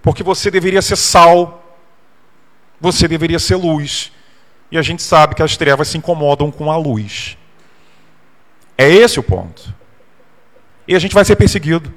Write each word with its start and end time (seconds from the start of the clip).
Porque 0.00 0.22
você 0.22 0.52
deveria 0.52 0.80
ser 0.80 0.94
sal, 0.94 1.76
você 2.80 3.08
deveria 3.08 3.40
ser 3.40 3.56
luz. 3.56 4.12
E 4.70 4.78
a 4.78 4.82
gente 4.82 5.02
sabe 5.02 5.34
que 5.34 5.42
as 5.42 5.56
trevas 5.56 5.88
se 5.88 5.98
incomodam 5.98 6.48
com 6.50 6.70
a 6.70 6.76
luz. 6.76 7.36
É 8.76 8.88
esse 8.88 9.18
o 9.18 9.22
ponto. 9.22 9.74
E 10.86 10.94
a 10.94 10.98
gente 11.00 11.12
vai 11.12 11.24
ser 11.24 11.34
perseguido, 11.34 11.92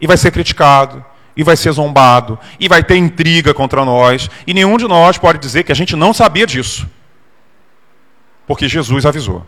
e 0.00 0.06
vai 0.06 0.16
ser 0.16 0.30
criticado, 0.30 1.04
e 1.36 1.44
vai 1.44 1.56
ser 1.56 1.70
zombado, 1.72 2.38
e 2.58 2.66
vai 2.66 2.82
ter 2.82 2.96
intriga 2.96 3.52
contra 3.52 3.84
nós, 3.84 4.30
e 4.46 4.54
nenhum 4.54 4.78
de 4.78 4.88
nós 4.88 5.18
pode 5.18 5.38
dizer 5.38 5.64
que 5.64 5.72
a 5.72 5.76
gente 5.76 5.94
não 5.94 6.14
sabia 6.14 6.46
disso. 6.46 6.88
Porque 8.46 8.66
Jesus 8.68 9.04
avisou. 9.04 9.46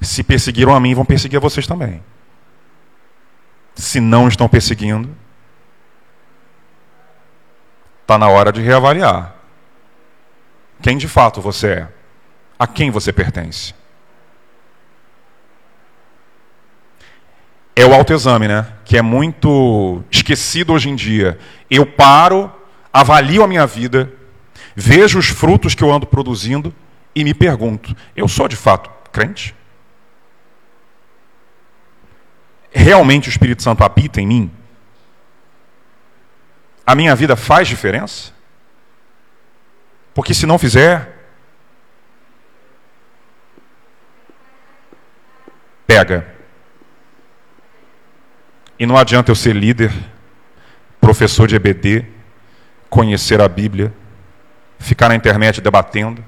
Se 0.00 0.24
perseguiram 0.24 0.74
a 0.74 0.80
mim, 0.80 0.92
vão 0.92 1.04
perseguir 1.04 1.36
a 1.36 1.40
vocês 1.40 1.68
também. 1.68 2.02
Se 3.80 3.98
não 3.98 4.28
estão 4.28 4.46
perseguindo, 4.46 5.16
está 8.02 8.18
na 8.18 8.28
hora 8.28 8.52
de 8.52 8.60
reavaliar. 8.60 9.34
Quem 10.82 10.98
de 10.98 11.08
fato 11.08 11.40
você 11.40 11.66
é? 11.68 11.88
A 12.58 12.66
quem 12.66 12.90
você 12.90 13.10
pertence? 13.10 13.74
É 17.74 17.86
o 17.86 17.94
autoexame, 17.94 18.46
né? 18.46 18.66
Que 18.84 18.98
é 18.98 19.02
muito 19.02 20.04
esquecido 20.10 20.74
hoje 20.74 20.90
em 20.90 20.94
dia. 20.94 21.38
Eu 21.70 21.86
paro, 21.86 22.52
avalio 22.92 23.42
a 23.42 23.48
minha 23.48 23.66
vida, 23.66 24.12
vejo 24.76 25.18
os 25.18 25.28
frutos 25.28 25.74
que 25.74 25.82
eu 25.82 25.90
ando 25.90 26.06
produzindo 26.06 26.74
e 27.14 27.24
me 27.24 27.32
pergunto: 27.32 27.96
eu 28.14 28.28
sou 28.28 28.46
de 28.46 28.56
fato 28.56 28.90
crente? 29.10 29.54
Realmente 32.72 33.28
o 33.28 33.30
Espírito 33.30 33.62
Santo 33.62 33.82
habita 33.82 34.20
em 34.20 34.26
mim? 34.26 34.50
A 36.86 36.94
minha 36.94 37.14
vida 37.14 37.36
faz 37.36 37.68
diferença? 37.68 38.32
Porque 40.14 40.34
se 40.34 40.46
não 40.46 40.58
fizer, 40.58 41.20
pega. 45.86 46.26
E 48.78 48.86
não 48.86 48.96
adianta 48.96 49.30
eu 49.30 49.36
ser 49.36 49.54
líder, 49.54 49.92
professor 51.00 51.46
de 51.46 51.56
EBD, 51.56 52.06
conhecer 52.88 53.40
a 53.40 53.48
Bíblia, 53.48 53.92
ficar 54.78 55.08
na 55.08 55.14
internet 55.14 55.60
debatendo, 55.60 56.24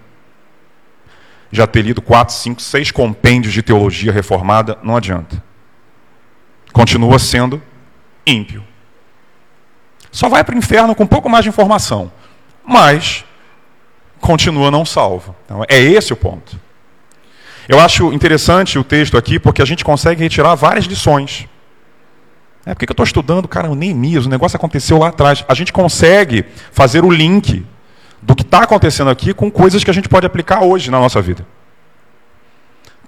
já 1.50 1.66
ter 1.66 1.82
lido 1.82 2.00
quatro, 2.00 2.34
cinco, 2.34 2.62
seis 2.62 2.90
compêndios 2.90 3.52
de 3.52 3.62
teologia 3.62 4.12
reformada, 4.12 4.78
não 4.82 4.96
adianta. 4.96 5.42
Continua 6.72 7.18
sendo 7.18 7.62
ímpio. 8.26 8.64
Só 10.10 10.28
vai 10.28 10.44
para 10.44 10.54
o 10.54 10.58
inferno 10.58 10.94
com 10.94 11.04
um 11.04 11.06
pouco 11.06 11.28
mais 11.28 11.44
de 11.44 11.48
informação, 11.48 12.12
mas 12.64 13.24
continua 14.20 14.70
não 14.70 14.84
salvo. 14.84 15.34
Então, 15.44 15.64
é 15.68 15.80
esse 15.80 16.12
o 16.12 16.16
ponto. 16.16 16.58
Eu 17.68 17.80
acho 17.80 18.12
interessante 18.12 18.78
o 18.78 18.84
texto 18.84 19.16
aqui 19.16 19.38
porque 19.38 19.62
a 19.62 19.64
gente 19.64 19.84
consegue 19.84 20.22
retirar 20.22 20.54
várias 20.54 20.84
lições. 20.84 21.46
É, 22.64 22.74
por 22.74 22.80
que 22.80 22.90
eu 22.90 22.92
estou 22.92 23.04
estudando, 23.04 23.48
cara, 23.48 23.70
o 23.70 23.74
Neemias, 23.74 24.26
o 24.26 24.28
negócio 24.28 24.56
aconteceu 24.56 24.98
lá 24.98 25.08
atrás. 25.08 25.44
A 25.48 25.54
gente 25.54 25.72
consegue 25.72 26.44
fazer 26.70 27.04
o 27.04 27.10
link 27.10 27.64
do 28.20 28.36
que 28.36 28.42
está 28.42 28.62
acontecendo 28.62 29.10
aqui 29.10 29.34
com 29.34 29.50
coisas 29.50 29.82
que 29.82 29.90
a 29.90 29.94
gente 29.94 30.08
pode 30.08 30.26
aplicar 30.26 30.62
hoje 30.62 30.90
na 30.90 31.00
nossa 31.00 31.20
vida. 31.20 31.46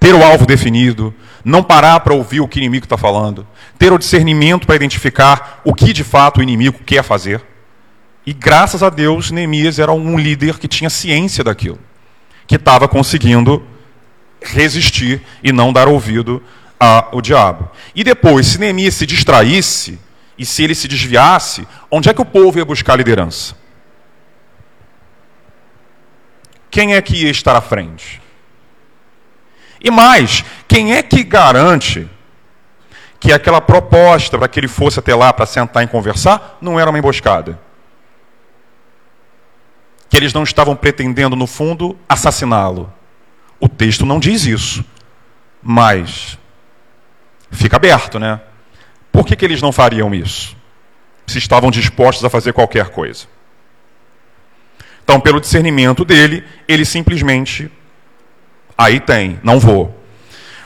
Ter 0.04 0.14
o 0.14 0.22
alvo 0.22 0.44
definido, 0.44 1.14
não 1.42 1.62
parar 1.62 1.98
para 2.00 2.12
ouvir 2.12 2.42
o 2.42 2.46
que 2.46 2.58
o 2.58 2.60
inimigo 2.60 2.84
está 2.84 2.98
falando, 2.98 3.46
ter 3.78 3.90
o 3.90 3.98
discernimento 3.98 4.66
para 4.66 4.76
identificar 4.76 5.62
o 5.64 5.72
que 5.72 5.94
de 5.94 6.04
fato 6.04 6.40
o 6.40 6.42
inimigo 6.42 6.78
quer 6.84 7.02
fazer. 7.02 7.40
E 8.26 8.34
graças 8.34 8.82
a 8.82 8.90
Deus, 8.90 9.30
Neemias 9.30 9.78
era 9.78 9.94
um 9.94 10.18
líder 10.18 10.58
que 10.58 10.68
tinha 10.68 10.90
ciência 10.90 11.42
daquilo, 11.42 11.78
que 12.46 12.56
estava 12.56 12.86
conseguindo 12.86 13.66
resistir 14.42 15.22
e 15.42 15.50
não 15.50 15.72
dar 15.72 15.88
ouvido 15.88 16.42
ao 16.78 17.22
diabo. 17.22 17.70
E 17.94 18.04
depois, 18.04 18.48
se 18.48 18.60
Neemias 18.60 18.92
se 18.92 19.06
distraísse 19.06 19.98
e 20.36 20.44
se 20.44 20.62
ele 20.62 20.74
se 20.74 20.86
desviasse, 20.86 21.66
onde 21.90 22.10
é 22.10 22.12
que 22.12 22.20
o 22.20 22.26
povo 22.26 22.58
ia 22.58 22.64
buscar 22.66 22.94
liderança? 22.96 23.56
Quem 26.70 26.94
é 26.94 27.00
que 27.00 27.24
ia 27.24 27.30
estar 27.30 27.56
à 27.56 27.62
frente? 27.62 28.22
E 29.84 29.90
mais, 29.90 30.44
quem 30.66 30.94
é 30.94 31.02
que 31.02 31.22
garante 31.22 32.08
que 33.20 33.32
aquela 33.32 33.60
proposta 33.60 34.36
para 34.36 34.48
que 34.48 34.58
ele 34.58 34.68
fosse 34.68 34.98
até 34.98 35.14
lá 35.14 35.32
para 35.32 35.46
sentar 35.46 35.84
e 35.84 35.86
conversar 35.86 36.58
não 36.60 36.80
era 36.80 36.90
uma 36.90 36.98
emboscada? 36.98 37.58
que 40.14 40.18
eles 40.18 40.32
não 40.32 40.44
estavam 40.44 40.76
pretendendo, 40.76 41.34
no 41.34 41.44
fundo, 41.44 41.98
assassiná-lo. 42.08 42.92
O 43.58 43.68
texto 43.68 44.06
não 44.06 44.20
diz 44.20 44.46
isso. 44.46 44.84
Mas 45.60 46.38
fica 47.50 47.74
aberto, 47.74 48.20
né? 48.20 48.40
Por 49.10 49.26
que, 49.26 49.34
que 49.34 49.44
eles 49.44 49.60
não 49.60 49.72
fariam 49.72 50.14
isso? 50.14 50.56
Se 51.26 51.38
estavam 51.38 51.68
dispostos 51.68 52.24
a 52.24 52.30
fazer 52.30 52.52
qualquer 52.52 52.90
coisa. 52.90 53.26
Então, 55.02 55.18
pelo 55.18 55.40
discernimento 55.40 56.04
dele, 56.04 56.44
ele 56.68 56.84
simplesmente. 56.84 57.68
Aí 58.76 59.00
tem, 59.00 59.38
não 59.42 59.58
vou. 59.58 59.94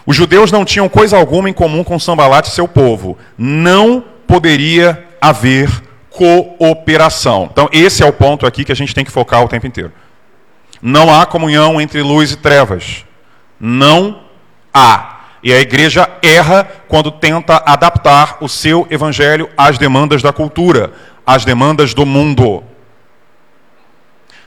Os 0.07 0.17
judeus 0.17 0.51
não 0.51 0.65
tinham 0.65 0.89
coisa 0.89 1.17
alguma 1.17 1.51
em 1.51 1.53
comum 1.53 1.85
com 1.85 1.99
Sambalat 1.99 2.47
e 2.47 2.51
seu 2.51 2.67
povo. 2.67 3.19
Não 3.37 4.03
poderia 4.27 5.07
haver 5.21 5.71
cooperação. 6.11 7.49
Então, 7.53 7.69
esse 7.73 8.03
é 8.03 8.07
o 8.07 8.13
ponto 8.13 8.47
aqui 8.47 8.65
que 8.65 8.73
a 8.73 8.75
gente 8.75 8.95
tem 8.95 9.05
que 9.05 9.11
focar 9.11 9.45
o 9.45 9.49
tempo 9.49 9.67
inteiro. 9.67 9.93
Não 10.81 11.15
há 11.15 11.27
comunhão 11.27 11.81
entre 11.81 12.03
luz 12.03 12.33
e 12.33 12.37
trevas. 12.37 13.05
Não 13.61 14.23
há. 14.73 15.19
E 15.43 15.53
a 15.53 15.61
igreja 15.61 16.09
erra 16.23 16.67
quando 16.89 17.11
tenta 17.11 17.63
adaptar 17.65 18.39
o 18.41 18.49
seu 18.49 18.87
evangelho 18.91 19.49
às 19.57 19.79
demandas 19.79 20.23
da 20.23 20.33
cultura, 20.33 20.93
às 21.27 21.45
demandas 21.45 21.95
do 21.95 22.05
mundo. 22.05 22.65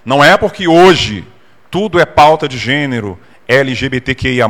Não 0.03 0.23
é 0.23 0.35
porque 0.37 0.67
hoje 0.67 1.25
tudo 1.69 1.99
é 1.99 2.05
pauta 2.05 2.47
de 2.47 2.57
gênero, 2.57 3.17
LGBTQIA, 3.51 4.47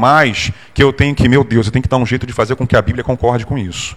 que 0.73 0.83
eu 0.83 0.93
tenho 0.93 1.15
que, 1.15 1.27
meu 1.27 1.43
Deus, 1.43 1.65
eu 1.65 1.71
tenho 1.71 1.83
que 1.83 1.89
dar 1.89 1.97
um 1.97 2.05
jeito 2.05 2.25
de 2.25 2.33
fazer 2.33 2.55
com 2.55 2.67
que 2.67 2.75
a 2.75 2.81
Bíblia 2.81 3.03
concorde 3.03 3.45
com 3.45 3.57
isso 3.57 3.95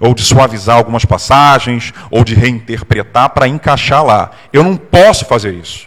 ou 0.00 0.14
de 0.14 0.22
suavizar 0.22 0.78
algumas 0.78 1.04
passagens, 1.04 1.92
ou 2.10 2.24
de 2.24 2.34
reinterpretar 2.34 3.28
para 3.30 3.46
encaixar 3.46 4.02
lá. 4.02 4.30
Eu 4.50 4.64
não 4.64 4.74
posso 4.74 5.26
fazer 5.26 5.52
isso. 5.52 5.86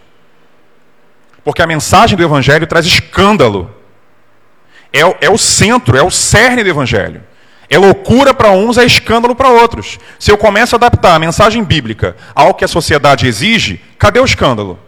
Porque 1.43 1.63
a 1.63 1.67
mensagem 1.67 2.15
do 2.15 2.23
Evangelho 2.23 2.67
traz 2.67 2.85
escândalo. 2.85 3.75
É, 4.93 4.99
é 5.25 5.29
o 5.29 5.37
centro, 5.37 5.97
é 5.97 6.03
o 6.03 6.11
cerne 6.11 6.63
do 6.63 6.69
Evangelho. 6.69 7.23
É 7.67 7.77
loucura 7.77 8.35
para 8.35 8.51
uns, 8.51 8.77
é 8.77 8.85
escândalo 8.85 9.35
para 9.35 9.49
outros. 9.49 9.97
Se 10.19 10.29
eu 10.29 10.37
começo 10.37 10.75
a 10.75 10.77
adaptar 10.77 11.15
a 11.15 11.19
mensagem 11.19 11.63
bíblica 11.63 12.15
ao 12.35 12.53
que 12.53 12.63
a 12.63 12.67
sociedade 12.67 13.25
exige, 13.25 13.81
cadê 13.97 14.19
o 14.19 14.25
escândalo? 14.25 14.79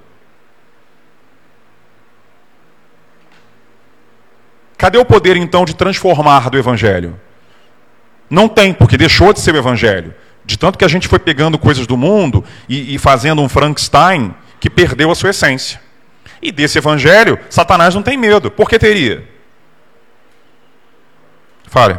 Cadê 4.78 4.98
o 4.98 5.06
poder 5.06 5.38
então 5.38 5.66
de 5.66 5.76
transformar 5.76 6.50
do 6.50 6.58
Evangelho? 6.58 7.20
Não 8.30 8.48
tem, 8.48 8.74
porque 8.74 8.98
deixou 8.98 9.32
de 9.32 9.40
ser 9.40 9.54
o 9.54 9.58
evangelho. 9.58 10.14
De 10.44 10.58
tanto 10.58 10.78
que 10.78 10.86
a 10.86 10.88
gente 10.88 11.08
foi 11.08 11.20
pegando 11.20 11.58
coisas 11.58 11.88
do 11.88 11.98
mundo 11.98 12.44
e, 12.68 12.96
e 12.96 12.98
fazendo 12.98 13.42
um 13.42 13.50
Frankenstein 13.50 14.34
que 14.60 14.70
perdeu 14.70 15.12
a 15.12 15.16
sua 15.16 15.30
essência. 15.30 15.80
E 16.42 16.52
desse 16.52 16.78
evangelho, 16.78 17.40
Satanás 17.50 17.96
não 17.96 18.04
tem 18.04 18.18
medo. 18.18 18.52
Por 18.52 18.70
que 18.70 18.78
teria? 18.78 19.28
Fale. 21.68 21.98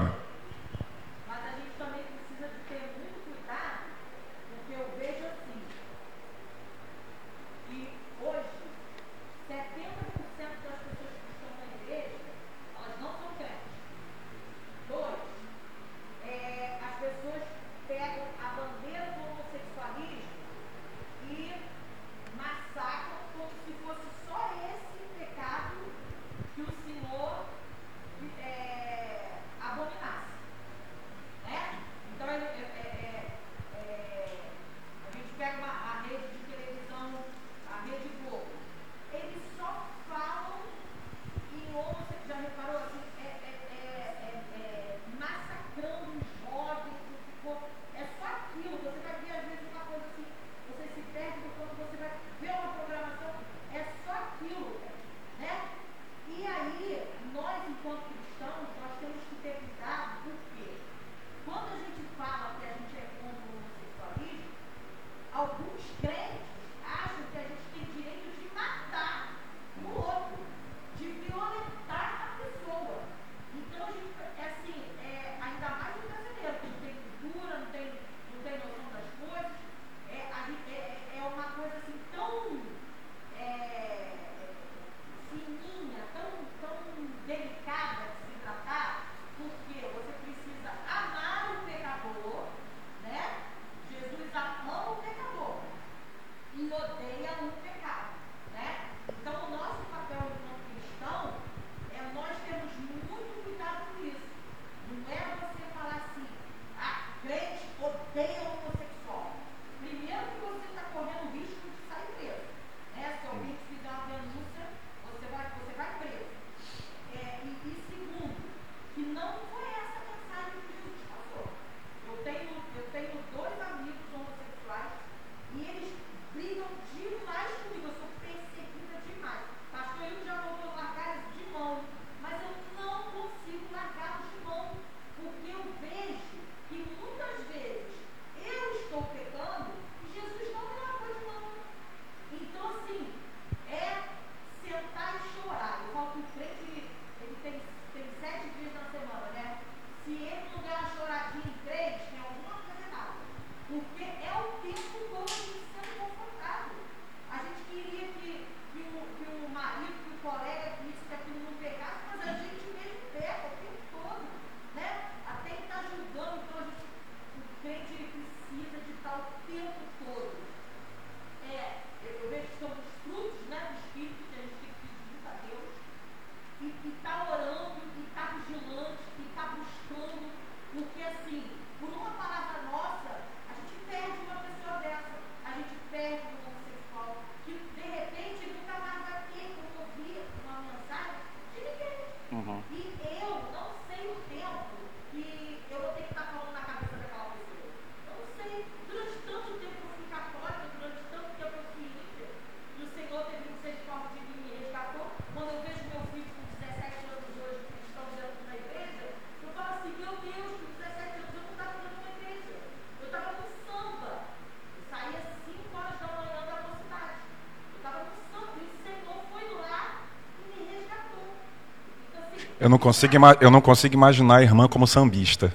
Eu 222.66 222.70
não 222.70 222.78
consigo, 222.80 223.14
eu 223.40 223.48
não 223.48 223.60
consigo 223.60 223.94
imaginar 223.94 224.38
a 224.38 224.42
irmã 224.42 224.66
como 224.66 224.88
sambista. 224.88 225.54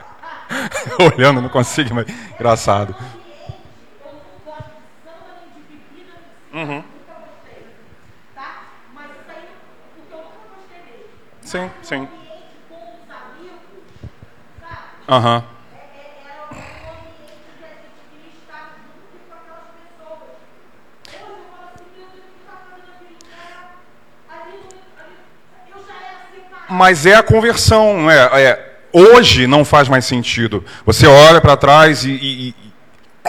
Olhando, 1.00 1.40
não 1.40 1.48
consigo, 1.48 1.94
mas 1.94 2.04
engraçado. 2.34 2.94
Uhum. 6.52 6.84
Sim, 11.40 11.70
sim. 11.82 12.06
Aham. 15.08 15.36
Uhum. 15.38 15.51
Mas 26.82 27.06
é 27.06 27.14
a 27.14 27.22
conversão, 27.22 28.10
é, 28.10 28.42
é, 28.42 28.72
hoje 28.92 29.46
não 29.46 29.64
faz 29.64 29.88
mais 29.88 30.04
sentido. 30.04 30.64
Você 30.84 31.06
olha 31.06 31.40
para 31.40 31.56
trás 31.56 32.04
e, 32.04 32.10
e, 32.10 32.48
e, 32.48 32.54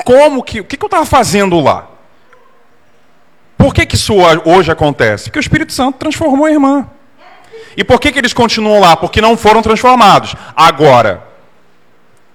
como 0.03 0.41
que 0.41 0.59
o 0.59 0.63
que, 0.63 0.75
que 0.75 0.83
eu 0.83 0.87
estava 0.87 1.05
fazendo 1.05 1.59
lá? 1.59 1.87
Por 3.55 3.71
que, 3.71 3.85
que 3.85 3.93
isso 3.93 4.15
hoje 4.43 4.71
acontece? 4.71 5.25
Porque 5.25 5.37
o 5.37 5.39
Espírito 5.39 5.71
Santo 5.71 5.99
transformou 5.99 6.47
a 6.47 6.51
irmã. 6.51 6.89
E 7.77 7.83
por 7.83 7.99
que, 7.99 8.11
que 8.11 8.17
eles 8.17 8.33
continuam 8.33 8.79
lá? 8.79 8.97
Porque 8.97 9.21
não 9.21 9.37
foram 9.37 9.61
transformados. 9.61 10.33
Agora, 10.55 11.21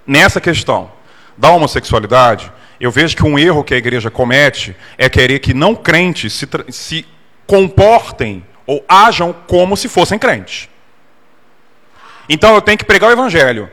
nessa 0.07 0.41
questão 0.41 0.89
da 1.37 1.51
homossexualidade, 1.51 2.53
eu 2.79 2.93
vejo 2.93 3.17
que 3.17 3.25
um 3.25 3.37
erro 3.37 3.65
que 3.65 3.75
a 3.75 3.77
igreja 3.77 4.09
comete 4.09 4.77
é 4.97 5.09
querer 5.09 5.41
que 5.41 5.53
não 5.53 5.75
crentes 5.75 6.33
se, 6.33 6.49
se 6.69 7.05
comportem 7.45 8.47
ou 8.65 8.85
ajam 8.89 9.35
como 9.49 9.77
se 9.77 9.89
fossem 9.89 10.17
crentes. 10.17 10.69
Então 12.29 12.55
eu 12.55 12.61
tenho 12.61 12.79
que 12.79 12.85
pregar 12.85 13.11
o 13.11 13.13
evangelho. 13.13 13.71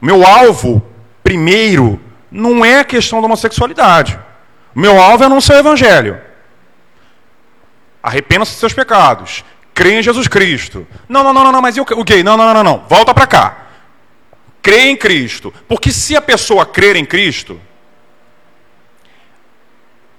O 0.00 0.04
meu 0.04 0.26
alvo, 0.26 0.82
primeiro, 1.22 2.00
não 2.30 2.64
é 2.64 2.80
a 2.80 2.84
questão 2.84 3.20
da 3.20 3.26
homossexualidade. 3.26 4.18
O 4.74 4.80
meu 4.80 5.00
alvo 5.00 5.22
é 5.22 5.26
anunciar 5.26 5.58
o 5.58 5.60
evangelho. 5.60 6.20
Arrependa-se 8.02 8.52
dos 8.52 8.60
seus 8.60 8.72
pecados. 8.72 9.44
Crê 9.72 9.98
em 9.98 10.02
Jesus 10.02 10.28
Cristo. 10.28 10.86
Não, 11.08 11.22
não, 11.22 11.32
não, 11.32 11.50
não, 11.50 11.62
mas 11.62 11.76
e 11.76 11.80
o 11.80 12.04
gay? 12.04 12.22
Não, 12.22 12.36
não, 12.36 12.52
não, 12.52 12.64
não, 12.64 12.84
Volta 12.88 13.14
para 13.14 13.26
cá. 13.26 13.58
Crê 14.60 14.88
em 14.88 14.96
Cristo. 14.96 15.52
Porque 15.68 15.92
se 15.92 16.16
a 16.16 16.22
pessoa 16.22 16.66
crer 16.66 16.96
em 16.96 17.04
Cristo, 17.04 17.60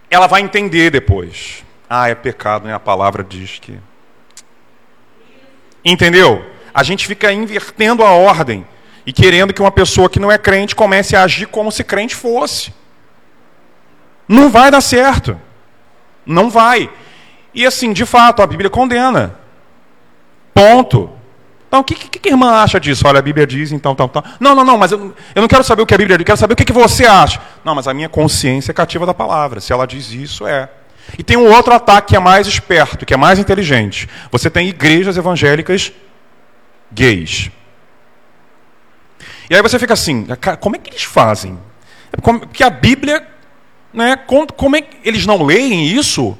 ela 0.10 0.28
vai 0.28 0.42
entender 0.42 0.90
depois. 0.90 1.64
Ah, 1.90 2.10
é 2.10 2.16
pecado, 2.16 2.66
né? 2.68 2.74
A 2.74 2.80
palavra 2.80 3.24
diz 3.24 3.60
que. 3.60 3.78
Entendeu? 5.84 6.55
A 6.76 6.84
gente 6.84 7.08
fica 7.08 7.32
invertendo 7.32 8.04
a 8.04 8.12
ordem 8.12 8.68
e 9.06 9.14
querendo 9.14 9.54
que 9.54 9.62
uma 9.62 9.72
pessoa 9.72 10.10
que 10.10 10.20
não 10.20 10.30
é 10.30 10.38
crente 10.38 10.76
comece 10.76 11.16
a 11.16 11.24
agir 11.24 11.46
como 11.46 11.72
se 11.72 11.86
crente 11.86 12.14
fosse. 12.14 12.74
Não 14.28 14.50
vai 14.50 14.70
dar 14.70 14.82
certo. 14.82 15.40
Não 16.26 16.50
vai. 16.50 16.90
E 17.54 17.66
assim, 17.66 17.94
de 17.94 18.06
fato, 18.06 18.42
a 18.42 18.48
Bíblia 18.48 18.70
condena. 18.70 19.40
Ponto. 20.54 21.10
Então, 21.70 21.80
o 21.80 21.84
que, 21.84 21.96
que, 21.96 22.20
que, 22.20 22.28
a 22.28 22.32
irmã 22.34 22.52
acha 22.52 22.78
disso? 22.78 23.08
Olha, 23.08 23.20
a 23.20 23.22
Bíblia 23.22 23.48
diz, 23.48 23.72
então, 23.72 23.96
tal, 23.96 24.10
tal. 24.10 24.26
Não, 24.38 24.54
não, 24.54 24.66
não, 24.66 24.78
mas 24.78 24.92
eu, 24.92 25.16
eu 25.34 25.42
não 25.42 25.48
quero 25.48 25.64
saber 25.64 25.82
o 25.82 25.86
que 25.86 25.94
a 25.94 25.98
Bíblia 25.98 26.18
diz, 26.18 26.24
eu 26.24 26.26
quero 26.26 26.38
saber 26.38 26.56
o 26.56 26.58
que, 26.58 26.66
que 26.66 26.74
você 26.74 27.06
acha. 27.06 27.40
Não, 27.64 27.74
mas 27.74 27.88
a 27.88 27.94
minha 27.94 28.10
consciência 28.10 28.72
é 28.72 28.74
cativa 28.74 29.06
da 29.06 29.14
palavra. 29.14 29.62
Se 29.62 29.72
ela 29.72 29.88
diz 29.88 30.12
isso, 30.12 30.46
é. 30.46 30.70
E 31.18 31.24
tem 31.24 31.38
um 31.38 31.50
outro 31.54 31.74
ataque 31.74 32.10
que 32.10 32.16
é 32.18 32.20
mais 32.20 32.48
esperto, 32.48 33.06
que 33.06 33.14
é 33.14 33.18
mais 33.18 33.40
inteligente. 33.40 34.10
Você 34.30 34.50
tem 34.50 34.68
igrejas 34.68 35.16
evangélicas 35.16 35.94
gays. 36.92 37.52
E 39.50 39.56
aí 39.56 39.62
você 39.62 39.78
fica 39.78 39.94
assim, 39.94 40.28
como 40.60 40.76
é 40.76 40.80
que 40.80 40.90
eles 40.90 41.04
fazem? 41.04 41.58
Porque 42.22 42.64
a 42.64 42.70
Bíblia, 42.70 43.26
né, 43.94 44.18
como 44.56 44.76
é 44.76 44.82
que 44.82 44.98
eles 45.04 45.26
não 45.26 45.44
leem 45.44 45.88
isso? 45.88 46.38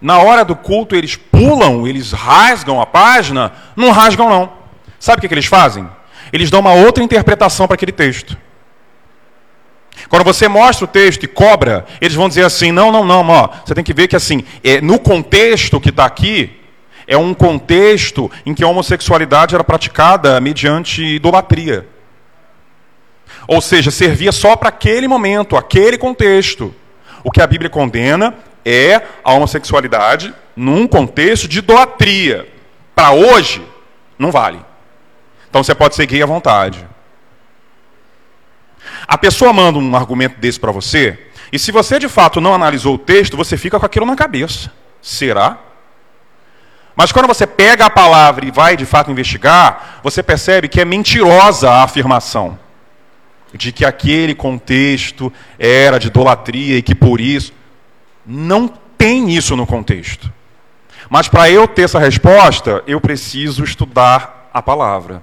Na 0.00 0.18
hora 0.18 0.44
do 0.44 0.54
culto 0.54 0.94
eles 0.94 1.16
pulam, 1.16 1.86
eles 1.86 2.12
rasgam 2.12 2.80
a 2.80 2.86
página? 2.86 3.52
Não 3.74 3.90
rasgam 3.90 4.28
não. 4.28 4.52
Sabe 4.98 5.18
o 5.18 5.20
que, 5.20 5.28
que 5.28 5.34
eles 5.34 5.46
fazem? 5.46 5.88
Eles 6.32 6.50
dão 6.50 6.60
uma 6.60 6.72
outra 6.72 7.02
interpretação 7.02 7.66
para 7.66 7.74
aquele 7.74 7.92
texto. 7.92 8.36
Quando 10.08 10.24
você 10.24 10.46
mostra 10.46 10.84
o 10.84 10.88
texto 10.88 11.24
e 11.24 11.28
cobra, 11.28 11.86
eles 12.00 12.14
vão 12.14 12.28
dizer 12.28 12.44
assim: 12.44 12.70
não, 12.70 12.92
não, 12.92 13.04
não, 13.04 13.26
ó, 13.28 13.48
você 13.64 13.74
tem 13.74 13.84
que 13.84 13.94
ver 13.94 14.08
que 14.08 14.16
assim, 14.16 14.44
é, 14.62 14.80
no 14.80 14.98
contexto 14.98 15.80
que 15.80 15.88
está 15.88 16.04
aqui, 16.04 16.60
é 17.06 17.16
um 17.16 17.32
contexto 17.32 18.30
em 18.44 18.54
que 18.54 18.64
a 18.64 18.68
homossexualidade 18.68 19.54
era 19.54 19.62
praticada 19.62 20.40
mediante 20.40 21.02
idolatria. 21.02 21.86
Ou 23.46 23.60
seja, 23.60 23.90
servia 23.90 24.32
só 24.32 24.56
para 24.56 24.70
aquele 24.70 25.06
momento, 25.06 25.56
aquele 25.56 25.96
contexto. 25.96 26.74
O 27.22 27.30
que 27.30 27.40
a 27.40 27.46
Bíblia 27.46 27.70
condena 27.70 28.34
é 28.64 29.00
a 29.22 29.32
homossexualidade 29.32 30.34
num 30.56 30.86
contexto 30.86 31.46
de 31.46 31.58
idolatria. 31.58 32.48
Para 32.94 33.12
hoje, 33.12 33.64
não 34.18 34.32
vale. 34.32 34.60
Então 35.48 35.62
você 35.62 35.74
pode 35.74 35.94
ser 35.94 36.06
gay 36.06 36.22
à 36.22 36.26
vontade. 36.26 36.86
A 39.06 39.16
pessoa 39.16 39.52
manda 39.52 39.78
um 39.78 39.96
argumento 39.96 40.38
desse 40.40 40.58
para 40.58 40.72
você, 40.72 41.18
e 41.52 41.58
se 41.58 41.70
você 41.70 41.98
de 41.98 42.08
fato 42.08 42.40
não 42.40 42.54
analisou 42.54 42.94
o 42.94 42.98
texto, 42.98 43.36
você 43.36 43.56
fica 43.56 43.78
com 43.78 43.86
aquilo 43.86 44.06
na 44.06 44.16
cabeça. 44.16 44.72
Será? 45.00 45.58
Mas 46.96 47.12
quando 47.12 47.26
você 47.26 47.46
pega 47.46 47.84
a 47.84 47.90
palavra 47.90 48.46
e 48.46 48.50
vai 48.50 48.74
de 48.74 48.86
fato 48.86 49.10
investigar, 49.10 50.00
você 50.02 50.22
percebe 50.22 50.66
que 50.66 50.80
é 50.80 50.84
mentirosa 50.84 51.70
a 51.70 51.82
afirmação 51.82 52.58
de 53.52 53.70
que 53.70 53.84
aquele 53.84 54.34
contexto 54.34 55.32
era 55.58 55.98
de 55.98 56.08
idolatria 56.08 56.78
e 56.78 56.82
que 56.82 56.94
por 56.94 57.20
isso. 57.20 57.52
Não 58.24 58.66
tem 58.96 59.30
isso 59.30 59.54
no 59.54 59.66
contexto. 59.66 60.32
Mas 61.08 61.28
para 61.28 61.50
eu 61.50 61.68
ter 61.68 61.82
essa 61.82 61.98
resposta, 61.98 62.82
eu 62.86 63.00
preciso 63.00 63.62
estudar 63.62 64.50
a 64.52 64.62
palavra. 64.62 65.22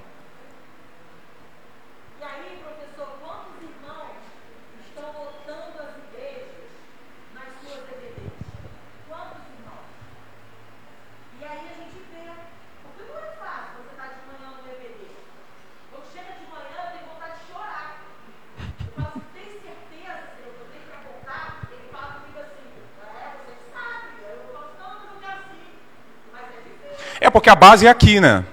Porque 27.34 27.50
a 27.50 27.56
base 27.56 27.88
é 27.88 27.90
aqui, 27.90 28.20
né? 28.22 28.46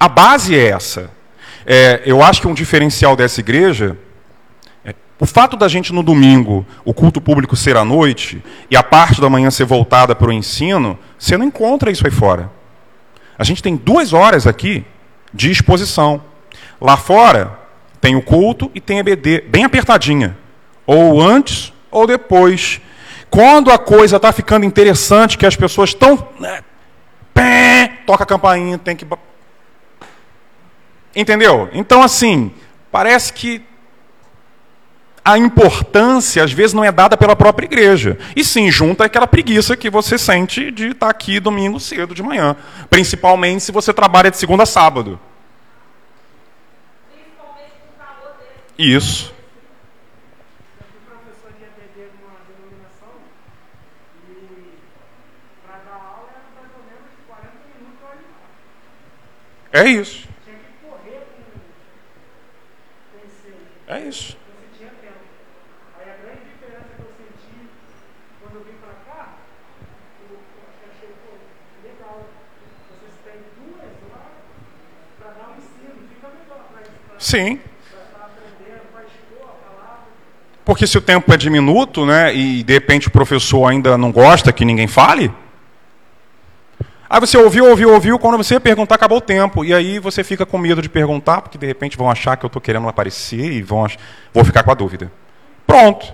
A 0.00 0.08
base 0.08 0.56
é 0.56 0.70
essa. 0.70 1.10
É, 1.66 2.02
eu 2.06 2.22
acho 2.22 2.40
que 2.40 2.48
um 2.48 2.54
diferencial 2.54 3.14
dessa 3.14 3.40
igreja 3.40 3.96
é 4.84 4.94
o 5.20 5.26
fato 5.26 5.56
da 5.56 5.68
gente 5.68 5.92
no 5.92 6.02
domingo, 6.02 6.66
o 6.84 6.94
culto 6.94 7.20
público 7.20 7.54
ser 7.54 7.76
à 7.76 7.84
noite 7.84 8.42
e 8.70 8.76
a 8.76 8.82
parte 8.82 9.20
da 9.20 9.28
manhã 9.28 9.50
ser 9.50 9.64
voltada 9.64 10.14
para 10.14 10.28
o 10.28 10.32
ensino, 10.32 10.98
você 11.18 11.36
não 11.36 11.46
encontra 11.46 11.90
isso 11.90 12.06
aí 12.06 12.10
fora. 12.10 12.50
A 13.38 13.44
gente 13.44 13.62
tem 13.62 13.76
duas 13.76 14.12
horas 14.12 14.46
aqui 14.46 14.84
de 15.32 15.50
exposição. 15.50 16.22
Lá 16.80 16.96
fora 16.96 17.58
tem 18.00 18.16
o 18.16 18.22
culto 18.22 18.70
e 18.74 18.80
tem 18.80 18.96
a 18.96 19.00
EBD, 19.00 19.42
bem 19.42 19.64
apertadinha. 19.64 20.36
Ou 20.86 21.20
antes 21.20 21.72
ou 21.90 22.06
depois. 22.06 22.80
Quando 23.28 23.70
a 23.70 23.78
coisa 23.78 24.16
está 24.16 24.32
ficando 24.32 24.64
interessante, 24.64 25.36
que 25.36 25.44
as 25.44 25.56
pessoas 25.56 25.90
estão. 25.90 26.26
Né, 26.40 26.62
toca 28.06 28.22
a 28.22 28.26
campainha, 28.26 28.78
tem 28.78 28.96
que. 28.96 29.06
Entendeu? 31.14 31.68
Então, 31.72 32.02
assim, 32.02 32.52
parece 32.90 33.32
que 33.32 33.62
a 35.24 35.36
importância, 35.36 36.44
às 36.44 36.52
vezes, 36.52 36.72
não 36.72 36.84
é 36.84 36.92
dada 36.92 37.16
pela 37.16 37.34
própria 37.34 37.66
igreja. 37.66 38.16
E 38.36 38.44
sim, 38.44 38.70
junta 38.70 39.04
aquela 39.04 39.26
preguiça 39.26 39.76
que 39.76 39.90
você 39.90 40.16
sente 40.16 40.70
de 40.70 40.90
estar 40.90 41.10
aqui 41.10 41.40
domingo 41.40 41.80
cedo 41.80 42.14
de 42.14 42.22
manhã. 42.22 42.54
Principalmente 42.88 43.64
se 43.64 43.72
você 43.72 43.92
trabalha 43.92 44.30
de 44.30 44.36
segunda 44.36 44.62
a 44.62 44.66
sábado. 44.66 45.18
Isso. 48.78 48.78
É 48.78 48.78
isso. 48.78 48.78
É 48.78 48.84
isso. 48.84 49.34
Aí 49.34 49.34
a 49.34 49.34
grande 49.34 49.34
diferença 49.34 49.34
que 49.34 49.34
eu 49.34 49.34
senti 49.34 49.34
quando 55.58 55.64
eu 55.64 55.64
vim 55.66 55.74
para 55.74 55.82
cá, 55.82 56.12
eu 56.12 56.14
achei, 56.18 56.24
pô, 56.24 56.24
legal. 56.24 56.24
Vocês 56.28 56.44
têm 56.48 56.94
duas 57.16 57.24
lá 57.24 57.64
para 57.66 57.74
dar 57.74 57.74
um 57.80 58.64
ensino. 59.34 59.64
Fica 76.14 76.28
melhor 76.28 76.60
para 76.70 76.82
isso. 76.82 76.96
Sim. 77.18 77.60
Porque 80.64 80.86
se 80.86 80.98
o 80.98 81.00
tempo 81.00 81.32
é 81.32 81.36
diminuto, 81.36 82.04
né, 82.04 82.34
e 82.34 82.62
de 82.62 82.72
repente 82.72 83.08
o 83.08 83.10
professor 83.10 83.66
ainda 83.66 83.96
não 83.96 84.10
gosta 84.10 84.52
que 84.52 84.64
ninguém 84.64 84.88
fale, 84.88 85.30
Aí 87.08 87.20
você 87.20 87.38
ouviu, 87.38 87.68
ouviu, 87.68 87.92
ouviu, 87.92 88.18
quando 88.18 88.36
você 88.36 88.58
perguntar, 88.58 88.96
acabou 88.96 89.18
o 89.18 89.20
tempo. 89.20 89.64
E 89.64 89.72
aí 89.72 89.98
você 89.98 90.24
fica 90.24 90.44
com 90.44 90.58
medo 90.58 90.82
de 90.82 90.88
perguntar, 90.88 91.40
porque 91.42 91.56
de 91.56 91.66
repente 91.66 91.96
vão 91.96 92.10
achar 92.10 92.36
que 92.36 92.44
eu 92.44 92.48
estou 92.48 92.60
querendo 92.60 92.88
aparecer 92.88 93.52
e 93.52 93.62
vão 93.62 93.84
ach... 93.84 93.96
vou 94.34 94.44
ficar 94.44 94.62
com 94.62 94.70
a 94.70 94.74
dúvida. 94.74 95.10
Pronto. 95.66 96.12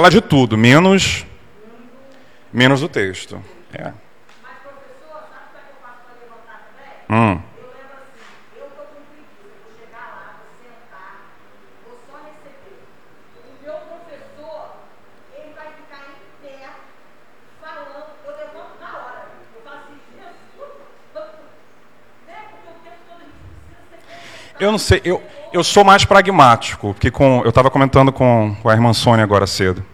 Fala 0.00 0.08
de 0.08 0.22
tudo, 0.22 0.56
menos 0.56 1.26
menos 2.50 2.82
o 2.82 2.88
texto. 2.88 3.38
É. 3.70 3.92
Mas, 4.42 4.56
professor, 4.64 5.28
sabe 5.28 5.44
que 5.52 5.60
eu 5.60 5.76
faço 5.82 6.00
para 6.08 6.16
levantar 6.24 6.72
também? 6.72 7.04
Hum. 7.10 7.36
Eu 7.60 7.68
lembro 7.68 8.00
assim, 8.00 8.24
eu 8.56 8.66
estou 8.68 8.86
com 8.86 8.96
vou 8.96 9.76
chegar 9.76 10.08
lá, 10.08 10.40
vou 10.40 10.56
sentar, 10.56 11.36
vou 11.84 12.00
só 12.08 12.16
receber. 12.16 12.80
O 13.36 13.60
meu 13.62 13.76
professor, 13.92 14.88
vai 15.54 15.68
ficar 15.76 16.00
em 16.08 16.48
pé, 16.48 16.64
falando, 17.60 18.08
eu 18.24 18.32
levanto 18.40 18.80
na 18.80 18.90
hora. 18.96 19.20
Eu 24.58 24.64
Eu 24.64 24.72
não 24.72 24.78
sei, 24.78 25.02
eu, 25.04 25.22
eu 25.52 25.62
sou 25.62 25.84
mais 25.84 26.06
pragmático, 26.06 26.94
porque 26.94 27.10
com, 27.10 27.42
eu 27.44 27.50
estava 27.50 27.70
comentando 27.70 28.10
com, 28.10 28.56
com 28.62 28.68
a 28.70 28.72
irmã 28.72 28.94
Sônia 28.94 29.24
agora 29.24 29.46
cedo, 29.46 29.84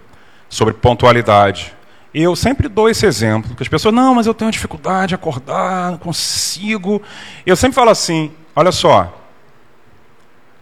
sobre 0.49 0.75
pontualidade. 0.75 1.75
Eu 2.15 2.35
sempre 2.35 2.69
dou 2.69 2.89
esse 2.89 3.05
exemplo, 3.05 3.55
que 3.55 3.63
as 3.63 3.69
pessoas, 3.69 3.95
não, 3.95 4.15
mas 4.15 4.27
eu 4.27 4.33
tenho 4.33 4.51
dificuldade 4.51 5.09
de 5.09 5.15
acordar, 5.15 5.91
não 5.91 5.99
consigo. 5.99 7.03
Eu 7.45 7.57
sempre 7.57 7.75
falo 7.75 7.91
assim, 7.91 8.33
olha 8.55 8.73
só, 8.73 9.13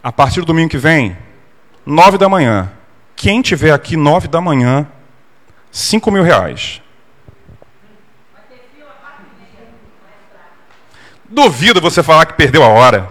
a 0.03 0.11
partir 0.11 0.41
do 0.41 0.47
domingo 0.47 0.69
que 0.69 0.77
vem, 0.77 1.17
nove 1.85 2.17
da 2.17 2.27
manhã, 2.27 2.71
quem 3.15 3.41
tiver 3.41 3.71
aqui 3.71 3.95
nove 3.95 4.27
da 4.27 4.41
manhã, 4.41 4.87
cinco 5.71 6.11
mil 6.11 6.23
reais. 6.23 6.81
Duvido 11.27 11.81
você 11.81 12.03
falar 12.03 12.25
que 12.25 12.33
perdeu 12.33 12.63
a 12.63 12.67
hora. 12.67 13.09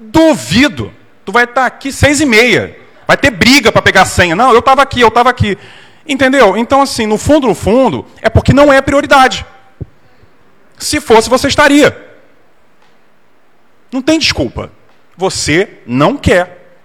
Duvido. 0.00 0.92
Tu 1.24 1.30
vai 1.30 1.44
estar 1.44 1.66
aqui 1.66 1.92
seis 1.92 2.20
e 2.20 2.26
meia. 2.26 2.76
Vai 3.08 3.16
ter 3.16 3.30
briga 3.30 3.72
para 3.72 3.80
pegar 3.80 4.02
a 4.02 4.04
senha. 4.04 4.36
Não, 4.36 4.52
eu 4.52 4.58
estava 4.58 4.82
aqui, 4.82 5.00
eu 5.00 5.08
estava 5.08 5.30
aqui. 5.30 5.56
Entendeu? 6.06 6.58
Então, 6.58 6.82
assim, 6.82 7.06
no 7.06 7.16
fundo, 7.16 7.46
no 7.46 7.54
fundo, 7.54 8.04
é 8.20 8.28
porque 8.28 8.52
não 8.52 8.70
é 8.70 8.82
prioridade. 8.82 9.46
Se 10.76 11.00
fosse, 11.00 11.30
você 11.30 11.48
estaria. 11.48 12.06
Não 13.90 14.02
tem 14.02 14.18
desculpa. 14.18 14.70
Você 15.16 15.80
não 15.86 16.18
quer. 16.18 16.76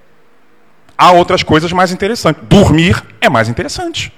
Há 0.98 1.12
outras 1.12 1.44
coisas 1.44 1.74
mais 1.74 1.92
interessantes. 1.92 2.42
Dormir 2.46 3.04
é 3.20 3.28
mais 3.28 3.50
interessante. 3.50 4.14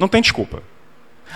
Não 0.00 0.08
tem 0.08 0.20
desculpa. 0.20 0.64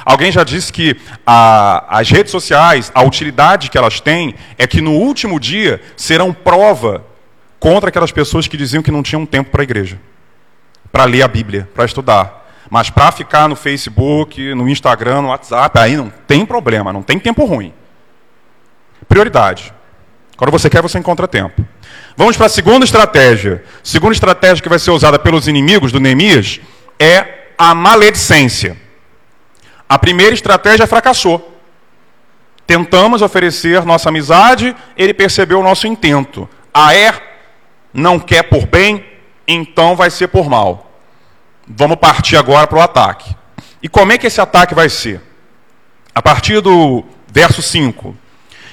Alguém 0.05 0.33
já 0.33 0.43
disse 0.43 0.73
que 0.73 1.01
a, 1.25 1.99
as 2.01 2.11
redes 2.11 2.33
sociais, 2.33 2.91
a 2.93 3.05
utilidade 3.05 3.71
que 3.71 3.79
elas 3.79 4.01
têm 4.01 4.35
é 4.59 4.67
que 4.67 4.81
no 4.81 4.93
último 4.93 5.39
dia 5.39 5.81
serão 5.97 6.33
prova 6.33 7.14
contra 7.65 7.89
aquelas 7.89 8.13
pessoas 8.13 8.47
que 8.47 8.59
diziam 8.59 8.83
que 8.83 8.91
não 8.91 9.03
tinham 9.03 9.25
tempo 9.25 9.51
para 9.51 9.63
a 9.63 9.65
igreja, 9.65 9.99
para 10.93 11.07
ler 11.07 11.23
a 11.23 11.29
Bíblia, 11.29 11.67
para 11.75 11.87
estudar. 11.87 12.47
Mas 12.69 12.91
para 12.91 13.11
ficar 13.11 13.49
no 13.49 13.57
Facebook, 13.57 14.53
no 14.53 14.69
Instagram, 14.69 15.23
no 15.23 15.29
WhatsApp, 15.29 15.79
aí 15.79 15.97
não 15.97 16.11
tem 16.11 16.45
problema, 16.45 16.93
não 16.93 17.03
tem 17.03 17.19
tempo 17.19 17.43
ruim. 17.47 17.73
Prioridade. 19.09 19.73
Quando 20.37 20.51
você 20.51 20.69
quer, 20.69 20.83
você 20.83 20.99
encontra 20.99 21.27
tempo. 21.27 21.67
Vamos 22.15 22.37
para 22.37 22.45
a 22.47 22.51
segunda 22.51 22.85
estratégia. 22.85 23.65
Segunda 23.83 24.13
estratégia 24.13 24.63
que 24.63 24.69
vai 24.69 24.79
ser 24.79 24.91
usada 24.91 25.19
pelos 25.19 25.49
inimigos 25.49 25.91
do 25.91 25.99
Neemias 25.99 26.61
é 26.99 27.47
a 27.57 27.75
maledicência. 27.75 28.77
A 29.89 29.99
primeira 29.99 30.35
estratégia 30.35 30.87
fracassou. 30.87 31.59
Tentamos 32.67 33.23
oferecer 33.23 33.87
nossa 33.87 34.11
amizade, 34.11 34.77
ele 34.99 35.15
percebeu 35.15 35.61
o 35.61 35.63
nosso 35.63 35.87
intento. 35.87 36.47
A 36.75 36.95
é 36.95 37.34
não 37.95 38.19
quer 38.19 38.43
por 38.43 38.67
bem, 38.67 39.05
então 39.47 39.95
vai 39.95 40.11
ser 40.11 40.27
por 40.29 40.51
mal. 40.51 40.91
Vamos 41.67 41.97
partir 41.97 42.37
agora 42.37 42.67
para 42.67 42.79
o 42.79 42.83
ataque. 42.83 43.35
E 43.81 43.89
como 43.89 44.13
é 44.13 44.19
que 44.19 44.27
esse 44.27 44.41
ataque 44.41 44.75
vai 44.75 44.89
ser? 44.89 45.23
A 46.13 46.21
partir 46.21 46.61
do 46.61 47.05
verso 47.29 47.63
5. 47.63 48.17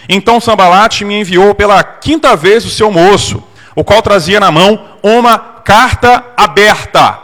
Então 0.09 0.41
Sambalate 0.41 1.05
me 1.05 1.19
enviou 1.19 1.53
pela 1.53 1.83
quinta 1.83 2.35
vez 2.35 2.65
o 2.65 2.69
seu 2.69 2.91
moço, 2.91 3.43
o 3.75 3.83
qual 3.83 4.01
trazia 4.01 4.39
na 4.39 4.51
mão 4.51 4.97
uma 5.03 5.37
carta 5.37 6.25
aberta. 6.35 7.19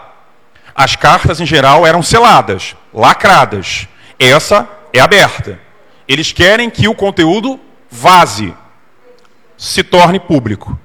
As 0.75 0.95
cartas, 0.95 1.41
em 1.41 1.45
geral, 1.45 1.87
eram 1.87 2.03
seladas, 2.03 2.75
lacradas. 2.93 3.87
Essa 4.19 4.69
é 4.93 4.99
aberta. 4.99 5.59
Eles 6.07 6.31
querem 6.31 6.69
que 6.69 6.87
o 6.87 6.95
conteúdo 6.95 7.59
vaze, 7.89 8.53
se 9.57 9.83
torne 9.83 10.19
público. 10.19 10.79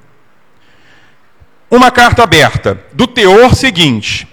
Uma 1.73 1.91
carta 1.91 2.23
aberta, 2.23 2.79
do 2.93 3.07
teor 3.07 3.55
seguinte: 3.57 4.29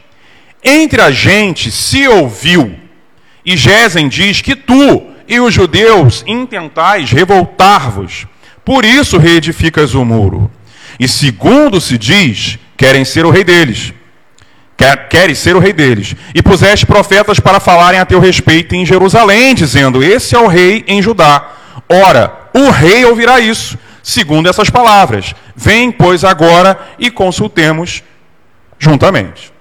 Entre 0.63 1.01
a 1.01 1.10
gente 1.10 1.72
se 1.72 2.08
ouviu, 2.08 2.77
e 3.46 3.55
Gesem 3.55 4.10
diz 4.10 4.41
que 4.41 4.55
tu 4.55 5.08
e 5.25 5.39
os 5.39 5.53
judeus 5.53 6.24
intentais 6.27 7.12
revoltar-vos, 7.12 8.27
por 8.65 8.84
isso 8.84 9.17
reedificas 9.17 9.96
o 9.96 10.03
muro. 10.03 10.51
E 11.00 11.08
segundo 11.08 11.79
se 11.79 11.98
diz, 11.98 12.60
querem 12.75 13.05
ser 13.05 13.25
o 13.25 13.31
rei 13.31 13.46
deles 13.46 13.93
quer, 14.79 15.10
queres 15.10 15.38
ser 15.39 15.58
o 15.58 15.60
rei 15.60 15.74
deles. 15.74 16.15
E 16.34 16.41
puseste 16.41 16.86
profetas 16.86 17.39
para 17.39 17.60
falarem 17.60 18.00
a 18.00 18.05
teu 18.05 18.19
respeito 18.19 18.74
em 18.74 18.86
Jerusalém, 18.86 19.53
dizendo: 19.53 20.01
Esse 20.01 20.36
é 20.36 20.39
o 20.39 20.48
rei 20.48 20.86
em 20.88 21.01
Judá. 21.01 21.51
Ora, 21.89 22.50
o 22.53 22.69
rei 22.69 23.03
ouvirá 23.03 23.39
isso, 23.39 23.77
segundo 24.03 24.50
essas 24.50 24.70
palavras. 24.70 25.34
Vem, 25.56 25.91
pois, 25.91 26.24
agora 26.24 26.79
e 26.98 27.10
consultemos 27.12 28.03
juntamente. 28.77 29.53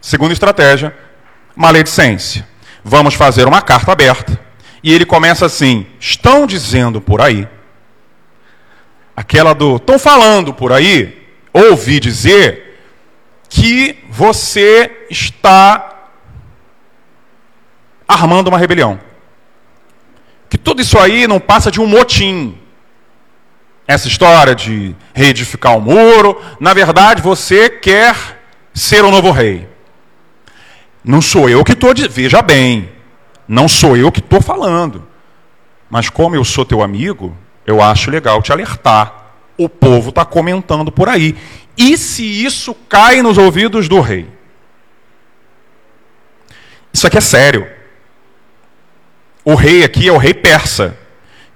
Segunda 0.00 0.32
estratégia, 0.32 0.94
maledicência. 1.56 2.46
Vamos 2.82 3.14
fazer 3.14 3.46
uma 3.46 3.62
carta 3.62 3.92
aberta. 3.92 4.38
E 4.82 4.92
ele 4.92 5.06
começa 5.06 5.46
assim: 5.46 5.86
estão 5.98 6.46
dizendo 6.46 7.00
por 7.00 7.20
aí, 7.20 7.48
aquela 9.16 9.54
do, 9.54 9.76
estão 9.76 9.98
falando 9.98 10.52
por 10.52 10.72
aí, 10.72 11.26
ouvi 11.52 11.98
dizer 11.98 12.78
que 13.48 14.04
você 14.10 15.06
está 15.08 16.10
armando 18.06 18.48
uma 18.48 18.58
rebelião. 18.58 19.00
Que 20.50 20.58
tudo 20.58 20.82
isso 20.82 20.98
aí 20.98 21.26
não 21.26 21.40
passa 21.40 21.70
de 21.70 21.80
um 21.80 21.86
motim. 21.86 22.58
Essa 23.86 24.08
história 24.08 24.54
de 24.54 24.94
reedificar 25.12 25.76
o 25.76 25.80
muro. 25.80 26.40
Na 26.58 26.72
verdade, 26.72 27.20
você 27.20 27.68
quer 27.68 28.16
ser 28.72 29.04
o 29.04 29.10
novo 29.10 29.30
rei. 29.30 29.68
Não 31.04 31.20
sou 31.20 31.48
eu 31.48 31.62
que 31.62 31.72
estou 31.72 31.92
dizendo. 31.92 32.12
Veja 32.12 32.40
bem, 32.40 32.90
não 33.46 33.68
sou 33.68 33.96
eu 33.96 34.10
que 34.10 34.20
estou 34.20 34.40
falando. 34.40 35.06
Mas 35.90 36.08
como 36.08 36.34
eu 36.34 36.44
sou 36.44 36.64
teu 36.64 36.82
amigo, 36.82 37.36
eu 37.66 37.82
acho 37.82 38.10
legal 38.10 38.40
te 38.42 38.52
alertar. 38.52 39.22
O 39.56 39.68
povo 39.68 40.08
está 40.08 40.24
comentando 40.24 40.90
por 40.90 41.08
aí. 41.08 41.36
E 41.76 41.96
se 41.98 42.24
isso 42.24 42.74
cai 42.88 43.22
nos 43.22 43.36
ouvidos 43.36 43.88
do 43.88 44.00
rei? 44.00 44.28
Isso 46.92 47.06
aqui 47.06 47.18
é 47.18 47.20
sério. 47.20 47.66
O 49.44 49.54
rei 49.54 49.84
aqui 49.84 50.08
é 50.08 50.12
o 50.12 50.16
rei 50.16 50.32
persa, 50.32 50.96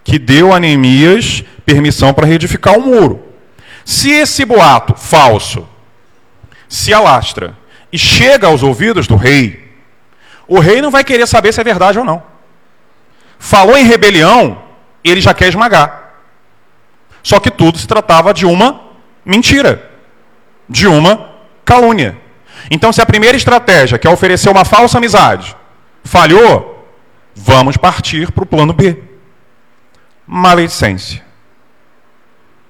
que 0.09 0.19
deu 0.19 0.55
a 0.55 0.59
Neemias 0.59 1.45
permissão 1.67 2.15
para 2.15 2.27
reedificar 2.27 2.79
o 2.79 2.81
muro. 2.81 3.23
Se 3.85 4.11
esse 4.11 4.43
boato 4.43 4.95
falso 4.95 5.69
se 6.67 6.95
alastra 6.95 7.55
e 7.93 7.99
chega 7.99 8.47
aos 8.47 8.63
ouvidos 8.63 9.07
do 9.07 9.17
rei, 9.17 9.71
o 10.47 10.61
rei 10.61 10.81
não 10.81 10.91
vai 10.91 11.05
querer 11.05 11.27
saber 11.27 11.53
se 11.53 11.61
é 11.61 11.65
verdade 11.65 11.99
ou 11.99 12.07
não. 12.07 12.23
Falou 13.39 13.77
em 13.77 13.85
rebelião, 13.85 14.63
ele 15.05 15.21
já 15.21 15.35
quer 15.35 15.49
esmagar. 15.49 16.15
Só 17.23 17.39
que 17.39 17.51
tudo 17.51 17.77
se 17.77 17.87
tratava 17.87 18.33
de 18.33 18.47
uma 18.47 18.81
mentira, 19.27 19.91
de 20.67 20.87
uma 20.87 21.33
calúnia. 21.67 22.17
Então, 22.71 22.95
se 22.95 23.03
a 23.03 23.07
primeira 23.07 23.37
estratégia, 23.37 23.99
que 23.99 24.07
é 24.07 24.11
oferecer 24.11 24.49
uma 24.49 24.65
falsa 24.65 24.97
amizade, 24.97 25.55
falhou, 26.03 26.89
vamos 27.37 27.77
partir 27.77 28.33
para 28.33 28.45
o 28.45 28.47
plano 28.47 28.73
B. 28.73 29.08
Maledicência, 30.31 31.25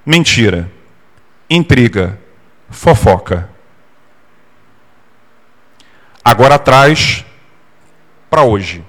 mentira, 0.05 0.71
intriga, 1.49 2.17
fofoca. 2.69 3.49
Agora 6.23 6.57
traz 6.57 7.25
para 8.29 8.43
hoje. 8.43 8.81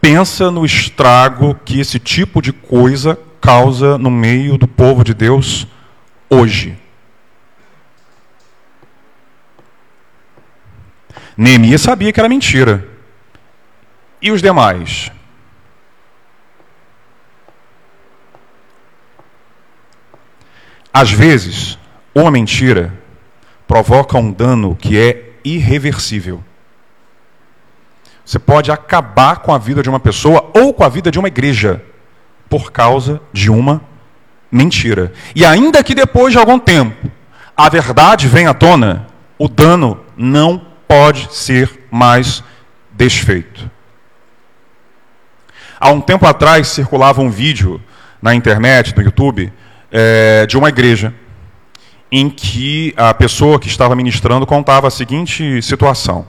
Pensa 0.00 0.50
no 0.50 0.66
estrago 0.66 1.54
que 1.64 1.78
esse 1.78 2.00
tipo 2.00 2.42
de 2.42 2.52
coisa 2.52 3.16
causa 3.40 3.96
no 3.96 4.10
meio 4.10 4.58
do 4.58 4.66
povo 4.66 5.04
de 5.04 5.14
Deus 5.14 5.68
hoje. 6.28 6.76
Neemias 11.36 11.82
sabia 11.82 12.12
que 12.12 12.18
era 12.18 12.28
mentira. 12.28 12.84
E 14.20 14.32
os 14.32 14.42
demais? 14.42 15.12
Às 21.00 21.12
vezes, 21.12 21.78
uma 22.12 22.28
mentira 22.28 22.92
provoca 23.68 24.18
um 24.18 24.32
dano 24.32 24.74
que 24.74 24.98
é 24.98 25.30
irreversível. 25.44 26.42
Você 28.24 28.36
pode 28.36 28.72
acabar 28.72 29.36
com 29.36 29.54
a 29.54 29.58
vida 29.58 29.80
de 29.80 29.88
uma 29.88 30.00
pessoa 30.00 30.50
ou 30.52 30.74
com 30.74 30.82
a 30.82 30.88
vida 30.88 31.08
de 31.08 31.16
uma 31.16 31.28
igreja 31.28 31.80
por 32.48 32.72
causa 32.72 33.20
de 33.32 33.48
uma 33.48 33.80
mentira. 34.50 35.12
E 35.36 35.44
ainda 35.44 35.84
que 35.84 35.94
depois 35.94 36.32
de 36.32 36.38
algum 36.40 36.58
tempo 36.58 37.08
a 37.56 37.68
verdade 37.68 38.26
venha 38.26 38.50
à 38.50 38.54
tona, 38.54 39.06
o 39.38 39.46
dano 39.46 40.00
não 40.16 40.60
pode 40.88 41.32
ser 41.32 41.86
mais 41.92 42.42
desfeito. 42.90 43.70
Há 45.78 45.92
um 45.92 46.00
tempo 46.00 46.26
atrás 46.26 46.66
circulava 46.66 47.22
um 47.22 47.30
vídeo 47.30 47.80
na 48.20 48.34
internet, 48.34 48.96
no 48.96 49.02
YouTube, 49.04 49.52
é, 49.90 50.46
de 50.46 50.56
uma 50.56 50.68
igreja, 50.68 51.14
em 52.10 52.30
que 52.30 52.94
a 52.96 53.12
pessoa 53.12 53.58
que 53.58 53.68
estava 53.68 53.94
ministrando 53.94 54.46
contava 54.46 54.88
a 54.88 54.90
seguinte 54.90 55.60
situação. 55.62 56.26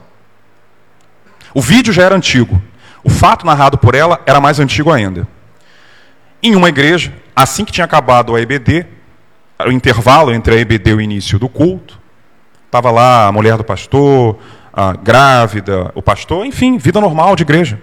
O 1.53 1.61
vídeo 1.61 1.93
já 1.93 2.03
era 2.03 2.15
antigo, 2.15 2.61
o 3.03 3.09
fato 3.09 3.45
narrado 3.45 3.77
por 3.77 3.95
ela 3.95 4.21
era 4.25 4.39
mais 4.39 4.59
antigo 4.59 4.91
ainda. 4.91 5.27
Em 6.43 6.55
uma 6.55 6.69
igreja, 6.69 7.13
assim 7.35 7.65
que 7.65 7.71
tinha 7.71 7.85
acabado 7.85 8.35
a 8.35 8.41
EBD, 8.41 8.85
o 9.65 9.71
intervalo 9.71 10.33
entre 10.33 10.55
a 10.55 10.57
EBD 10.57 10.91
e 10.91 10.93
o 10.93 11.01
início 11.01 11.37
do 11.39 11.49
culto, 11.49 11.99
Estava 12.69 12.91
lá 12.91 13.25
a 13.25 13.31
mulher 13.31 13.57
do 13.57 13.63
pastor, 13.63 14.37
a 14.71 14.93
grávida, 14.93 15.91
o 15.95 16.03
pastor, 16.03 16.45
enfim, 16.45 16.77
vida 16.77 17.01
normal 17.01 17.35
de 17.35 17.41
igreja. 17.41 17.81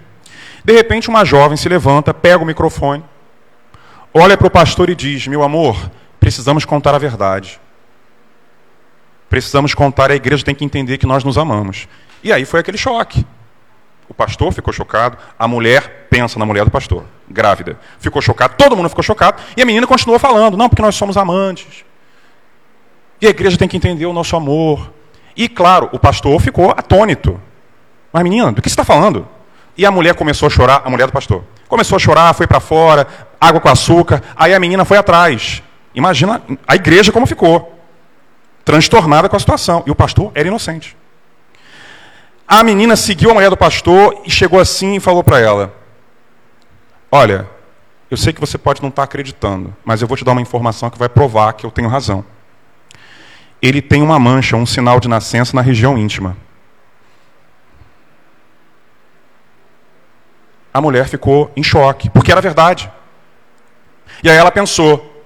De 0.64 0.72
repente, 0.72 1.08
uma 1.08 1.24
jovem 1.24 1.56
se 1.56 1.68
levanta, 1.68 2.14
pega 2.14 2.38
o 2.38 2.46
microfone, 2.46 3.02
olha 4.20 4.36
para 4.36 4.46
o 4.46 4.50
pastor 4.50 4.90
e 4.90 4.94
diz: 4.94 5.26
Meu 5.26 5.42
amor, 5.42 5.90
precisamos 6.18 6.64
contar 6.64 6.94
a 6.94 6.98
verdade. 6.98 7.60
Precisamos 9.28 9.74
contar, 9.74 10.10
a 10.10 10.14
igreja 10.14 10.44
tem 10.44 10.54
que 10.54 10.64
entender 10.64 10.98
que 10.98 11.06
nós 11.06 11.24
nos 11.24 11.36
amamos. 11.36 11.88
E 12.22 12.32
aí 12.32 12.44
foi 12.44 12.60
aquele 12.60 12.78
choque. 12.78 13.26
O 14.08 14.14
pastor 14.14 14.52
ficou 14.52 14.72
chocado, 14.72 15.18
a 15.36 15.48
mulher 15.48 16.06
pensa 16.08 16.38
na 16.38 16.46
mulher 16.46 16.64
do 16.64 16.70
pastor, 16.70 17.04
grávida. 17.28 17.78
Ficou 17.98 18.22
chocado, 18.22 18.54
todo 18.56 18.76
mundo 18.76 18.88
ficou 18.88 19.02
chocado, 19.02 19.42
e 19.56 19.62
a 19.62 19.66
menina 19.66 19.86
continuou 19.86 20.18
falando: 20.18 20.56
Não, 20.56 20.68
porque 20.68 20.82
nós 20.82 20.94
somos 20.94 21.16
amantes. 21.16 21.84
E 23.20 23.26
a 23.26 23.30
igreja 23.30 23.56
tem 23.56 23.66
que 23.66 23.76
entender 23.76 24.06
o 24.06 24.12
nosso 24.12 24.36
amor. 24.36 24.92
E, 25.36 25.48
claro, 25.48 25.88
o 25.92 25.98
pastor 25.98 26.40
ficou 26.40 26.70
atônito. 26.70 27.40
Mas, 28.12 28.22
menina, 28.22 28.52
do 28.52 28.62
que 28.62 28.68
você 28.68 28.74
está 28.74 28.84
falando? 28.84 29.26
E 29.76 29.84
a 29.84 29.90
mulher 29.90 30.14
começou 30.14 30.46
a 30.46 30.50
chorar, 30.50 30.82
a 30.84 30.90
mulher 30.90 31.06
do 31.06 31.12
pastor. 31.12 31.44
Começou 31.68 31.96
a 31.96 31.98
chorar, 31.98 32.34
foi 32.34 32.46
para 32.46 32.60
fora, 32.60 33.06
água 33.40 33.60
com 33.60 33.68
açúcar. 33.68 34.22
Aí 34.34 34.54
a 34.54 34.60
menina 34.60 34.84
foi 34.84 34.96
atrás. 34.96 35.62
Imagina 35.94 36.42
a 36.66 36.74
igreja 36.74 37.12
como 37.12 37.26
ficou. 37.26 37.78
Transtornada 38.64 39.28
com 39.28 39.36
a 39.36 39.40
situação. 39.40 39.82
E 39.86 39.90
o 39.90 39.94
pastor 39.94 40.32
era 40.34 40.48
inocente. 40.48 40.96
A 42.46 42.62
menina 42.62 42.96
seguiu 42.96 43.30
a 43.30 43.34
mulher 43.34 43.50
do 43.50 43.56
pastor 43.56 44.22
e 44.24 44.30
chegou 44.30 44.60
assim 44.60 44.96
e 44.96 45.00
falou 45.00 45.24
para 45.24 45.40
ela: 45.40 45.74
Olha, 47.10 47.48
eu 48.10 48.16
sei 48.16 48.32
que 48.32 48.40
você 48.40 48.56
pode 48.56 48.82
não 48.82 48.88
estar 48.88 49.02
tá 49.02 49.04
acreditando, 49.04 49.74
mas 49.84 50.02
eu 50.02 50.08
vou 50.08 50.16
te 50.16 50.24
dar 50.24 50.32
uma 50.32 50.40
informação 50.40 50.90
que 50.90 50.98
vai 50.98 51.08
provar 51.08 51.52
que 51.54 51.66
eu 51.66 51.70
tenho 51.70 51.88
razão 51.88 52.24
ele 53.60 53.80
tem 53.80 54.02
uma 54.02 54.18
mancha, 54.18 54.56
um 54.56 54.66
sinal 54.66 55.00
de 55.00 55.08
nascença 55.08 55.54
na 55.54 55.62
região 55.62 55.96
íntima. 55.96 56.36
A 60.72 60.80
mulher 60.80 61.08
ficou 61.08 61.50
em 61.56 61.62
choque, 61.62 62.10
porque 62.10 62.30
era 62.30 62.40
verdade. 62.40 62.90
E 64.22 64.30
aí 64.30 64.36
ela 64.36 64.50
pensou: 64.50 65.24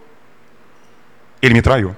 ele 1.40 1.54
me 1.54 1.62
traiu. 1.62 1.94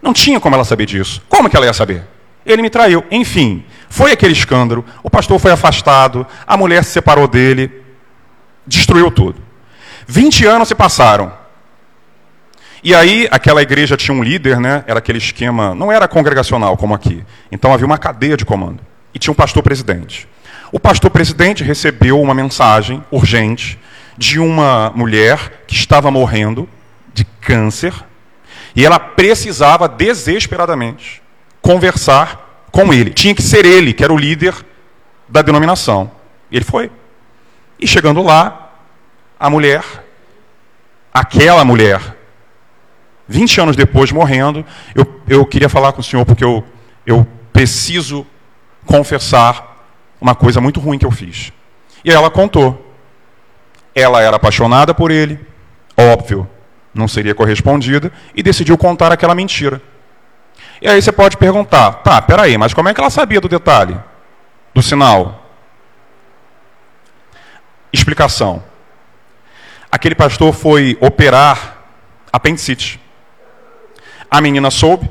Não 0.00 0.12
tinha 0.12 0.40
como 0.40 0.54
ela 0.54 0.64
saber 0.64 0.86
disso. 0.86 1.22
Como 1.28 1.48
que 1.48 1.56
ela 1.56 1.66
ia 1.66 1.72
saber? 1.72 2.04
Ele 2.44 2.60
me 2.60 2.68
traiu. 2.68 3.04
Enfim, 3.10 3.64
foi 3.88 4.12
aquele 4.12 4.32
escândalo. 4.32 4.84
O 5.02 5.08
pastor 5.08 5.38
foi 5.38 5.52
afastado, 5.52 6.26
a 6.46 6.56
mulher 6.56 6.82
se 6.82 6.90
separou 6.90 7.28
dele, 7.28 7.70
destruiu 8.66 9.10
tudo. 9.10 9.40
20 10.06 10.44
anos 10.46 10.68
se 10.68 10.74
passaram. 10.74 11.32
E 12.84 12.96
aí, 12.96 13.28
aquela 13.30 13.62
igreja 13.62 13.96
tinha 13.96 14.12
um 14.12 14.24
líder, 14.24 14.58
né? 14.58 14.82
Era 14.88 14.98
aquele 14.98 15.18
esquema, 15.18 15.72
não 15.72 15.92
era 15.92 16.08
congregacional 16.08 16.76
como 16.76 16.94
aqui. 16.94 17.24
Então 17.50 17.72
havia 17.72 17.86
uma 17.86 17.96
cadeia 17.96 18.36
de 18.36 18.44
comando. 18.44 18.80
E 19.14 19.20
tinha 19.20 19.30
um 19.30 19.36
pastor 19.36 19.62
presidente. 19.62 20.28
O 20.72 20.80
pastor 20.80 21.10
presidente 21.10 21.62
recebeu 21.62 22.20
uma 22.20 22.34
mensagem 22.34 23.04
urgente 23.08 23.78
de 24.16 24.38
uma 24.38 24.90
mulher 24.94 25.64
que 25.66 25.74
estava 25.74 26.10
morrendo 26.10 26.68
de 27.12 27.24
câncer 27.24 27.92
e 28.74 28.84
ela 28.84 28.98
precisava 28.98 29.88
desesperadamente 29.88 31.22
conversar 31.60 32.66
com 32.70 32.92
ele. 32.92 33.10
Tinha 33.10 33.34
que 33.34 33.42
ser 33.42 33.64
ele, 33.64 33.92
que 33.92 34.02
era 34.02 34.12
o 34.12 34.18
líder 34.18 34.54
da 35.28 35.42
denominação. 35.42 36.10
Ele 36.50 36.64
foi. 36.64 36.90
E 37.78 37.86
chegando 37.86 38.22
lá, 38.22 38.70
a 39.38 39.50
mulher, 39.50 39.84
aquela 41.12 41.64
mulher, 41.64 42.00
20 43.28 43.60
anos 43.60 43.76
depois, 43.76 44.10
morrendo, 44.12 44.64
eu, 44.94 45.20
eu 45.28 45.44
queria 45.44 45.68
falar 45.68 45.92
com 45.92 46.00
o 46.00 46.04
senhor 46.04 46.24
porque 46.24 46.44
eu, 46.44 46.64
eu 47.06 47.26
preciso 47.52 48.26
confessar 48.86 49.84
uma 50.20 50.34
coisa 50.34 50.60
muito 50.60 50.80
ruim 50.80 50.98
que 50.98 51.06
eu 51.06 51.10
fiz. 51.10 51.52
E 52.04 52.10
ela 52.10 52.30
contou. 52.30 52.91
Ela 53.94 54.22
era 54.22 54.36
apaixonada 54.36 54.94
por 54.94 55.10
ele, 55.10 55.38
óbvio, 55.96 56.48
não 56.94 57.06
seria 57.06 57.34
correspondida, 57.34 58.12
e 58.34 58.42
decidiu 58.42 58.76
contar 58.78 59.12
aquela 59.12 59.34
mentira. 59.34 59.80
E 60.80 60.88
aí 60.88 61.00
você 61.00 61.12
pode 61.12 61.36
perguntar, 61.36 61.92
tá, 62.02 62.20
peraí, 62.20 62.58
mas 62.58 62.74
como 62.74 62.88
é 62.88 62.94
que 62.94 63.00
ela 63.00 63.10
sabia 63.10 63.40
do 63.40 63.48
detalhe? 63.48 63.96
Do 64.74 64.82
sinal? 64.82 65.46
Explicação. 67.92 68.62
Aquele 69.90 70.14
pastor 70.14 70.52
foi 70.52 70.96
operar 71.00 71.84
apendicite. 72.32 72.98
A 74.30 74.40
menina 74.40 74.70
soube, 74.70 75.10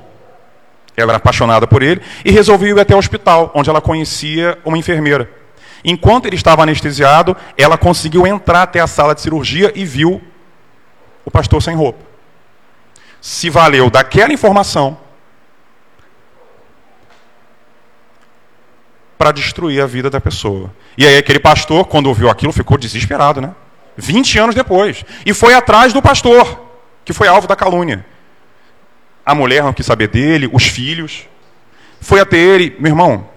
ela 0.97 1.11
era 1.11 1.17
apaixonada 1.17 1.67
por 1.67 1.83
ele, 1.83 2.01
e 2.25 2.31
resolveu 2.31 2.75
ir 2.75 2.79
até 2.81 2.95
o 2.95 2.97
hospital, 2.97 3.51
onde 3.53 3.69
ela 3.69 3.79
conhecia 3.79 4.57
uma 4.65 4.77
enfermeira. 4.77 5.29
Enquanto 5.83 6.25
ele 6.25 6.35
estava 6.35 6.63
anestesiado, 6.63 7.35
ela 7.57 7.77
conseguiu 7.77 8.27
entrar 8.27 8.63
até 8.63 8.79
a 8.79 8.87
sala 8.87 9.15
de 9.15 9.21
cirurgia 9.21 9.71
e 9.75 9.85
viu 9.85 10.21
o 11.25 11.31
pastor 11.31 11.61
sem 11.61 11.75
roupa. 11.75 12.03
Se 13.19 13.49
valeu 13.49 13.89
daquela 13.89 14.33
informação 14.33 14.97
para 19.17 19.31
destruir 19.31 19.81
a 19.81 19.85
vida 19.85 20.09
da 20.09 20.19
pessoa. 20.19 20.73
E 20.97 21.05
aí 21.05 21.15
aquele 21.17 21.39
pastor, 21.39 21.85
quando 21.85 22.07
ouviu 22.07 22.29
aquilo, 22.29 22.51
ficou 22.51 22.77
desesperado, 22.77 23.39
né? 23.39 23.53
20 23.95 24.39
anos 24.39 24.55
depois. 24.55 25.05
E 25.25 25.33
foi 25.33 25.53
atrás 25.53 25.93
do 25.93 26.01
pastor, 26.01 26.65
que 27.05 27.13
foi 27.13 27.27
alvo 27.27 27.47
da 27.47 27.55
calúnia. 27.55 28.03
A 29.23 29.35
mulher 29.35 29.63
não 29.63 29.73
quis 29.73 29.85
saber 29.85 30.07
dele, 30.07 30.49
os 30.51 30.65
filhos. 30.65 31.27
Foi 31.99 32.19
até 32.19 32.37
ele, 32.37 32.75
meu 32.79 32.89
irmão, 32.89 33.29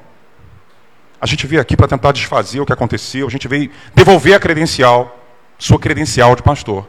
a 1.24 1.26
gente 1.26 1.46
veio 1.46 1.62
aqui 1.62 1.74
para 1.74 1.88
tentar 1.88 2.12
desfazer 2.12 2.60
o 2.60 2.66
que 2.66 2.72
aconteceu, 2.74 3.26
a 3.26 3.30
gente 3.30 3.48
veio 3.48 3.70
devolver 3.94 4.34
a 4.34 4.38
credencial, 4.38 5.18
sua 5.58 5.78
credencial 5.78 6.36
de 6.36 6.42
pastor. 6.42 6.86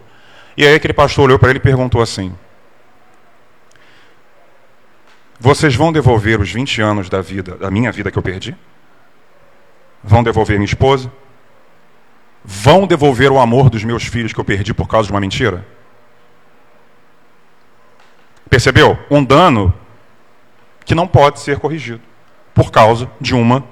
E 0.57 0.67
aí 0.67 0.75
aquele 0.75 0.93
pastor 0.93 1.23
olhou 1.23 1.39
para 1.39 1.51
ele 1.51 1.59
e 1.59 1.61
perguntou 1.61 2.01
assim: 2.01 2.35
Vocês 5.39 5.73
vão 5.73 5.93
devolver 5.93 6.41
os 6.41 6.51
20 6.51 6.81
anos 6.81 7.07
da 7.07 7.21
vida, 7.21 7.55
da 7.55 7.71
minha 7.71 7.89
vida 7.93 8.11
que 8.11 8.17
eu 8.17 8.21
perdi? 8.21 8.53
Vão 10.03 10.21
devolver 10.21 10.57
minha 10.57 10.65
esposa? 10.65 11.09
Vão 12.43 12.85
devolver 12.85 13.31
o 13.31 13.39
amor 13.39 13.69
dos 13.69 13.85
meus 13.85 14.03
filhos 14.03 14.33
que 14.33 14.39
eu 14.39 14.43
perdi 14.43 14.73
por 14.73 14.89
causa 14.89 15.07
de 15.07 15.13
uma 15.13 15.21
mentira? 15.21 15.65
Percebeu? 18.49 18.99
Um 19.09 19.23
dano 19.23 19.73
que 20.83 20.93
não 20.93 21.07
pode 21.07 21.39
ser 21.39 21.57
corrigido 21.57 22.01
por 22.53 22.69
causa 22.69 23.09
de 23.21 23.33
uma 23.33 23.63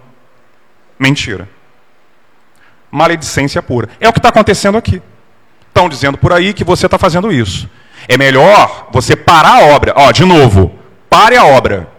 mentira. 1.04 1.48
Maledicência 2.90 3.62
pura. 3.62 3.90
É 4.00 4.08
o 4.08 4.14
que 4.14 4.20
está 4.20 4.30
acontecendo 4.30 4.78
aqui. 4.78 5.02
Estão 5.68 5.90
dizendo 5.90 6.18
por 6.18 6.32
aí 6.32 6.54
que 6.54 6.64
você 6.64 6.86
está 6.86 6.98
fazendo 6.98 7.32
isso. 7.32 7.70
É 8.08 8.18
melhor 8.18 8.90
você 8.92 9.16
parar 9.16 9.64
a 9.64 9.66
obra. 9.76 9.94
Ó, 9.96 10.12
de 10.12 10.26
novo, 10.26 10.74
pare 11.10 11.36
a 11.36 11.46
obra. 11.46 11.90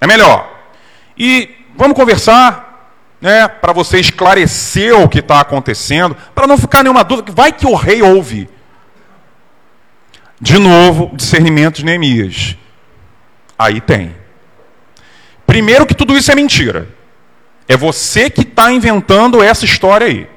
É 0.00 0.06
melhor. 0.06 0.48
E 1.16 1.50
vamos 1.76 1.96
conversar, 1.96 2.92
né, 3.20 3.48
para 3.48 3.72
você 3.72 3.98
esclarecer 3.98 4.98
o 4.98 5.08
que 5.08 5.18
está 5.18 5.40
acontecendo, 5.40 6.16
para 6.34 6.46
não 6.46 6.58
ficar 6.58 6.82
nenhuma 6.82 7.04
dúvida. 7.04 7.32
Vai 7.32 7.52
que 7.52 7.66
o 7.66 7.74
rei 7.74 8.02
ouve. 8.02 8.48
De 10.40 10.58
novo, 10.58 11.10
discernimento 11.14 11.76
de 11.76 11.84
Neemias. 11.84 12.56
Aí 13.58 13.80
tem. 13.80 14.14
Primeiro 15.46 15.86
que 15.86 15.94
tudo 15.94 16.16
isso 16.16 16.30
é 16.30 16.34
mentira. 16.34 16.95
É 17.68 17.76
você 17.76 18.30
que 18.30 18.42
está 18.42 18.70
inventando 18.72 19.42
essa 19.42 19.64
história 19.64 20.06
aí. 20.06 20.28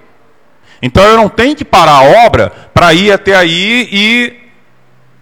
Então 0.81 1.03
eu 1.03 1.17
não 1.17 1.29
tenho 1.29 1.55
que 1.55 1.65
parar 1.65 1.97
a 1.97 2.25
obra 2.25 2.51
para 2.73 2.93
ir 2.93 3.11
até 3.11 3.35
aí 3.35 3.87
e 3.91 4.33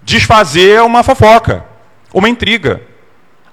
desfazer 0.04 0.82
uma 0.82 1.04
fofoca, 1.04 1.66
uma 2.14 2.30
intriga. 2.30 2.82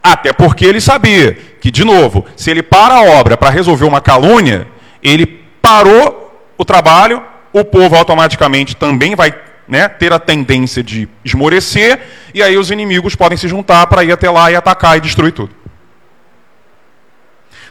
Até 0.03 0.33
porque 0.33 0.67
ele 0.67 0.81
sabia 0.81 1.37
que, 1.61 1.71
de 1.71 1.83
novo, 1.83 2.27
se 2.37 2.51
ele 2.51 2.63
para 2.63 2.95
a 2.95 3.03
obra 3.03 3.37
para 3.37 3.49
resolver 3.49 3.87
uma 3.87 4.01
calúnia, 4.01 4.69
ele 5.03 5.27
parou 5.63 6.25
o 6.59 6.65
trabalho, 6.65 7.23
o 7.53 7.65
povo 7.65 7.97
automaticamente 7.97 8.77
também 8.77 9.17
vai 9.17 9.35
né, 9.67 9.89
ter 9.89 10.13
a 10.13 10.19
tendência 10.19 10.83
de 10.83 11.09
esmorecer, 11.25 11.99
e 12.35 12.43
aí 12.43 12.57
os 12.59 12.71
inimigos 12.71 13.17
podem 13.17 13.39
se 13.39 13.49
juntar 13.49 13.87
para 13.87 14.05
ir 14.05 14.13
até 14.13 14.29
lá 14.29 14.53
e 14.53 14.57
atacar 14.57 14.99
e 14.99 15.01
destruir 15.01 15.33
tudo. 15.33 15.55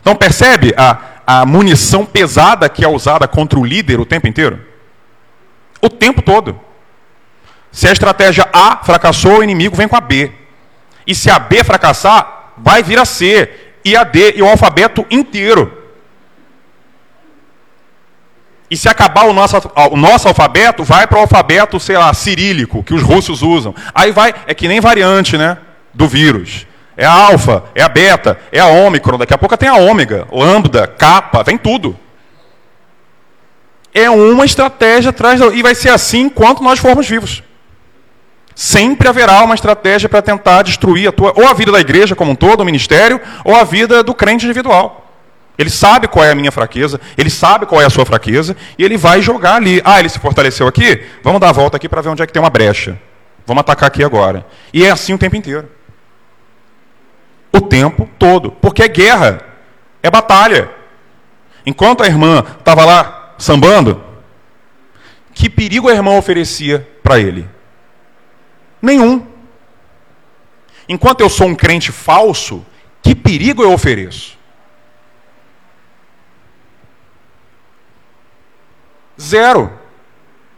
Então 0.04 0.18
percebe 0.18 0.74
a, 0.76 0.98
a 1.26 1.46
munição 1.46 2.06
pesada 2.06 2.68
que 2.68 2.84
é 2.84 2.88
usada 2.89 3.26
contra 3.26 3.58
o 3.58 3.63
líder 3.63 4.02
o 4.02 4.06
tempo 4.06 4.28
inteiro? 4.28 4.62
O 5.82 5.89
tempo 5.89 6.22
todo. 6.22 6.60
Se 7.72 7.88
a 7.88 7.92
estratégia 7.94 8.46
A 8.52 8.84
fracassou, 8.84 9.39
o 9.39 9.44
inimigo 9.44 9.78
vem 9.78 9.88
com 9.88 9.96
a 9.96 10.02
B. 10.02 10.30
E 11.08 11.16
se 11.16 11.32
a 11.32 11.39
B 11.39 11.63
fracassar, 11.63 12.52
vai 12.58 12.84
vir 12.84 13.00
a 13.00 13.06
C, 13.06 13.50
e 13.84 13.96
a 13.96 14.04
D, 14.04 14.34
e 14.36 14.42
o 14.42 14.48
alfabeto 14.48 15.06
inteiro. 15.10 15.82
E 18.70 18.76
se 18.76 18.89
acabar 18.89 19.24
o 19.26 19.34
nosso, 19.34 19.56
o 19.92 19.96
nosso 19.96 20.28
alfabeto, 20.28 20.84
vai 20.84 21.08
para 21.08 21.18
o 21.18 21.22
alfabeto, 21.22 21.80
sei 21.80 21.98
lá, 21.98 22.13
cirílico, 22.13 22.84
que 22.84 22.94
os 22.94 23.02
russos 23.02 23.42
usam. 23.42 23.74
Aí 23.96 24.12
vai, 24.12 24.34
é 24.48 24.54
que 24.54 24.68
nem 24.68 24.82
variante, 24.82 25.38
né? 25.38 25.58
Do 25.94 26.08
vírus. 26.08 26.68
É 26.95 27.06
a 27.06 27.12
alfa, 27.12 27.63
é 27.73 27.82
a 27.82 27.89
beta, 27.89 28.38
é 28.51 28.60
a 28.60 28.67
ômicron, 28.67 29.17
daqui 29.17 29.34
a 29.34 29.38
pouco 29.38 29.58
tem 29.58 29.69
a 29.69 29.75
ômega, 29.75 30.27
lambda, 30.32 30.86
capa, 30.86 31.43
vem 31.43 31.58
tudo. 31.58 31.97
É 33.93 34.10
uma 34.10 34.45
estratégia 34.45 35.10
atrás 35.10 35.39
da... 35.39 35.47
e 35.47 35.62
vai 35.62 35.75
ser 35.75 35.89
assim 35.89 36.21
enquanto 36.21 36.63
nós 36.63 36.79
formos 36.79 37.08
vivos. 37.08 37.43
Sempre 38.56 39.08
haverá 39.08 39.43
uma 39.43 39.56
estratégia 39.56 40.08
para 40.08 40.21
tentar 40.21 40.62
destruir 40.62 41.08
a 41.08 41.12
tua, 41.12 41.34
ou 41.36 41.47
a 41.47 41.53
vida 41.53 41.71
da 41.71 41.79
igreja 41.79 42.15
como 42.15 42.32
um 42.32 42.36
todo, 42.36 42.62
o 42.62 42.65
ministério, 42.65 43.19
ou 43.43 43.56
a 43.56 43.63
vida 43.63 44.03
do 44.03 44.13
crente 44.13 44.45
individual. 44.45 44.99
Ele 45.58 45.69
sabe 45.69 46.08
qual 46.08 46.25
é 46.25 46.32
a 46.32 46.36
minha 46.36 46.51
fraqueza, 46.51 46.99
ele 47.17 47.29
sabe 47.29 47.65
qual 47.65 47.82
é 47.82 47.86
a 47.86 47.89
sua 47.89 48.06
fraqueza, 48.06 48.56
e 48.77 48.84
ele 48.84 48.97
vai 48.97 49.21
jogar 49.21 49.56
ali. 49.56 49.82
Ah, 49.84 49.99
ele 49.99 50.10
se 50.10 50.19
fortaleceu 50.19 50.67
aqui? 50.67 51.03
Vamos 51.23 51.39
dar 51.39 51.49
a 51.49 51.53
volta 51.53 51.77
aqui 51.77 51.88
para 51.88 52.01
ver 52.01 52.10
onde 52.10 52.21
é 52.21 52.27
que 52.27 52.34
tem 52.34 52.41
uma 52.41 52.49
brecha. 52.49 52.99
Vamos 53.45 53.62
atacar 53.62 53.88
aqui 53.88 54.03
agora. 54.03 54.45
E 54.73 54.84
é 54.84 54.89
assim 54.89 55.13
o 55.13 55.17
tempo 55.17 55.36
inteiro. 55.36 55.67
O 57.54 57.62
tempo 57.62 58.10
todo. 58.18 58.52
Porque 58.52 58.84
é 58.84 58.88
guerra, 58.88 59.42
é 60.02 60.10
batalha. 60.10 60.72
Enquanto 61.66 62.04
a 62.04 62.08
irmã 62.08 62.44
estava 62.58 62.84
lá 62.84 63.36
sambando, 63.38 64.04
que 65.34 65.50
perigo 65.50 65.89
a 65.89 65.94
irmã 65.94 66.18
oferecia 66.18 66.88
para 67.02 67.20
ele? 67.20 67.48
Nenhum. 68.82 69.26
Enquanto 70.88 71.22
eu 71.22 71.30
sou 71.30 71.48
um 71.48 71.56
crente 71.56 71.92
falso, 71.92 72.66
que 73.02 73.16
perigo 73.16 73.63
eu 73.63 73.72
ofereço? 73.72 74.38
Zero. 79.20 79.72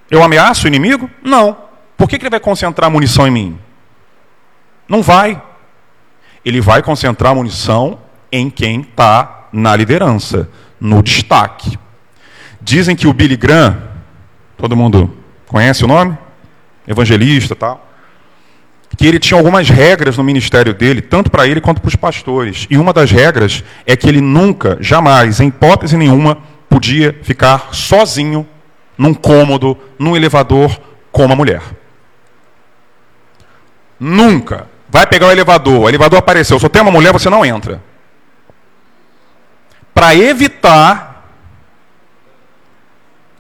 Eu 0.10 0.24
ameaço 0.24 0.66
o 0.66 0.68
inimigo? 0.68 1.10
Não. 1.22 1.58
Por 1.98 2.10
que, 2.10 2.18
que 2.18 2.24
ele 2.24 2.30
vai 2.30 2.40
concentrar 2.40 2.90
munição 2.90 3.28
em 3.28 3.32
mim? 3.32 3.60
Não 4.88 5.02
vai. 5.02 5.42
Ele 6.46 6.62
vai 6.62 6.84
concentrar 6.84 7.34
munição 7.34 8.00
em 8.32 8.50
quem 8.50 8.82
está 8.82 9.48
na 9.52 9.76
liderança, 9.76 10.48
no 10.80 11.02
destaque. 11.02 11.78
Dizem 12.62 12.96
que 12.96 13.08
o 13.08 13.14
Billy 13.14 13.36
Graham, 13.36 13.82
todo 14.58 14.76
mundo 14.76 15.16
conhece 15.48 15.84
o 15.84 15.88
nome? 15.88 16.18
Evangelista 16.88 17.56
tal. 17.56 17.82
Que 18.98 19.08
ele 19.08 19.20
tinha 19.20 19.38
algumas 19.38 19.70
regras 19.70 20.18
no 20.18 20.24
ministério 20.24 20.74
dele, 20.74 21.02
tanto 21.02 21.30
para 21.30 21.48
ele 21.48 21.60
quanto 21.60 21.82
para 21.82 21.90
os 21.90 21.96
pastores. 21.96 22.68
E 22.70 22.78
uma 22.78 22.94
das 22.94 23.12
regras 23.12 23.64
é 23.86 23.96
que 23.96 24.08
ele 24.08 24.22
nunca, 24.22 24.78
jamais, 24.80 25.40
em 25.40 25.48
hipótese 25.48 25.98
nenhuma, 25.98 26.38
podia 26.70 27.18
ficar 27.24 27.70
sozinho 27.72 28.48
num 28.98 29.14
cômodo, 29.14 29.78
num 29.98 30.16
elevador 30.16 30.80
com 31.12 31.26
uma 31.26 31.36
mulher. 31.36 31.62
Nunca. 34.00 34.68
Vai 34.96 35.06
pegar 35.06 35.28
o 35.28 35.32
elevador, 35.32 35.82
o 35.82 35.90
elevador 35.90 36.20
apareceu, 36.20 36.58
só 36.58 36.70
tem 36.70 36.82
uma 36.82 36.90
mulher, 36.90 37.12
você 37.12 37.30
não 37.30 37.46
entra. 37.46 37.84
Para 39.94 40.16
evitar 40.16 41.34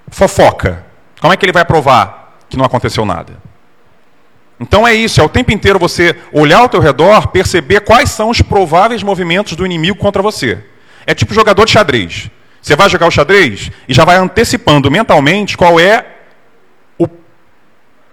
fofoca. 0.10 0.86
Como 1.22 1.32
é 1.32 1.38
que 1.38 1.46
ele 1.46 1.54
vai 1.54 1.63
provar 1.63 2.41
que 2.50 2.58
não 2.58 2.65
aconteceu 2.65 3.06
nada? 3.06 3.38
Então 4.60 4.86
é 4.86 4.94
isso, 4.94 5.22
é 5.22 5.24
o 5.24 5.30
tempo 5.30 5.50
inteiro 5.50 5.80
você 5.80 6.18
olhar 6.34 6.58
ao 6.58 6.68
teu 6.68 6.82
redor, 6.82 7.28
perceber 7.28 7.80
quais 7.80 8.10
são 8.10 8.30
os 8.30 8.41
prováveis 8.41 9.02
movimentos 9.02 9.56
do 9.56 9.65
inimigo 9.65 9.98
contra 9.98 10.22
você. 10.22 10.62
É 11.08 11.15
tipo 11.15 11.34
jogador 11.34 11.63
de 11.63 11.72
xadrez. 11.72 12.30
Você 12.62 12.76
vai 12.76 12.89
jogar 12.89 13.08
o 13.08 13.12
xadrez 13.12 13.72
e 13.88 13.94
já 13.94 14.04
vai 14.04 14.18
antecipando 14.18 14.91
mentalmente 14.91 15.56
qual 15.56 15.80
é 15.80 16.14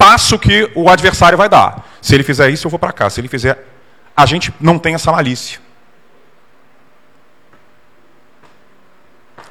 passo 0.03 0.37
que 0.37 0.69
o 0.75 0.91
adversário 0.91 1.39
vai 1.39 1.49
dar. 1.49 1.89
Se 2.01 2.13
ele 2.13 2.25
fizer 2.25 2.51
isso, 2.51 2.67
eu 2.67 2.71
vou 2.71 2.79
para 2.79 2.93
cá. 2.93 3.09
Se 3.09 3.21
ele 3.21 3.29
fizer. 3.29 3.65
A 4.17 4.27
gente 4.27 4.53
não 4.61 4.77
tem 4.77 4.97
essa 4.97 5.13
malícia. 5.13 5.61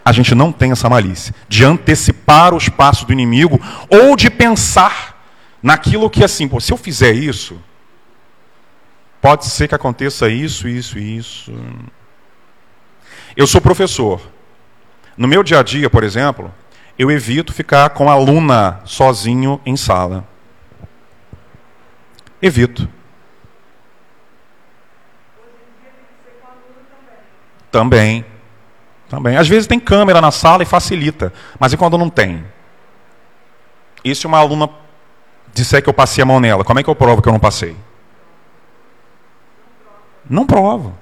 A 0.04 0.12
gente 0.12 0.36
não 0.36 0.52
tem 0.52 0.72
essa 0.74 0.90
malícia 0.90 1.34
de 1.48 1.64
antecipar 1.64 2.54
os 2.54 2.68
passos 2.68 3.06
do 3.06 3.14
inimigo 3.14 3.62
ou 3.88 4.18
de 4.18 4.30
pensar 4.30 5.24
naquilo 5.64 6.10
que, 6.10 6.24
assim, 6.24 6.50
pô, 6.50 6.60
se 6.60 6.74
eu 6.74 6.78
fizer 6.78 7.14
isso, 7.14 7.62
pode 9.22 9.46
ser 9.46 9.70
que 9.70 9.76
aconteça 9.76 10.28
isso, 10.28 10.68
isso 10.68 11.00
isso. 11.00 11.54
Eu 13.38 13.48
sou 13.48 13.62
professor. 13.62 14.20
No 15.16 15.30
meu 15.30 15.44
dia 15.44 15.60
a 15.60 15.64
dia, 15.64 15.90
por 15.90 16.04
exemplo, 16.04 16.54
eu 17.00 17.10
evito 17.10 17.54
ficar 17.54 17.92
com 17.92 18.10
a 18.10 18.14
aluna 18.14 18.82
sozinho 18.84 19.62
em 19.66 19.78
sala. 19.78 20.31
Evito. 22.42 22.88
Também. 27.72 28.26
Também. 29.08 29.38
Às 29.38 29.48
vezes 29.48 29.68
tem 29.68 29.80
câmera 29.80 30.20
na 30.22 30.32
sala 30.32 30.64
e 30.64 30.66
facilita, 30.66 31.34
mas 31.60 31.72
e 31.74 31.78
quando 31.78 31.98
não 31.98 32.10
tem? 32.10 32.46
Isso 34.04 34.26
é 34.26 34.30
uma 34.30 34.40
aluna 34.40 34.70
disser 35.54 35.82
que 35.84 35.90
eu 35.90 35.94
passei 35.94 36.22
a 36.22 36.26
mão 36.26 36.40
nela, 36.40 36.64
como 36.64 36.80
é 36.80 36.84
que 36.84 36.90
eu 36.90 36.96
provo 36.96 37.22
que 37.22 37.28
eu 37.28 37.34
não 37.34 37.40
passei? 37.40 37.76
Não 40.30 40.46
provo. 40.46 40.98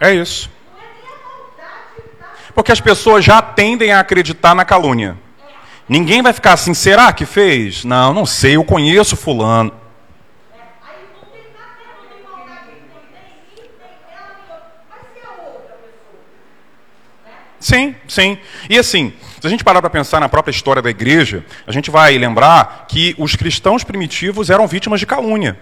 É 0.00 0.14
isso. 0.14 0.50
Porque 2.54 2.72
as 2.72 2.80
pessoas 2.80 3.24
já 3.24 3.42
tendem 3.42 3.92
a 3.92 4.00
acreditar 4.00 4.54
na 4.54 4.64
calúnia. 4.64 5.16
Ninguém 5.86 6.22
vai 6.22 6.32
ficar 6.32 6.54
assim, 6.54 6.72
será 6.72 7.12
que 7.12 7.26
fez? 7.26 7.84
Não, 7.84 8.14
não 8.14 8.24
sei, 8.24 8.56
eu 8.56 8.64
conheço 8.64 9.16
fulano. 9.16 9.72
Sim, 17.58 17.94
sim. 18.08 18.38
E 18.70 18.78
assim, 18.78 19.12
se 19.38 19.46
a 19.46 19.50
gente 19.50 19.62
parar 19.62 19.82
para 19.82 19.90
pensar 19.90 20.18
na 20.18 20.30
própria 20.30 20.50
história 20.50 20.80
da 20.80 20.88
igreja, 20.88 21.44
a 21.66 21.72
gente 21.72 21.90
vai 21.90 22.16
lembrar 22.16 22.86
que 22.88 23.14
os 23.18 23.36
cristãos 23.36 23.84
primitivos 23.84 24.48
eram 24.48 24.66
vítimas 24.66 24.98
de 24.98 25.06
calúnia. 25.06 25.58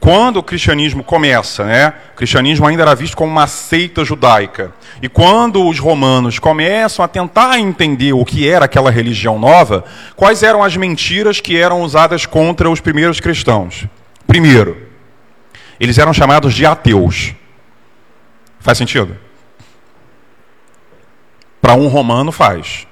Quando 0.00 0.36
o 0.36 0.42
cristianismo 0.42 1.02
começa, 1.02 1.64
né, 1.64 1.94
o 2.12 2.16
cristianismo 2.16 2.66
ainda 2.66 2.82
era 2.82 2.94
visto 2.94 3.16
como 3.16 3.32
uma 3.32 3.46
seita 3.46 4.04
judaica. 4.04 4.72
E 5.00 5.08
quando 5.08 5.66
os 5.66 5.78
romanos 5.78 6.38
começam 6.38 7.04
a 7.04 7.08
tentar 7.08 7.58
entender 7.58 8.12
o 8.12 8.24
que 8.24 8.48
era 8.48 8.66
aquela 8.66 8.90
religião 8.90 9.38
nova, 9.38 9.84
quais 10.14 10.42
eram 10.42 10.62
as 10.62 10.76
mentiras 10.76 11.40
que 11.40 11.56
eram 11.56 11.82
usadas 11.82 12.26
contra 12.26 12.68
os 12.68 12.80
primeiros 12.80 13.18
cristãos? 13.18 13.86
Primeiro, 14.26 14.88
eles 15.80 15.98
eram 15.98 16.12
chamados 16.12 16.54
de 16.54 16.66
ateus. 16.66 17.34
Faz 18.60 18.78
sentido? 18.78 19.16
Para 21.60 21.74
um 21.74 21.88
romano 21.88 22.30
faz. 22.30 22.86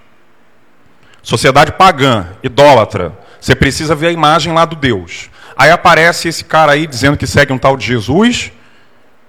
Sociedade 1.23 1.73
pagã, 1.73 2.29
idólatra, 2.43 3.17
você 3.41 3.55
precisa 3.55 3.95
ver 3.95 4.09
a 4.09 4.13
imagem 4.13 4.53
lá 4.53 4.65
do 4.65 4.75
Deus. 4.75 5.31
Aí 5.57 5.71
aparece 5.71 6.29
esse 6.29 6.45
cara 6.45 6.73
aí 6.73 6.87
dizendo 6.87 7.17
que 7.17 7.27
segue 7.27 7.53
um 7.53 7.59
tal 7.59 7.77
de 7.77 7.87
Jesus 7.87 8.53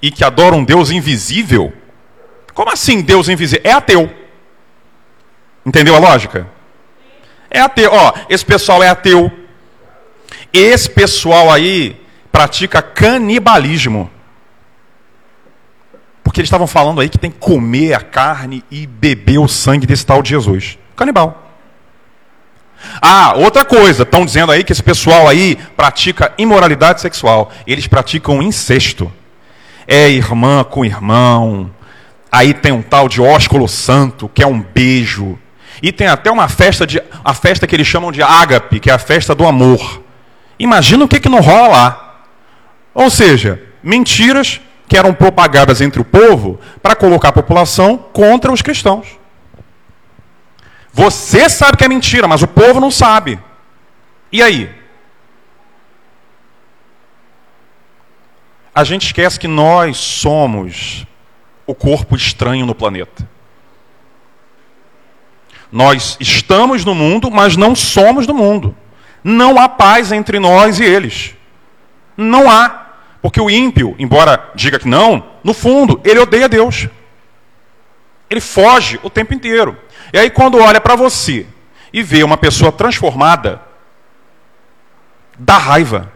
e 0.01 0.12
que 0.12 0.23
adora 0.23 0.55
um 0.55 0.63
Deus 0.63 0.91
invisível. 0.91 1.73
Como 2.53 2.71
assim 2.71 3.01
Deus 3.01 3.29
invisível? 3.29 3.63
É 3.63 3.73
ateu. 3.73 4.12
Entendeu 5.65 5.95
a 5.95 5.99
lógica? 5.99 6.47
É 7.49 7.59
ateu. 7.59 7.91
Ó, 7.91 8.13
esse 8.29 8.45
pessoal 8.45 8.83
é 8.83 8.89
ateu. 8.89 9.31
Esse 10.51 10.89
pessoal 10.89 11.51
aí 11.51 12.01
pratica 12.31 12.81
canibalismo. 12.81 14.09
Porque 16.23 16.41
eles 16.41 16.47
estavam 16.47 16.67
falando 16.67 16.99
aí 16.99 17.09
que 17.09 17.17
tem 17.17 17.29
que 17.29 17.39
comer 17.39 17.93
a 17.93 18.01
carne 18.01 18.63
e 18.71 18.88
beber 18.88 19.38
o 19.39 19.47
sangue 19.47 19.86
desse 19.86 20.05
tal 20.05 20.21
de 20.21 20.29
Jesus. 20.29 20.77
Canibal. 20.95 21.42
Ah, 23.02 23.34
outra 23.36 23.65
coisa, 23.65 24.04
estão 24.04 24.26
dizendo 24.26 24.52
aí 24.52 24.63
que 24.63 24.72
esse 24.72 24.84
pessoal 24.84 25.28
aí 25.28 25.58
pratica 25.76 26.34
imoralidade 26.38 27.02
sexual. 27.02 27.52
Eles 27.65 27.88
praticam 27.88 28.41
incesto. 28.41 29.12
É 29.88 30.10
irmã 30.10 30.63
com 30.63 30.86
irmão. 30.86 31.69
Aí 32.32 32.54
tem 32.54 32.72
um 32.72 32.82
tal 32.82 33.08
de 33.08 33.22
ósculo 33.22 33.67
santo, 33.67 34.30
que 34.34 34.41
é 34.41 34.48
um 34.48 34.60
beijo. 34.60 35.38
E 35.82 35.91
tem 35.91 36.08
até 36.08 36.32
uma 36.32 36.48
festa 36.48 36.88
de 36.88 37.02
a 37.24 37.34
festa 37.34 37.67
que 37.67 37.76
eles 37.76 37.88
chamam 37.88 38.12
de 38.12 38.22
ágape, 38.22 38.80
que 38.80 38.89
é 38.89 38.93
a 38.93 39.00
festa 39.00 39.36
do 39.36 39.46
amor. 39.46 40.02
Imagina 40.58 41.04
o 41.04 41.08
que 41.08 41.19
que 41.19 41.30
não 41.30 41.41
rola 41.41 41.67
lá. 41.67 42.15
Ou 42.93 43.10
seja, 43.10 43.62
mentiras 43.84 44.62
que 44.88 44.98
eram 44.98 45.13
propagadas 45.13 45.82
entre 45.82 46.00
o 46.00 46.06
povo 46.06 46.60
para 46.82 46.96
colocar 46.96 47.30
a 47.30 47.34
população 47.34 47.98
contra 47.98 48.52
os 48.52 48.62
cristãos. 48.62 49.08
Você 50.93 51.49
sabe 51.49 51.75
que 51.75 51.84
é 51.84 51.88
mentira, 51.88 52.27
mas 52.27 52.43
o 52.43 52.47
povo 52.47 52.79
não 52.79 52.91
sabe. 52.91 53.39
E 54.32 54.43
aí? 54.43 54.69
A 58.75 58.84
gente 58.84 59.08
esquece 59.08 59.39
que 59.39 59.47
nós 59.47 59.97
somos 59.97 61.06
o 61.65 61.73
corpo 61.73 62.15
estranho 62.15 62.65
no 62.65 62.75
planeta. 62.75 63.27
Nós 65.71 66.15
estamos 66.19 66.86
no 66.86 66.93
mundo, 66.93 67.32
mas 67.32 67.58
não 67.58 67.75
somos 67.75 68.27
do 68.27 68.34
mundo. 68.34 68.75
Não 69.23 69.60
há 69.60 69.67
paz 69.67 70.12
entre 70.12 70.39
nós 70.39 70.79
e 70.79 70.84
eles. 70.84 71.34
Não 72.15 72.49
há. 72.49 72.91
Porque 73.19 73.41
o 73.41 73.49
ímpio, 73.49 73.95
embora 73.97 74.51
diga 74.53 74.77
que 74.77 74.88
não, 74.88 75.25
no 75.43 75.53
fundo, 75.56 75.99
ele 76.03 76.19
odeia 76.19 76.47
Deus. 76.47 76.88
Ele 78.34 78.41
foge 78.41 79.00
o 79.04 79.12
tempo 79.12 79.32
inteiro. 79.32 79.78
E 80.12 80.17
aí, 80.17 80.28
quando 80.28 80.58
olha 80.58 80.82
para 80.82 80.96
você 80.96 81.46
e 81.93 82.02
vê 82.02 82.24
uma 82.24 82.36
pessoa 82.36 82.72
transformada, 82.72 83.62
dá 85.38 85.56
raiva, 85.60 86.12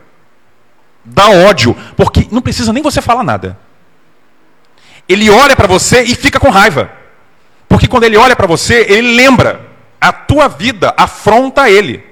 dá 1.06 1.30
ódio, 1.30 1.78
porque 1.96 2.28
não 2.32 2.42
precisa 2.42 2.74
nem 2.74 2.82
você 2.82 3.04
falar 3.04 3.24
nada. 3.24 3.56
Ele 5.08 5.30
olha 5.30 5.56
para 5.56 5.68
você 5.68 6.02
e 6.02 6.16
fica 6.16 6.40
com 6.40 6.50
raiva. 6.50 6.92
Porque 7.70 7.88
quando 7.88 8.06
ele 8.06 8.18
olha 8.18 8.36
para 8.36 8.48
você, 8.48 8.88
ele 8.90 9.16
lembra. 9.16 9.68
A 10.02 10.12
tua 10.12 10.48
vida 10.48 10.96
afronta 10.98 11.70
ele. 11.70 12.04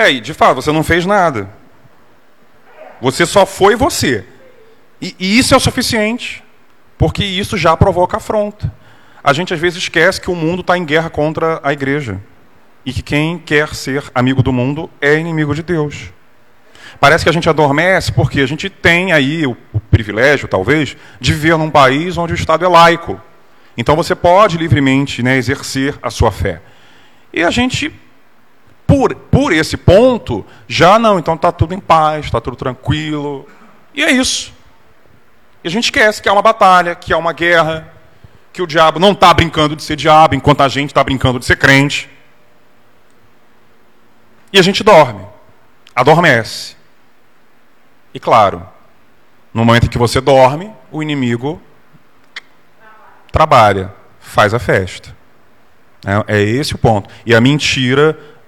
É, 0.00 0.10
e 0.10 0.18
de 0.18 0.32
fato, 0.32 0.54
você 0.54 0.72
não 0.72 0.82
fez 0.82 1.04
nada. 1.04 1.50
Você 3.02 3.26
só 3.26 3.44
foi 3.44 3.76
você. 3.76 4.24
E, 4.98 5.14
e 5.18 5.38
isso 5.38 5.52
é 5.52 5.58
o 5.58 5.60
suficiente, 5.60 6.42
porque 6.96 7.22
isso 7.22 7.54
já 7.58 7.76
provoca 7.76 8.16
afronta. 8.16 8.72
A 9.22 9.34
gente 9.34 9.52
às 9.52 9.60
vezes 9.60 9.82
esquece 9.82 10.18
que 10.18 10.30
o 10.30 10.34
mundo 10.34 10.62
está 10.62 10.78
em 10.78 10.86
guerra 10.86 11.10
contra 11.10 11.60
a 11.62 11.70
igreja. 11.74 12.18
E 12.82 12.94
que 12.94 13.02
quem 13.02 13.36
quer 13.38 13.74
ser 13.74 14.02
amigo 14.14 14.42
do 14.42 14.54
mundo 14.54 14.88
é 15.02 15.18
inimigo 15.18 15.54
de 15.54 15.62
Deus. 15.62 16.10
Parece 16.98 17.22
que 17.22 17.28
a 17.28 17.32
gente 17.32 17.50
adormece 17.50 18.10
porque 18.10 18.40
a 18.40 18.46
gente 18.46 18.70
tem 18.70 19.12
aí 19.12 19.46
o, 19.46 19.54
o 19.70 19.78
privilégio, 19.78 20.48
talvez, 20.48 20.96
de 21.20 21.34
viver 21.34 21.58
num 21.58 21.70
país 21.70 22.16
onde 22.16 22.32
o 22.32 22.34
Estado 22.34 22.64
é 22.64 22.68
laico. 22.68 23.20
Então 23.76 23.94
você 23.96 24.14
pode 24.14 24.56
livremente 24.56 25.22
né, 25.22 25.36
exercer 25.36 25.94
a 26.02 26.08
sua 26.08 26.32
fé. 26.32 26.62
E 27.34 27.44
a 27.44 27.50
gente, 27.50 27.92
por, 28.90 29.14
por 29.14 29.52
esse 29.52 29.76
ponto, 29.76 30.44
já 30.66 30.98
não, 30.98 31.16
então 31.16 31.34
está 31.34 31.52
tudo 31.52 31.72
em 31.72 31.78
paz, 31.78 32.24
está 32.24 32.40
tudo 32.40 32.56
tranquilo. 32.56 33.46
E 33.94 34.02
é 34.02 34.10
isso. 34.10 34.52
E 35.62 35.68
a 35.68 35.70
gente 35.70 35.84
esquece 35.84 36.20
que 36.20 36.28
há 36.28 36.32
uma 36.32 36.42
batalha, 36.42 36.96
que 36.96 37.12
há 37.12 37.16
uma 37.16 37.32
guerra, 37.32 37.88
que 38.52 38.60
o 38.60 38.66
diabo 38.66 38.98
não 38.98 39.12
está 39.12 39.32
brincando 39.32 39.76
de 39.76 39.84
ser 39.84 39.94
diabo, 39.94 40.34
enquanto 40.34 40.62
a 40.62 40.68
gente 40.68 40.90
está 40.90 41.04
brincando 41.04 41.38
de 41.38 41.44
ser 41.44 41.54
crente. 41.54 42.10
E 44.52 44.58
a 44.58 44.62
gente 44.62 44.82
dorme, 44.82 45.24
adormece. 45.94 46.74
E 48.12 48.18
claro, 48.18 48.66
no 49.54 49.64
momento 49.64 49.86
em 49.86 49.88
que 49.88 49.98
você 49.98 50.20
dorme, 50.20 50.68
o 50.90 51.00
inimigo 51.00 51.62
trabalha, 53.30 53.94
faz 54.18 54.52
a 54.52 54.58
festa. 54.58 55.16
É, 56.04 56.38
é 56.38 56.42
esse 56.42 56.74
o 56.74 56.78
ponto. 56.78 57.08
E 57.24 57.32
a 57.36 57.40
mentira, 57.40 58.18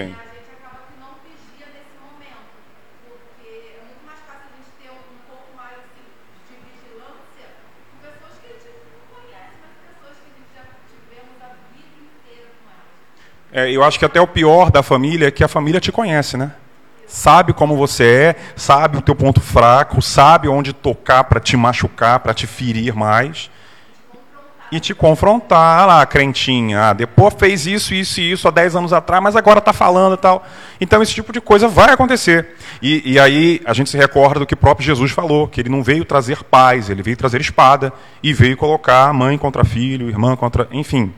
elas. 0.00 0.26
É, 13.52 13.70
eu 13.70 13.82
acho 13.82 13.98
que 13.98 14.04
até 14.04 14.20
o 14.20 14.26
pior 14.26 14.70
da 14.70 14.82
família 14.82 15.28
é 15.28 15.30
que 15.30 15.42
a 15.42 15.48
família 15.48 15.80
te 15.80 15.90
conhece, 15.90 16.36
né? 16.36 16.52
Sabe 17.06 17.54
como 17.54 17.74
você 17.74 18.04
é, 18.04 18.36
sabe 18.54 18.98
o 18.98 19.00
teu 19.00 19.14
ponto 19.14 19.40
fraco, 19.40 20.02
sabe 20.02 20.46
onde 20.46 20.74
tocar 20.74 21.24
para 21.24 21.40
te 21.40 21.56
machucar, 21.56 22.20
para 22.20 22.34
te 22.34 22.46
ferir 22.46 22.94
mais 22.94 23.50
e 24.70 24.80
te 24.80 24.94
confrontar 24.94 25.80
ah 25.80 25.86
lá, 25.86 26.06
crentinha. 26.06 26.90
Ah, 26.90 26.92
depois 26.92 27.34
fez 27.38 27.66
isso, 27.66 27.94
isso 27.94 28.20
e 28.20 28.32
isso 28.32 28.48
há 28.48 28.50
10 28.50 28.76
anos 28.76 28.92
atrás, 28.92 29.22
mas 29.22 29.36
agora 29.36 29.58
está 29.58 29.72
falando 29.72 30.14
e 30.14 30.16
tal. 30.16 30.44
Então 30.80 31.02
esse 31.02 31.14
tipo 31.14 31.32
de 31.32 31.40
coisa 31.40 31.68
vai 31.68 31.90
acontecer. 31.90 32.54
E, 32.82 33.12
e, 33.12 33.18
aí 33.18 33.60
a 33.64 33.72
gente 33.72 33.90
se 33.90 33.96
recorda 33.96 34.40
do 34.40 34.46
que 34.46 34.54
o 34.54 34.56
próprio 34.56 34.86
Jesus 34.86 35.10
falou, 35.12 35.48
que 35.48 35.60
ele 35.60 35.68
não 35.68 35.82
veio 35.82 36.04
trazer 36.04 36.42
paz, 36.44 36.90
ele 36.90 37.02
veio 37.02 37.16
trazer 37.16 37.40
espada 37.40 37.92
e 38.22 38.32
veio 38.32 38.56
colocar 38.56 39.12
mãe 39.12 39.38
contra 39.38 39.64
filho, 39.64 40.08
irmã 40.08 40.36
contra. 40.36 40.68
Enfim. 40.70 41.12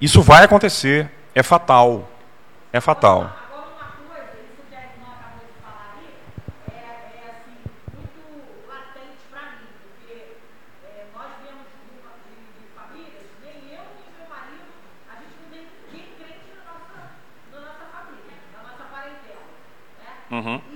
Isso 0.00 0.20
vai 0.22 0.44
acontecer, 0.44 1.10
é 1.34 1.42
fatal. 1.42 2.10
É 2.72 2.80
fatal. 2.80 3.45
Mm-hmm. 20.36 20.75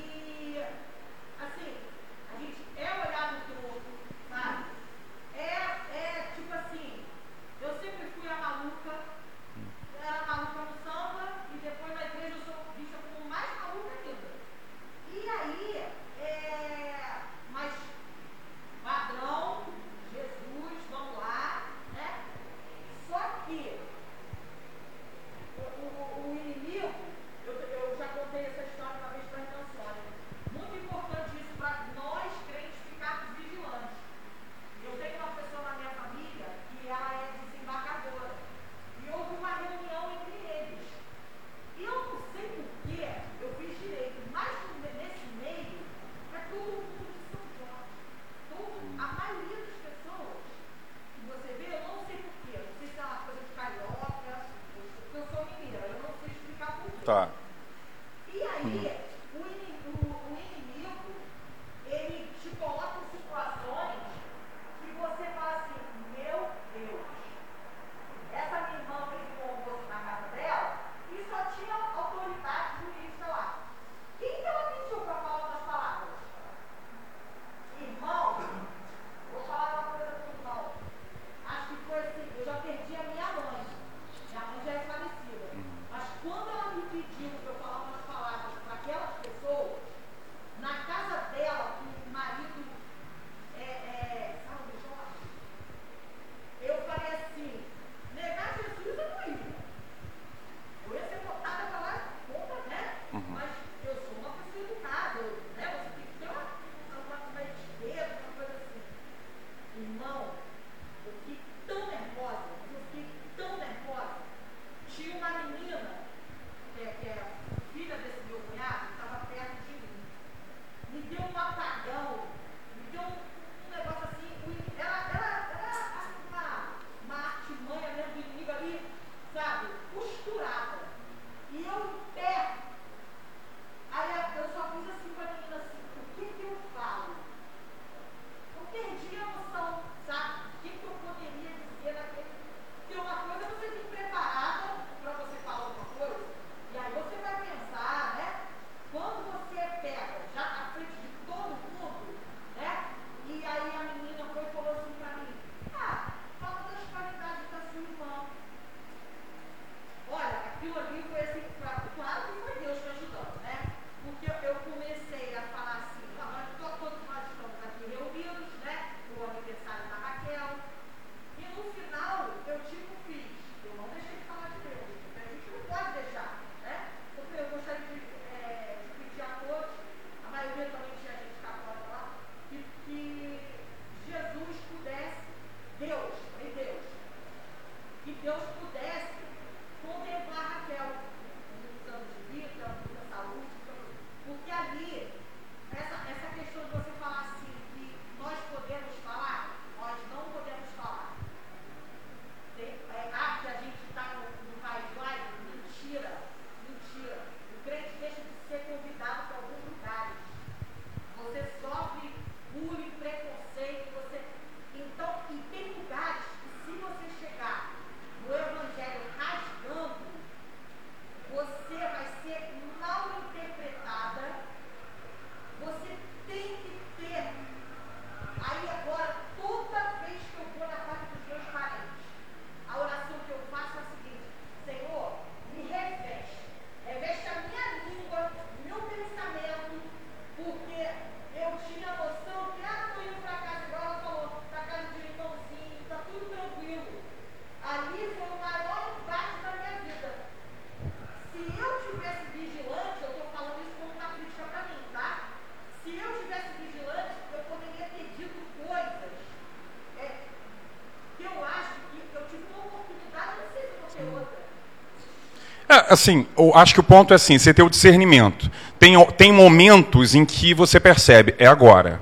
Assim, 265.90 266.26
eu 266.38 266.54
acho 266.54 266.72
que 266.72 266.80
o 266.80 266.84
ponto 266.84 267.12
é 267.12 267.16
assim, 267.16 267.38
você 267.38 267.52
ter 267.52 267.62
o 267.62 267.68
discernimento. 267.68 268.50
Tem, 268.78 268.94
tem 269.16 269.32
momentos 269.32 270.14
em 270.14 270.24
que 270.24 270.54
você 270.54 270.78
percebe, 270.78 271.34
é 271.38 271.46
agora. 271.46 272.00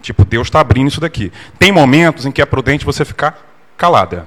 Tipo, 0.00 0.24
Deus 0.24 0.48
está 0.48 0.60
abrindo 0.60 0.88
isso 0.88 1.00
daqui. 1.00 1.30
Tem 1.58 1.70
momentos 1.70 2.24
em 2.24 2.32
que 2.32 2.40
é 2.40 2.46
prudente 2.46 2.84
você 2.84 3.04
ficar 3.04 3.38
calada. 3.76 4.26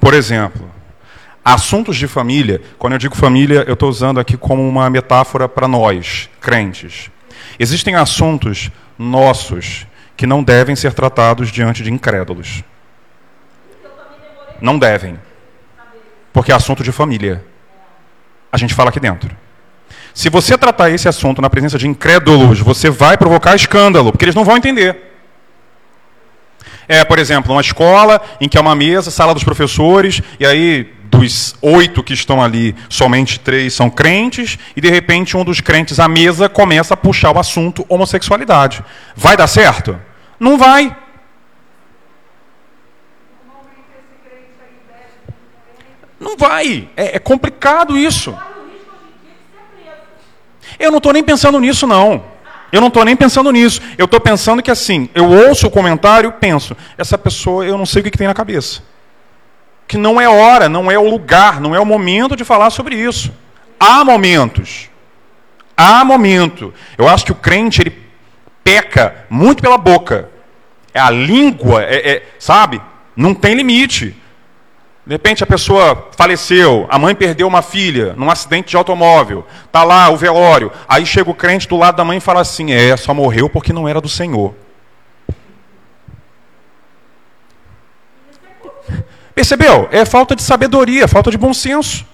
Por 0.00 0.14
exemplo, 0.14 0.68
assuntos 1.44 1.96
de 1.96 2.08
família, 2.08 2.60
quando 2.78 2.94
eu 2.94 2.98
digo 2.98 3.16
família, 3.16 3.64
eu 3.68 3.74
estou 3.74 3.88
usando 3.88 4.18
aqui 4.18 4.36
como 4.36 4.68
uma 4.68 4.90
metáfora 4.90 5.48
para 5.48 5.68
nós, 5.68 6.28
crentes. 6.40 7.10
Existem 7.58 7.94
assuntos 7.94 8.70
nossos 8.98 9.86
que 10.16 10.26
não 10.26 10.42
devem 10.42 10.74
ser 10.74 10.92
tratados 10.92 11.50
diante 11.50 11.82
de 11.82 11.92
incrédulos. 11.92 12.64
Não 14.62 14.78
devem. 14.78 15.18
Porque 16.32 16.52
é 16.52 16.54
assunto 16.54 16.84
de 16.84 16.92
família. 16.92 17.44
A 18.50 18.56
gente 18.56 18.72
fala 18.72 18.90
aqui 18.90 19.00
dentro. 19.00 19.36
Se 20.14 20.30
você 20.30 20.56
tratar 20.56 20.88
esse 20.90 21.08
assunto 21.08 21.42
na 21.42 21.50
presença 21.50 21.76
de 21.76 21.88
incrédulos, 21.88 22.60
você 22.60 22.88
vai 22.88 23.18
provocar 23.18 23.56
escândalo, 23.56 24.12
porque 24.12 24.24
eles 24.24 24.36
não 24.36 24.44
vão 24.44 24.56
entender. 24.56 25.10
É, 26.86 27.04
por 27.04 27.18
exemplo, 27.18 27.52
uma 27.52 27.60
escola 27.60 28.20
em 28.40 28.48
que 28.48 28.56
há 28.56 28.60
uma 28.60 28.74
mesa, 28.74 29.10
sala 29.10 29.34
dos 29.34 29.42
professores, 29.42 30.22
e 30.38 30.46
aí 30.46 30.92
dos 31.04 31.56
oito 31.60 32.02
que 32.02 32.14
estão 32.14 32.42
ali, 32.42 32.74
somente 32.88 33.40
três 33.40 33.74
são 33.74 33.90
crentes, 33.90 34.58
e 34.76 34.80
de 34.80 34.88
repente 34.88 35.36
um 35.36 35.44
dos 35.44 35.60
crentes 35.60 35.98
à 35.98 36.06
mesa 36.06 36.48
começa 36.48 36.94
a 36.94 36.96
puxar 36.96 37.34
o 37.34 37.38
assunto 37.38 37.84
homossexualidade. 37.88 38.82
Vai 39.16 39.36
dar 39.36 39.48
certo? 39.48 39.98
Não 40.38 40.56
vai. 40.56 40.96
Não 46.22 46.36
vai. 46.36 46.88
É, 46.96 47.16
é 47.16 47.18
complicado 47.18 47.98
isso. 47.98 48.36
Eu 50.78 50.90
não 50.90 50.98
estou 50.98 51.12
nem 51.12 51.22
pensando 51.22 51.58
nisso, 51.58 51.86
não. 51.86 52.24
Eu 52.70 52.80
não 52.80 52.88
estou 52.88 53.04
nem 53.04 53.16
pensando 53.16 53.50
nisso. 53.50 53.82
Eu 53.98 54.04
estou 54.04 54.20
pensando 54.20 54.62
que 54.62 54.70
assim, 54.70 55.10
eu 55.14 55.28
ouço 55.28 55.66
o 55.66 55.70
comentário 55.70 56.30
e 56.30 56.40
penso, 56.40 56.76
essa 56.96 57.18
pessoa, 57.18 57.66
eu 57.66 57.76
não 57.76 57.84
sei 57.84 58.00
o 58.00 58.04
que, 58.04 58.10
que 58.12 58.16
tem 58.16 58.28
na 58.28 58.34
cabeça. 58.34 58.82
Que 59.86 59.98
não 59.98 60.20
é 60.20 60.28
hora, 60.28 60.68
não 60.68 60.90
é 60.90 60.96
o 60.96 61.10
lugar, 61.10 61.60
não 61.60 61.74
é 61.74 61.80
o 61.80 61.84
momento 61.84 62.36
de 62.36 62.44
falar 62.44 62.70
sobre 62.70 62.94
isso. 62.94 63.32
Há 63.78 64.04
momentos. 64.04 64.88
Há 65.76 66.04
momento. 66.04 66.72
Eu 66.96 67.08
acho 67.08 67.24
que 67.24 67.32
o 67.32 67.36
crente, 67.36 67.82
ele 67.82 68.00
peca 68.62 69.26
muito 69.28 69.60
pela 69.60 69.76
boca. 69.76 70.30
É 70.94 71.00
a 71.00 71.10
língua, 71.10 71.82
é, 71.82 72.10
é, 72.10 72.22
sabe? 72.38 72.80
Não 73.16 73.34
tem 73.34 73.54
limite. 73.54 74.16
De 75.04 75.14
repente 75.14 75.42
a 75.42 75.46
pessoa 75.46 76.10
faleceu, 76.16 76.86
a 76.88 76.96
mãe 76.98 77.12
perdeu 77.14 77.48
uma 77.48 77.60
filha 77.60 78.14
num 78.16 78.30
acidente 78.30 78.70
de 78.70 78.76
automóvel, 78.76 79.44
tá 79.72 79.82
lá 79.82 80.08
o 80.10 80.16
velório, 80.16 80.70
aí 80.88 81.04
chega 81.04 81.28
o 81.28 81.34
crente 81.34 81.66
do 81.66 81.76
lado 81.76 81.96
da 81.96 82.04
mãe 82.04 82.18
e 82.18 82.20
fala 82.20 82.40
assim: 82.40 82.72
"É, 82.72 82.96
só 82.96 83.12
morreu 83.12 83.50
porque 83.50 83.72
não 83.72 83.88
era 83.88 84.00
do 84.00 84.08
Senhor". 84.08 84.54
Percebeu? 89.34 89.88
É 89.90 90.04
falta 90.04 90.36
de 90.36 90.42
sabedoria, 90.42 91.08
falta 91.08 91.30
de 91.30 91.38
bom 91.38 91.52
senso. 91.52 92.06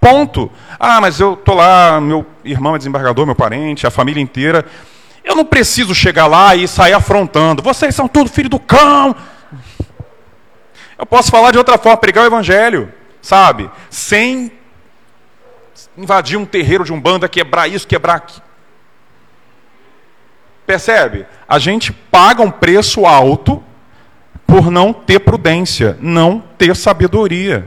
Ponto. 0.00 0.50
Ah, 0.78 1.00
mas 1.00 1.20
eu 1.20 1.36
tô 1.36 1.54
lá, 1.54 2.00
meu 2.00 2.26
irmão 2.44 2.74
é 2.74 2.78
desembargador, 2.78 3.26
meu 3.26 3.34
parente, 3.34 3.86
a 3.86 3.90
família 3.90 4.22
inteira. 4.22 4.64
Eu 5.22 5.36
não 5.36 5.44
preciso 5.44 5.94
chegar 5.94 6.26
lá 6.26 6.56
e 6.56 6.66
sair 6.66 6.94
afrontando. 6.94 7.62
Vocês 7.62 7.94
são 7.94 8.08
tudo 8.08 8.30
filho 8.30 8.48
do 8.48 8.58
cão. 8.58 9.14
Eu 11.00 11.06
posso 11.06 11.30
falar 11.30 11.50
de 11.50 11.56
outra 11.56 11.78
forma, 11.78 11.96
pregar 11.96 12.24
o 12.24 12.26
evangelho, 12.26 12.92
sabe? 13.22 13.70
Sem 13.88 14.52
invadir 15.96 16.36
um 16.36 16.44
terreiro 16.44 16.84
de 16.84 16.92
um 16.92 17.00
banda, 17.00 17.26
quebrar 17.26 17.66
isso, 17.68 17.88
quebrar 17.88 18.16
aquilo. 18.16 18.42
Percebe? 20.66 21.26
A 21.48 21.58
gente 21.58 21.90
paga 21.90 22.42
um 22.42 22.50
preço 22.50 23.06
alto 23.06 23.64
por 24.46 24.70
não 24.70 24.92
ter 24.92 25.20
prudência, 25.20 25.96
não 26.02 26.38
ter 26.58 26.76
sabedoria. 26.76 27.66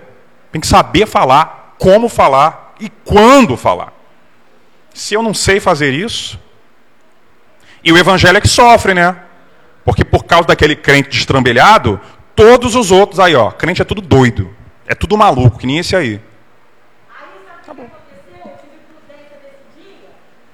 Tem 0.52 0.62
que 0.62 0.68
saber 0.68 1.08
falar, 1.08 1.76
como 1.80 2.08
falar 2.08 2.76
e 2.80 2.88
quando 2.88 3.58
falar. 3.58 3.94
Se 4.94 5.16
eu 5.16 5.24
não 5.24 5.34
sei 5.34 5.60
fazer 5.60 5.92
isso, 5.92 6.40
e 7.84 7.92
o 7.92 7.98
evangelho 7.98 8.38
é 8.38 8.42
que 8.42 8.48
sofre, 8.48 8.94
né? 8.94 9.16
Porque 9.84 10.06
por 10.06 10.24
causa 10.24 10.48
daquele 10.48 10.76
crente 10.76 11.10
destrambelhado, 11.10 12.00
Todos 12.36 12.76
os 12.76 12.90
outros 12.92 13.20
aí, 13.20 13.36
ó, 13.36 13.52
crente 13.52 13.82
é 13.82 13.86
tudo 13.86 14.02
doido. 14.02 14.54
É 14.88 14.96
tudo 14.96 15.18
maluco, 15.18 15.60
que 15.60 15.68
nem 15.68 15.78
esse 15.78 15.96
aí. 15.96 16.20
Aí 17.08 17.28
sabe 17.66 17.82
o 17.82 17.86
tá 17.86 17.90
que 17.90 17.94
aconteceu? 17.94 18.42
Eu 18.44 18.58
tive 18.58 18.78
prudência 18.90 19.38
desse 19.38 19.62
dia, 19.78 20.10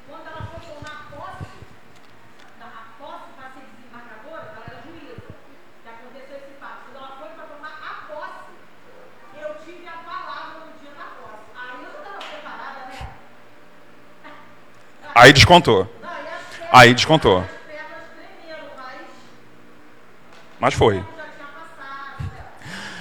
quando 0.07 0.27
ela 0.27 0.47
foi 0.51 0.59
tomar 0.75 1.07
posse, 1.09 1.47
a 2.59 2.83
posse 2.99 3.31
para 3.37 3.47
ser 3.55 3.63
desembargadora, 3.71 4.43
ela 4.53 4.65
era 4.67 4.77
juíza. 4.83 5.23
Que 5.81 5.89
aconteceu 5.89 6.37
esse 6.37 6.59
fato. 6.59 6.91
Quando 6.91 6.97
ela 6.99 7.15
foi 7.17 7.29
para 7.29 7.45
tomar 7.47 7.73
a 7.79 7.93
posse, 8.11 8.51
eu 9.39 9.49
tive 9.63 9.87
a 9.87 9.97
palavra 10.03 10.67
no 10.67 10.71
dia 10.83 10.91
da 10.99 11.07
posse. 11.15 11.47
Aí 11.55 11.79
eu 11.79 11.91
já 11.91 11.99
estava 11.99 12.19
preparada, 12.19 12.79
né? 12.91 13.07
Aí 15.15 15.31
descontou. 15.31 15.87
Aí 16.71 16.93
descontou. 16.93 17.43
Mas 20.59 20.73
foi. 20.73 21.01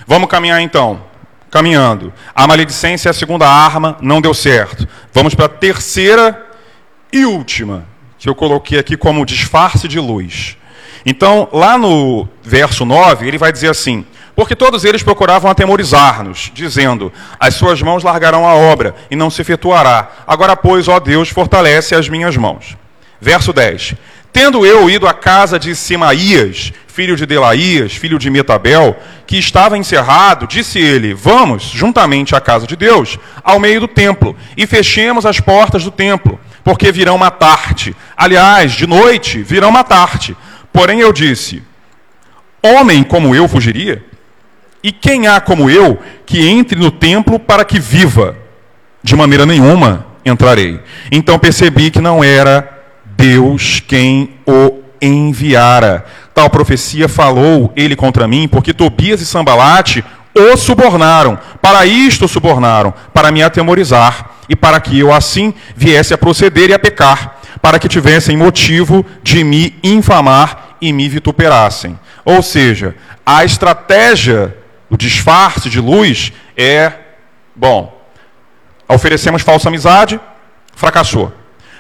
Vamos 0.09 0.31
caminhar 0.31 0.63
então. 0.63 1.03
Caminhando. 1.51 2.15
A 2.35 2.47
maledicência 2.47 3.11
é 3.11 3.13
a 3.13 3.15
segunda 3.15 3.47
arma, 3.47 3.99
não 4.01 4.23
deu 4.23 4.33
certo. 4.33 4.89
Vamos 5.13 5.35
para 5.35 5.45
a 5.45 5.51
terceira 5.51 6.47
e 7.13 7.27
última, 7.27 7.85
que 8.19 8.27
eu 8.27 8.35
coloquei 8.35 8.79
aqui 8.79 8.97
como 8.97 9.27
disfarce 9.27 9.87
de 9.87 10.01
luz. 10.01 10.57
Então, 11.05 11.47
lá 11.53 11.77
no 11.77 12.27
verso 12.43 12.87
9, 12.87 13.29
ele 13.29 13.37
vai 13.37 13.53
dizer 13.53 13.69
assim: 13.69 14.07
Porque 14.35 14.57
todos 14.57 14.83
eles 14.83 15.03
procuravam 15.03 15.51
atemorizar-nos, 15.51 16.51
dizendo: 16.55 17.13
As 17.39 17.57
suas 17.57 17.83
mãos 17.83 18.03
largarão 18.03 18.47
a 18.47 18.55
obra, 18.55 18.95
e 19.11 19.17
não 19.17 19.29
se 19.29 19.43
efetuará. 19.43 20.11
Agora, 20.27 20.57
pois, 20.57 20.89
ó 20.89 20.99
Deus, 20.99 21.29
fortalece 21.29 21.95
as 21.95 22.09
minhas 22.09 22.35
mãos. 22.35 22.79
Verso 23.21 23.53
10: 23.53 23.95
Tendo 24.41 24.65
eu 24.65 24.89
ido 24.89 25.09
à 25.09 25.13
casa 25.13 25.59
de 25.59 25.75
Semaías, 25.75 26.73
filho 26.87 27.17
de 27.17 27.27
Delaías, 27.27 27.97
filho 27.97 28.21
de 28.21 28.31
Metabel, 28.31 28.97
que 29.27 29.37
estava 29.37 29.77
encerrado, 29.77 30.47
disse 30.47 30.79
ele: 30.79 31.13
Vamos, 31.13 31.65
juntamente 31.65 32.37
à 32.37 32.41
casa 32.41 32.65
de 32.65 32.77
Deus, 32.77 33.19
ao 33.43 33.59
meio 33.59 33.81
do 33.81 33.89
templo, 33.89 34.37
e 34.57 34.65
fechemos 34.65 35.27
as 35.27 35.41
portas 35.41 35.83
do 35.83 35.91
templo, 35.91 36.39
porque 36.63 36.93
virão 36.93 37.19
matar-te. 37.19 37.97
Aliás, 38.17 38.71
de 38.71 38.87
noite 38.87 39.43
virão 39.43 39.73
matar-te. 39.73 40.37
Porém 40.73 41.01
eu 41.01 41.13
disse: 41.13 41.61
Homem 42.63 43.03
como 43.03 43.35
eu 43.35 43.49
fugiria? 43.49 44.05
E 44.85 44.93
quem 44.93 45.27
há 45.27 45.41
como 45.41 45.69
eu 45.69 46.01
que 46.25 46.47
entre 46.47 46.79
no 46.79 46.93
templo 46.93 47.41
para 47.41 47.65
que 47.65 47.81
viva? 47.81 48.37
De 49.03 49.17
maneira 49.17 49.45
nenhuma 49.45 50.07
entrarei. 50.25 50.81
Então 51.11 51.41
percebi 51.41 51.91
que 51.91 52.01
não 52.01 52.23
era 52.23 52.78
Deus 53.19 53.81
quem 53.81 54.37
o 54.47 54.79
enviara 55.03 56.07
tal 56.39 56.49
profecia 56.49 57.09
falou 57.09 57.73
ele 57.75 57.97
contra 57.97 58.29
mim, 58.29 58.47
porque 58.47 58.73
Tobias 58.73 59.21
e 59.21 59.27
Sambalate 59.27 60.05
o 60.33 60.57
subornaram. 60.57 61.37
Para 61.61 61.85
isto 61.85 62.27
o 62.27 62.29
subornaram, 62.29 62.95
para 63.13 63.33
me 63.33 63.43
atemorizar, 63.43 64.31
e 64.49 64.55
para 64.55 64.81
que 64.81 64.97
eu 64.97 65.13
assim 65.13 65.53
viesse 65.75 66.15
a 66.15 66.19
proceder 66.19 66.71
e 66.71 66.73
a 66.73 66.79
pecar, 66.79 67.41
para 67.61 67.77
que 67.81 67.89
tivessem 67.89 68.37
motivo 68.37 69.05
de 69.21 69.43
me 69.43 69.75
infamar 69.83 70.77
e 70.81 70.93
me 70.93 71.09
vituperassem. 71.09 71.99
Ou 72.25 72.41
seja, 72.41 72.95
a 73.27 73.45
estratégia 73.45 74.57
do 74.89 74.97
disfarce 74.97 75.69
de 75.69 75.81
luz 75.81 76.33
é, 76.57 76.93
bom, 77.57 78.01
oferecemos 78.89 79.43
falsa 79.43 79.69
amizade, 79.69 80.21
fracassou. 80.77 81.33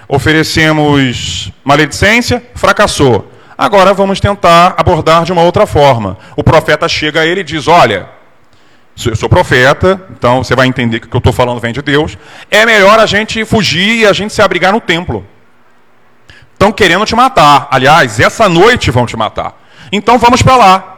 Oferecemos 0.09 1.53
maledicência, 1.63 2.43
fracassou. 2.55 3.31
Agora 3.57 3.93
vamos 3.93 4.21
tentar 4.21 4.75
abordar 4.79 5.25
de 5.25 5.33
uma 5.33 5.43
outra 5.43 5.67
forma. 5.67 6.17
O 6.35 6.43
profeta 6.43 6.89
chega 6.89 7.21
a 7.21 7.27
ele 7.27 7.41
e 7.41 7.45
diz: 7.45 7.69
Olha, 7.69 8.09
eu 9.05 9.15
sou 9.15 9.29
profeta, 9.29 10.01
então 10.11 10.43
você 10.43 10.57
vai 10.57 10.67
entender 10.67 11.01
que 11.01 11.07
o 11.07 11.11
que 11.11 11.17
eu 11.17 11.19
estou 11.19 11.33
falando 11.33 11.61
vem 11.61 11.73
de 11.73 11.83
Deus. 11.83 12.17
É 12.51 12.65
melhor 12.65 12.99
a 12.99 13.05
gente 13.05 13.45
fugir 13.45 14.01
e 14.01 14.07
a 14.07 14.13
gente 14.13 14.33
se 14.33 14.41
abrigar 14.41 14.73
no 14.73 14.81
templo. 14.81 15.27
Estão 16.53 16.73
querendo 16.73 17.05
te 17.05 17.15
matar. 17.15 17.69
Aliás, 17.71 18.19
essa 18.19 18.49
noite 18.49 18.91
vão 18.91 19.07
te 19.07 19.17
matar. 19.17 19.61
Então 19.93 20.19
vamos 20.19 20.43
para 20.43 20.57
lá. 20.57 20.95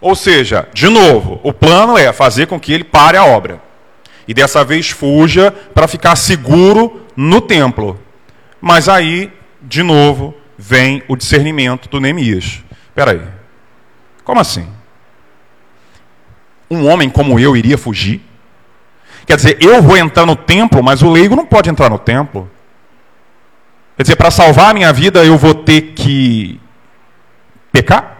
Ou 0.00 0.14
seja, 0.14 0.68
de 0.72 0.88
novo, 0.88 1.40
o 1.42 1.52
plano 1.52 1.98
é 1.98 2.12
fazer 2.12 2.46
com 2.46 2.58
que 2.58 2.72
ele 2.72 2.84
pare 2.84 3.16
a 3.16 3.24
obra. 3.24 3.60
E 4.26 4.34
dessa 4.34 4.64
vez 4.64 4.90
fuja 4.90 5.50
para 5.50 5.86
ficar 5.86 6.16
seguro 6.16 7.02
no 7.16 7.40
templo. 7.40 8.00
Mas 8.60 8.88
aí, 8.88 9.32
de 9.62 9.82
novo, 9.82 10.34
vem 10.58 11.02
o 11.08 11.16
discernimento 11.16 11.88
do 11.88 12.00
Neemias. 12.00 12.62
Espera 12.88 13.12
aí. 13.12 13.22
Como 14.24 14.40
assim? 14.40 14.66
Um 16.70 16.86
homem 16.88 17.08
como 17.08 17.38
eu 17.38 17.56
iria 17.56 17.78
fugir? 17.78 18.20
Quer 19.24 19.36
dizer, 19.36 19.58
eu 19.60 19.82
vou 19.82 19.96
entrar 19.96 20.26
no 20.26 20.36
templo, 20.36 20.82
mas 20.82 21.02
o 21.02 21.10
leigo 21.10 21.36
não 21.36 21.46
pode 21.46 21.70
entrar 21.70 21.90
no 21.90 21.98
templo. 21.98 22.50
Quer 23.96 24.02
dizer, 24.02 24.16
para 24.16 24.30
salvar 24.30 24.70
a 24.70 24.74
minha 24.74 24.92
vida 24.92 25.24
eu 25.24 25.36
vou 25.36 25.54
ter 25.54 25.94
que 25.94 26.60
pecar? 27.72 28.16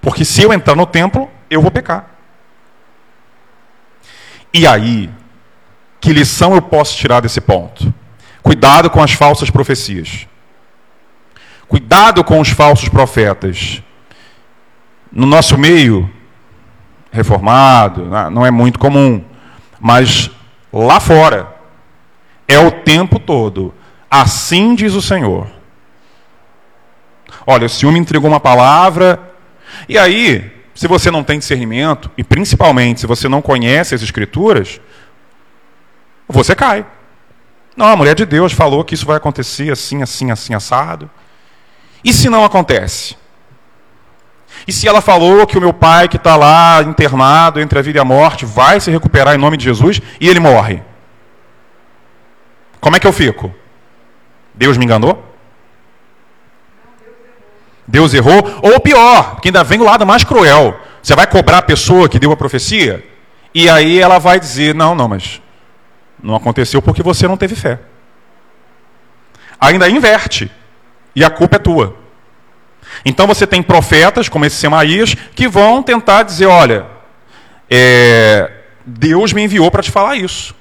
Porque 0.00 0.24
se 0.24 0.42
eu 0.42 0.52
entrar 0.52 0.74
no 0.74 0.86
templo, 0.86 1.30
eu 1.48 1.60
vou 1.60 1.70
pecar. 1.70 2.11
E 4.52 4.66
aí, 4.66 5.10
que 6.00 6.12
lição 6.12 6.54
eu 6.54 6.60
posso 6.60 6.96
tirar 6.96 7.20
desse 7.20 7.40
ponto? 7.40 7.92
Cuidado 8.42 8.90
com 8.90 9.02
as 9.02 9.12
falsas 9.12 9.50
profecias. 9.50 10.26
Cuidado 11.68 12.22
com 12.22 12.40
os 12.40 12.50
falsos 12.50 12.88
profetas. 12.88 13.82
No 15.10 15.26
nosso 15.26 15.56
meio 15.56 16.10
reformado, 17.10 18.06
né, 18.06 18.28
não 18.30 18.44
é 18.44 18.50
muito 18.50 18.78
comum, 18.78 19.24
mas 19.78 20.30
lá 20.72 20.98
fora 21.00 21.54
é 22.48 22.58
o 22.58 22.70
tempo 22.70 23.18
todo. 23.18 23.74
Assim 24.10 24.74
diz 24.74 24.94
o 24.94 25.02
Senhor. 25.02 25.46
Olha, 27.46 27.66
o 27.66 27.70
Senhor 27.70 27.92
me 27.92 27.98
entregou 27.98 28.28
uma 28.28 28.40
palavra, 28.40 29.18
e 29.88 29.98
aí, 29.98 30.61
se 30.82 30.88
você 30.88 31.12
não 31.12 31.22
tem 31.22 31.38
discernimento, 31.38 32.10
e 32.18 32.24
principalmente 32.24 32.98
se 32.98 33.06
você 33.06 33.28
não 33.28 33.40
conhece 33.40 33.94
as 33.94 34.02
Escrituras, 34.02 34.80
você 36.26 36.56
cai. 36.56 36.84
Não, 37.76 37.86
a 37.86 37.94
mulher 37.94 38.16
de 38.16 38.26
Deus 38.26 38.52
falou 38.52 38.82
que 38.82 38.92
isso 38.92 39.06
vai 39.06 39.16
acontecer 39.16 39.70
assim, 39.70 40.02
assim, 40.02 40.32
assim, 40.32 40.54
assado. 40.54 41.08
E 42.02 42.12
se 42.12 42.28
não 42.28 42.44
acontece? 42.44 43.16
E 44.66 44.72
se 44.72 44.88
ela 44.88 45.00
falou 45.00 45.46
que 45.46 45.56
o 45.56 45.60
meu 45.60 45.72
pai, 45.72 46.08
que 46.08 46.16
está 46.16 46.34
lá 46.34 46.82
internado 46.82 47.60
entre 47.60 47.78
a 47.78 47.82
vida 47.82 48.00
e 48.00 48.02
a 48.02 48.04
morte, 48.04 48.44
vai 48.44 48.80
se 48.80 48.90
recuperar 48.90 49.36
em 49.36 49.38
nome 49.38 49.56
de 49.56 49.62
Jesus 49.62 50.02
e 50.20 50.28
ele 50.28 50.40
morre? 50.40 50.82
Como 52.80 52.96
é 52.96 52.98
que 52.98 53.06
eu 53.06 53.12
fico? 53.12 53.54
Deus 54.52 54.76
me 54.76 54.84
enganou? 54.84 55.31
Deus 57.86 58.14
errou? 58.14 58.42
Ou 58.62 58.80
pior, 58.80 59.40
que 59.40 59.48
ainda 59.48 59.64
vem 59.64 59.80
o 59.80 59.84
lado 59.84 60.06
mais 60.06 60.24
cruel. 60.24 60.78
Você 61.02 61.14
vai 61.14 61.26
cobrar 61.26 61.58
a 61.58 61.62
pessoa 61.62 62.08
que 62.08 62.18
deu 62.18 62.32
a 62.32 62.36
profecia? 62.36 63.04
E 63.54 63.68
aí 63.68 63.98
ela 63.98 64.18
vai 64.18 64.38
dizer: 64.38 64.74
não, 64.74 64.94
não, 64.94 65.08
mas 65.08 65.40
não 66.22 66.34
aconteceu 66.34 66.80
porque 66.80 67.02
você 67.02 67.26
não 67.26 67.36
teve 67.36 67.54
fé. 67.54 67.80
Ainda 69.60 69.88
inverte. 69.88 70.50
E 71.14 71.24
a 71.24 71.30
culpa 71.30 71.56
é 71.56 71.58
tua. 71.58 71.96
Então 73.04 73.26
você 73.26 73.46
tem 73.46 73.62
profetas, 73.62 74.28
como 74.28 74.44
esse 74.44 74.56
Semaías, 74.56 75.14
que 75.34 75.48
vão 75.48 75.82
tentar 75.82 76.22
dizer: 76.22 76.46
olha, 76.46 76.86
é, 77.68 78.50
Deus 78.86 79.32
me 79.32 79.42
enviou 79.42 79.70
para 79.70 79.82
te 79.82 79.90
falar 79.90 80.16
isso. 80.16 80.54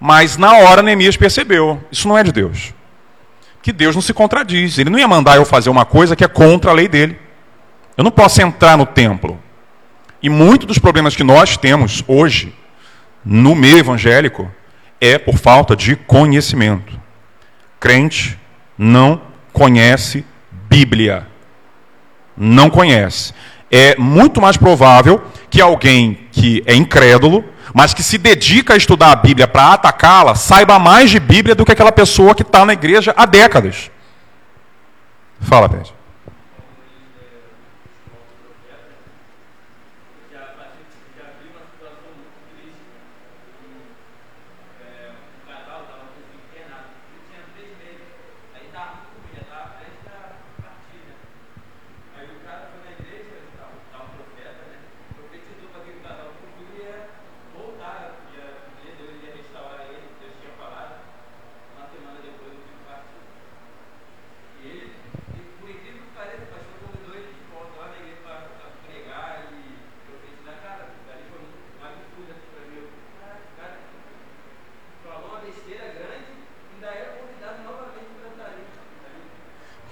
Mas 0.00 0.36
na 0.36 0.54
hora 0.54 0.82
Neemias 0.82 1.16
percebeu: 1.16 1.82
isso 1.90 2.08
não 2.08 2.16
é 2.16 2.24
de 2.24 2.32
Deus. 2.32 2.74
Que 3.62 3.72
Deus 3.72 3.94
não 3.94 4.02
se 4.02 4.12
contradiz. 4.12 4.76
Ele 4.76 4.90
não 4.90 4.98
ia 4.98 5.08
mandar 5.08 5.36
eu 5.36 5.44
fazer 5.44 5.70
uma 5.70 5.84
coisa 5.84 6.16
que 6.16 6.24
é 6.24 6.28
contra 6.28 6.70
a 6.70 6.74
lei 6.74 6.88
dele. 6.88 7.18
Eu 7.96 8.04
não 8.04 8.10
posso 8.10 8.42
entrar 8.42 8.76
no 8.76 8.84
templo. 8.84 9.40
E 10.22 10.28
muitos 10.28 10.66
dos 10.66 10.78
problemas 10.78 11.16
que 11.16 11.24
nós 11.24 11.56
temos 11.56 12.04
hoje, 12.06 12.54
no 13.24 13.54
meio 13.54 13.78
evangélico, 13.78 14.50
é 15.00 15.16
por 15.18 15.38
falta 15.38 15.74
de 15.76 15.96
conhecimento. 15.96 17.00
Crente 17.80 18.38
não 18.76 19.20
conhece 19.52 20.24
Bíblia 20.50 21.26
não 22.36 22.70
conhece. 22.70 23.32
É 23.74 23.96
muito 23.98 24.38
mais 24.38 24.58
provável 24.58 25.22
que 25.48 25.58
alguém 25.60 26.28
que 26.30 26.62
é 26.66 26.74
incrédulo, 26.74 27.42
mas 27.72 27.94
que 27.94 28.02
se 28.02 28.18
dedica 28.18 28.74
a 28.74 28.76
estudar 28.76 29.12
a 29.12 29.16
Bíblia 29.16 29.48
para 29.48 29.72
atacá-la, 29.72 30.34
saiba 30.34 30.78
mais 30.78 31.10
de 31.10 31.18
Bíblia 31.18 31.54
do 31.54 31.64
que 31.64 31.72
aquela 31.72 31.90
pessoa 31.90 32.34
que 32.34 32.42
está 32.42 32.66
na 32.66 32.74
igreja 32.74 33.14
há 33.16 33.24
décadas. 33.24 33.90
Fala, 35.40 35.70
Pedro. 35.70 36.01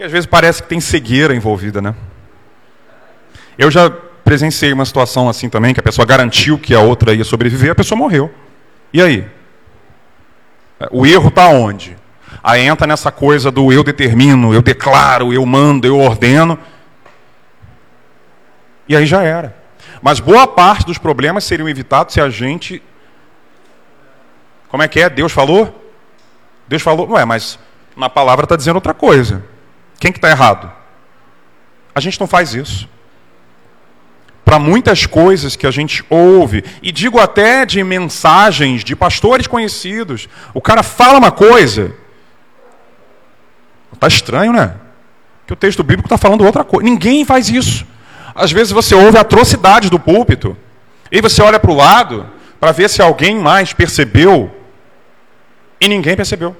Que 0.01 0.05
às 0.05 0.12
vezes 0.12 0.24
parece 0.24 0.62
que 0.62 0.68
tem 0.70 0.80
cegueira 0.80 1.34
envolvida, 1.34 1.82
né? 1.82 1.94
Eu 3.59 3.70
já 3.70 3.90
presenciei 4.24 4.72
uma 4.72 4.86
situação 4.86 5.28
assim 5.28 5.46
também, 5.51 5.74
que 5.74 5.80
a 5.80 5.82
pessoa 5.82 6.07
garantiu 6.07 6.59
que 6.59 6.74
a 6.74 6.80
outra 6.80 7.12
ia 7.12 7.22
sobreviver, 7.22 7.72
a 7.72 7.74
pessoa 7.74 7.98
morreu. 7.98 8.34
E 8.94 9.03
aí? 9.03 9.28
O 10.90 11.05
erro 11.05 11.28
está 11.28 11.48
onde? 11.48 11.98
Aí 12.42 12.62
entra 12.62 12.86
nessa 12.86 13.12
coisa 13.12 13.51
do 13.51 13.70
eu 13.70 13.84
determino, 13.84 14.55
eu 14.55 14.62
declaro, 14.62 15.34
eu 15.34 15.44
mando, 15.44 15.86
eu 15.86 15.98
ordeno. 15.98 16.59
E 18.88 18.96
aí 18.96 19.05
já 19.05 19.22
era. 19.22 19.55
Mas 20.01 20.18
boa 20.18 20.46
parte 20.46 20.86
dos 20.86 20.96
problemas 20.96 21.44
seriam 21.44 21.68
evitados 21.68 22.14
se 22.14 22.22
a 22.22 22.30
gente. 22.30 22.82
Como 24.70 24.82
é 24.82 24.88
que 24.88 24.98
é? 24.98 25.11
Deus 25.11 25.30
falou? 25.30 25.92
Deus 26.66 26.80
falou. 26.80 27.07
Não 27.07 27.18
é, 27.18 27.26
mas 27.26 27.59
na 27.94 28.09
palavra 28.09 28.46
está 28.46 28.57
dizendo 28.57 28.76
outra 28.76 28.94
coisa. 28.94 29.44
Quem 30.01 30.11
que 30.11 30.18
está 30.18 30.30
errado? 30.30 30.72
A 31.94 32.01
gente 32.01 32.18
não 32.18 32.26
faz 32.26 32.55
isso. 32.55 32.88
Para 34.42 34.59
muitas 34.59 35.07
coisas 35.07 35.55
que 35.55 35.66
a 35.66 35.70
gente 35.70 36.03
ouve, 36.09 36.64
e 36.82 36.90
digo 36.90 37.20
até 37.20 37.66
de 37.66 37.84
mensagens 37.84 38.82
de 38.82 38.96
pastores 38.96 39.46
conhecidos, 39.46 40.28
o 40.55 40.61
cara 40.61 40.82
fala 40.82 41.18
uma 41.18 41.30
coisa, 41.30 41.94
está 43.92 44.09
estranho, 44.09 44.53
né? 44.53 44.74
Que 45.46 45.53
o 45.53 45.57
texto 45.57 45.84
bíblico 45.84 46.07
está 46.07 46.16
falando 46.16 46.44
outra 46.44 46.64
coisa. 46.64 46.88
Ninguém 46.88 47.24
faz 47.24 47.51
isso. 47.51 47.86
Às 48.34 48.51
vezes 48.51 48.72
você 48.72 48.94
ouve 48.94 49.18
atrocidades 49.18 49.90
do 49.90 50.01
púlpito, 50.01 50.57
e 51.12 51.20
você 51.20 51.42
olha 51.42 51.61
para 51.61 51.70
o 51.70 51.76
lado 51.76 52.26
para 52.59 52.72
ver 52.72 52.88
se 52.88 53.03
alguém 53.03 53.38
mais 53.38 53.72
percebeu, 53.74 54.51
e 55.78 55.86
ninguém 55.86 56.16
percebeu. 56.16 56.57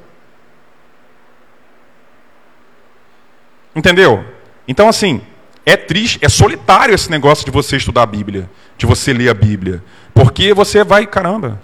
Entendeu? 3.75 4.25
Então, 4.67 4.89
assim, 4.89 5.21
é 5.65 5.77
triste, 5.77 6.19
é 6.23 6.29
solitário 6.29 6.95
esse 6.95 7.11
negócio 7.11 7.45
de 7.45 7.51
você 7.51 7.77
estudar 7.77 8.03
a 8.03 8.07
Bíblia, 8.07 8.51
de 8.77 8.87
você 8.87 9.13
ler 9.13 9.29
a 9.29 9.35
Bíblia. 9.35 9.83
Porque 10.15 10.53
você 10.53 10.83
vai, 10.83 11.07
caramba. 11.07 11.61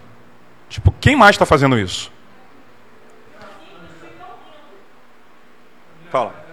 Tipo, 0.69 0.95
quem 1.01 1.17
mais 1.17 1.35
está 1.35 1.47
fazendo 1.47 1.79
isso? 1.79 2.13
Fala. 6.11 6.46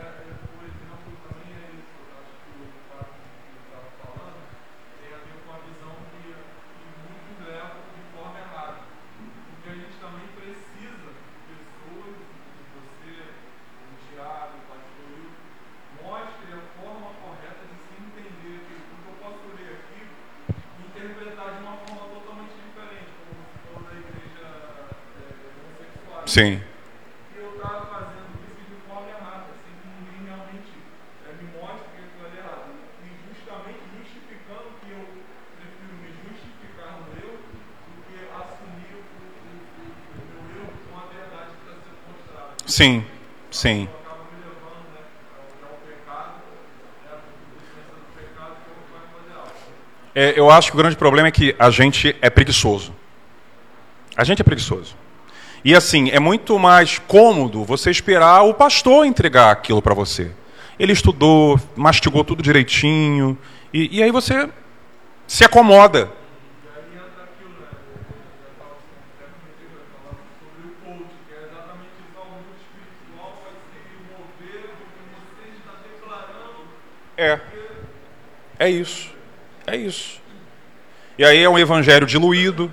Sim. 26.25 26.61
Eu 27.35 27.55
estava 27.55 27.85
fazendo 27.85 28.31
isso 28.47 28.63
de 28.69 28.77
forma 28.87 29.09
errada, 29.09 29.45
que 29.63 29.71
ninguém 29.85 30.25
realmente 30.25 30.71
me 31.41 31.47
que 31.91 32.37
errado. 32.39 32.71
Justificando 33.97 34.71
que 34.81 34.91
eu 34.91 35.03
prefiro 35.59 35.93
me 36.01 36.09
justificar 36.23 36.99
no 36.99 37.05
do 37.35 38.01
que 38.07 38.15
assumir 38.33 38.95
o 38.95 40.43
meu 40.47 40.63
eu 40.63 40.71
com 40.89 40.97
a 40.97 41.05
verdade 41.11 41.51
que 41.51 41.69
está 41.69 41.75
sendo 41.83 41.99
mostrada. 42.07 42.51
Sim, 42.65 43.05
sim. 43.51 43.89
É, 50.15 50.39
eu 50.39 50.49
acho 50.49 50.71
que 50.71 50.75
o 50.75 50.77
grande 50.77 50.95
problema 50.95 51.27
é 51.27 51.31
que 51.31 51.55
a 51.59 51.69
gente 51.69 52.15
é 52.21 52.29
preguiçoso. 52.29 52.93
A 54.15 54.23
gente 54.23 54.41
é 54.41 54.43
preguiçoso. 54.43 55.02
E 55.63 55.73
assim, 55.73 56.09
é 56.09 56.19
muito 56.19 56.59
mais 56.59 56.99
cômodo 56.99 57.63
você 57.63 57.89
esperar 57.89 58.43
o 58.43 58.53
pastor 58.53 59.05
entregar 59.05 59.51
aquilo 59.51 59.81
para 59.81 59.93
você. 59.93 60.31
Ele 60.77 60.91
estudou, 60.91 61.59
mastigou 61.75 62.23
tudo 62.23 62.43
direitinho, 62.43 63.37
e, 63.73 63.99
e 63.99 64.03
aí 64.03 64.11
você 64.11 64.49
se 65.25 65.45
acomoda. 65.45 66.11
É. 77.15 77.39
É 78.59 78.69
isso. 78.69 79.11
É 79.65 79.77
isso. 79.77 80.21
E 81.17 81.23
aí 81.23 81.41
é 81.41 81.49
um 81.49 81.57
evangelho 81.57 82.05
diluído. 82.05 82.71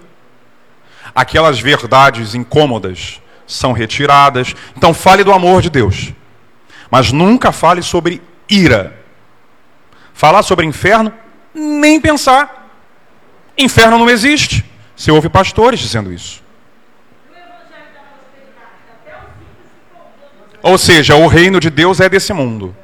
Aquelas 1.14 1.60
verdades 1.60 2.34
incômodas 2.34 3.20
são 3.46 3.72
retiradas. 3.72 4.54
Então 4.76 4.94
fale 4.94 5.24
do 5.24 5.32
amor 5.32 5.62
de 5.62 5.70
Deus. 5.70 6.12
Mas 6.90 7.12
nunca 7.12 7.52
fale 7.52 7.82
sobre 7.82 8.22
ira. 8.48 8.98
Falar 10.12 10.42
sobre 10.42 10.66
inferno, 10.66 11.12
nem 11.54 12.00
pensar. 12.00 12.68
Inferno 13.56 13.98
não 13.98 14.10
existe. 14.10 14.64
Você 14.96 15.10
ouve 15.10 15.28
pastores 15.28 15.80
dizendo 15.80 16.12
isso. 16.12 16.42
Ou 20.62 20.76
seja, 20.76 21.14
o 21.14 21.26
reino 21.26 21.58
de 21.58 21.70
Deus 21.70 22.00
é 22.00 22.08
desse 22.08 22.32
mundo. 22.32 22.76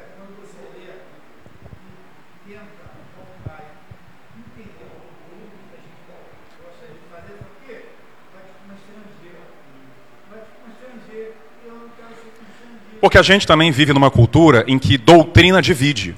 Porque 13.00 13.18
a 13.18 13.22
gente 13.22 13.46
também 13.46 13.70
vive 13.70 13.92
numa 13.92 14.10
cultura 14.10 14.64
em 14.66 14.78
que 14.78 14.96
doutrina 14.96 15.60
divide. 15.60 16.16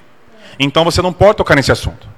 Então 0.58 0.84
você 0.84 1.00
não 1.02 1.12
pode 1.12 1.36
tocar 1.36 1.54
nesse 1.54 1.72
assunto. 1.72 2.08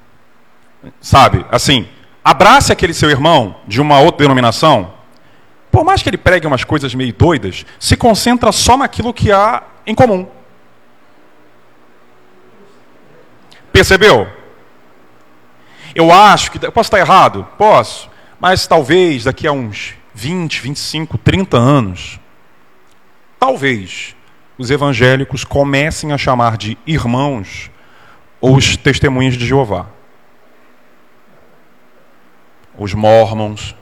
Sabe? 1.01 1.45
Assim, 1.51 1.87
abrace 2.25 2.73
aquele 2.73 2.95
seu 2.95 3.11
irmão 3.11 3.57
de 3.67 3.81
uma 3.81 4.01
outra 4.01 4.25
denominação. 4.25 4.93
Por 5.71 5.85
mais 5.85 6.03
que 6.03 6.09
ele 6.09 6.19
pregue 6.19 6.47
umas 6.47 6.65
coisas 6.65 6.95
meio 6.95 7.13
doidas, 7.13 7.65
se 7.79 7.97
concentra 7.97 8.51
só 8.51 8.77
naquilo 8.77 9.15
que 9.15 9.31
há 9.31 9.63
em 9.87 9.95
comum. 9.95 10.27
Percebeu? 13.73 14.29
Eu 15.95 16.13
acho 16.13 16.51
que. 16.51 16.59
Posso 16.59 16.89
estar 16.89 16.99
errado? 16.99 17.47
Posso. 17.57 18.11
Mas 18.39 18.67
talvez 18.67 19.25
daqui 19.25 19.47
a 19.47 19.53
uns 19.53 19.95
20, 20.15 20.61
25, 20.61 21.19
30 21.19 21.57
anos, 21.57 22.19
talvez 23.39 24.17
os 24.61 24.71
evangélicos 24.71 25.43
comecem 25.43 26.13
a 26.13 26.19
chamar 26.19 26.59
de 26.59 26.77
irmãos 26.87 27.71
os 28.43 28.77
testemunhas 28.77 29.33
de 29.33 29.47
Jeová. 29.47 29.87
Os 32.77 32.93
mormons. 32.93 33.75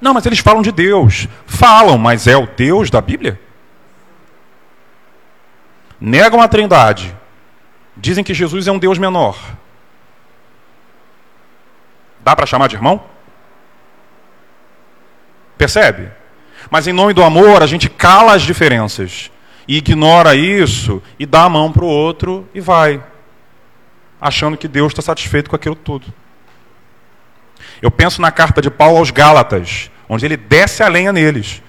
Não, 0.00 0.14
mas 0.14 0.24
eles 0.24 0.38
falam 0.38 0.62
de 0.62 0.72
Deus. 0.72 1.28
Falam, 1.44 1.98
mas 1.98 2.26
é 2.26 2.34
o 2.34 2.46
Deus 2.46 2.88
da 2.88 3.02
Bíblia? 3.02 3.38
Negam 6.00 6.40
a 6.40 6.48
trindade. 6.48 7.14
Dizem 7.94 8.24
que 8.24 8.32
Jesus 8.32 8.66
é 8.66 8.72
um 8.72 8.78
Deus 8.78 8.96
menor. 8.96 9.38
Dá 12.20 12.34
para 12.34 12.46
chamar 12.46 12.68
de 12.68 12.76
irmão? 12.76 13.04
Percebe? 15.58 16.10
Mas 16.70 16.86
em 16.86 16.92
nome 16.94 17.12
do 17.12 17.22
amor, 17.22 17.62
a 17.62 17.66
gente 17.66 17.90
cala 17.90 18.32
as 18.32 18.40
diferenças 18.40 19.30
e 19.66 19.76
ignora 19.76 20.34
isso 20.34 21.02
e 21.18 21.26
dá 21.26 21.44
a 21.44 21.48
mão 21.48 21.72
para 21.72 21.84
o 21.84 21.88
outro 21.88 22.48
e 22.54 22.60
vai, 22.60 23.02
achando 24.20 24.56
que 24.56 24.68
Deus 24.68 24.92
está 24.92 25.02
satisfeito 25.02 25.48
com 25.48 25.56
aquilo 25.56 25.74
tudo. 25.74 26.12
Eu 27.80 27.90
penso 27.90 28.20
na 28.20 28.30
carta 28.30 28.60
de 28.60 28.70
Paulo 28.70 28.98
aos 28.98 29.10
Gálatas, 29.10 29.90
onde 30.08 30.24
ele 30.24 30.36
desce 30.36 30.82
a 30.82 30.88
lenha 30.88 31.12
neles. 31.12 31.62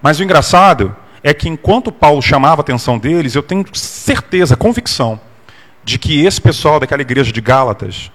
Mas 0.00 0.20
o 0.20 0.22
engraçado 0.22 0.94
é 1.22 1.34
que 1.34 1.48
enquanto 1.48 1.90
Paulo 1.90 2.22
chamava 2.22 2.60
a 2.60 2.62
atenção 2.62 2.98
deles, 2.98 3.34
eu 3.34 3.42
tenho 3.42 3.64
certeza, 3.72 4.56
convicção, 4.56 5.20
de 5.82 5.98
que 5.98 6.24
esse 6.24 6.40
pessoal 6.40 6.78
daquela 6.78 7.02
igreja 7.02 7.32
de 7.32 7.40
Gálatas, 7.40 8.12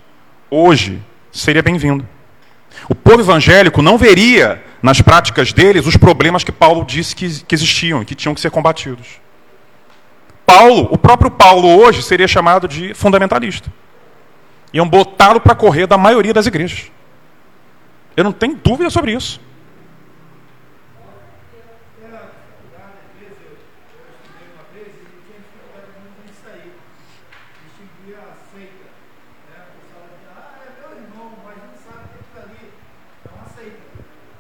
hoje, 0.49 1.01
seria 1.31 1.61
bem-vindo. 1.61 2.07
O 2.87 2.95
povo 2.95 3.21
evangélico 3.21 3.81
não 3.81 3.97
veria 3.97 4.63
nas 4.83 5.01
práticas 5.01 5.53
deles 5.53 5.87
os 5.87 5.95
problemas 5.95 6.43
que 6.43 6.51
Paulo 6.51 6.83
disse 6.83 7.15
que, 7.15 7.41
que 7.45 7.55
existiam 7.55 8.01
e 8.01 8.05
que 8.05 8.13
tinham 8.13 8.35
que 8.35 8.41
ser 8.41 8.51
combatidos. 8.51 9.21
Paulo, 10.45 10.89
o 10.91 10.97
próprio 10.97 11.31
Paulo 11.31 11.69
hoje 11.69 12.03
seria 12.03 12.27
chamado 12.27 12.67
de 12.67 12.93
fundamentalista. 12.93 13.71
Iam 14.73 14.87
botá-lo 14.87 15.39
para 15.39 15.55
correr 15.55 15.87
da 15.87 15.97
maioria 15.97 16.33
das 16.33 16.47
igrejas. 16.47 16.91
Eu 18.17 18.25
não 18.25 18.33
tenho 18.33 18.55
dúvida 18.55 18.89
sobre 18.89 19.13
isso. 19.13 19.39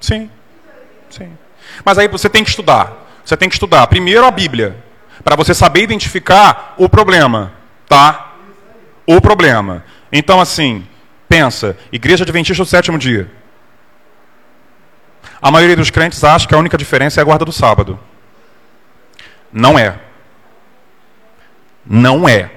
Sim. 0.03 0.29
Sim. 1.09 1.37
Mas 1.85 1.97
aí 1.97 2.09
você 2.09 2.29
tem 2.29 2.43
que 2.43 2.49
estudar. 2.49 2.91
Você 3.23 3.37
tem 3.37 3.47
que 3.47 3.55
estudar 3.55 3.87
primeiro 3.87 4.25
a 4.25 4.31
Bíblia, 4.31 4.75
para 5.23 5.33
você 5.33 5.53
saber 5.53 5.81
identificar 5.81 6.75
o 6.77 6.89
problema, 6.89 7.53
tá? 7.87 8.33
O 9.07 9.21
problema. 9.21 9.85
Então 10.11 10.41
assim, 10.41 10.85
pensa, 11.29 11.77
Igreja 11.89 12.25
Adventista 12.25 12.65
do 12.65 12.69
sétimo 12.69 12.97
dia. 12.97 13.31
A 15.41 15.49
maioria 15.49 15.77
dos 15.77 15.89
crentes 15.89 16.21
acha 16.21 16.45
que 16.45 16.53
a 16.53 16.57
única 16.57 16.77
diferença 16.77 17.21
é 17.21 17.21
a 17.21 17.25
guarda 17.25 17.45
do 17.45 17.53
sábado. 17.53 17.97
Não 19.53 19.79
é. 19.79 19.97
Não 21.85 22.27
é. 22.27 22.51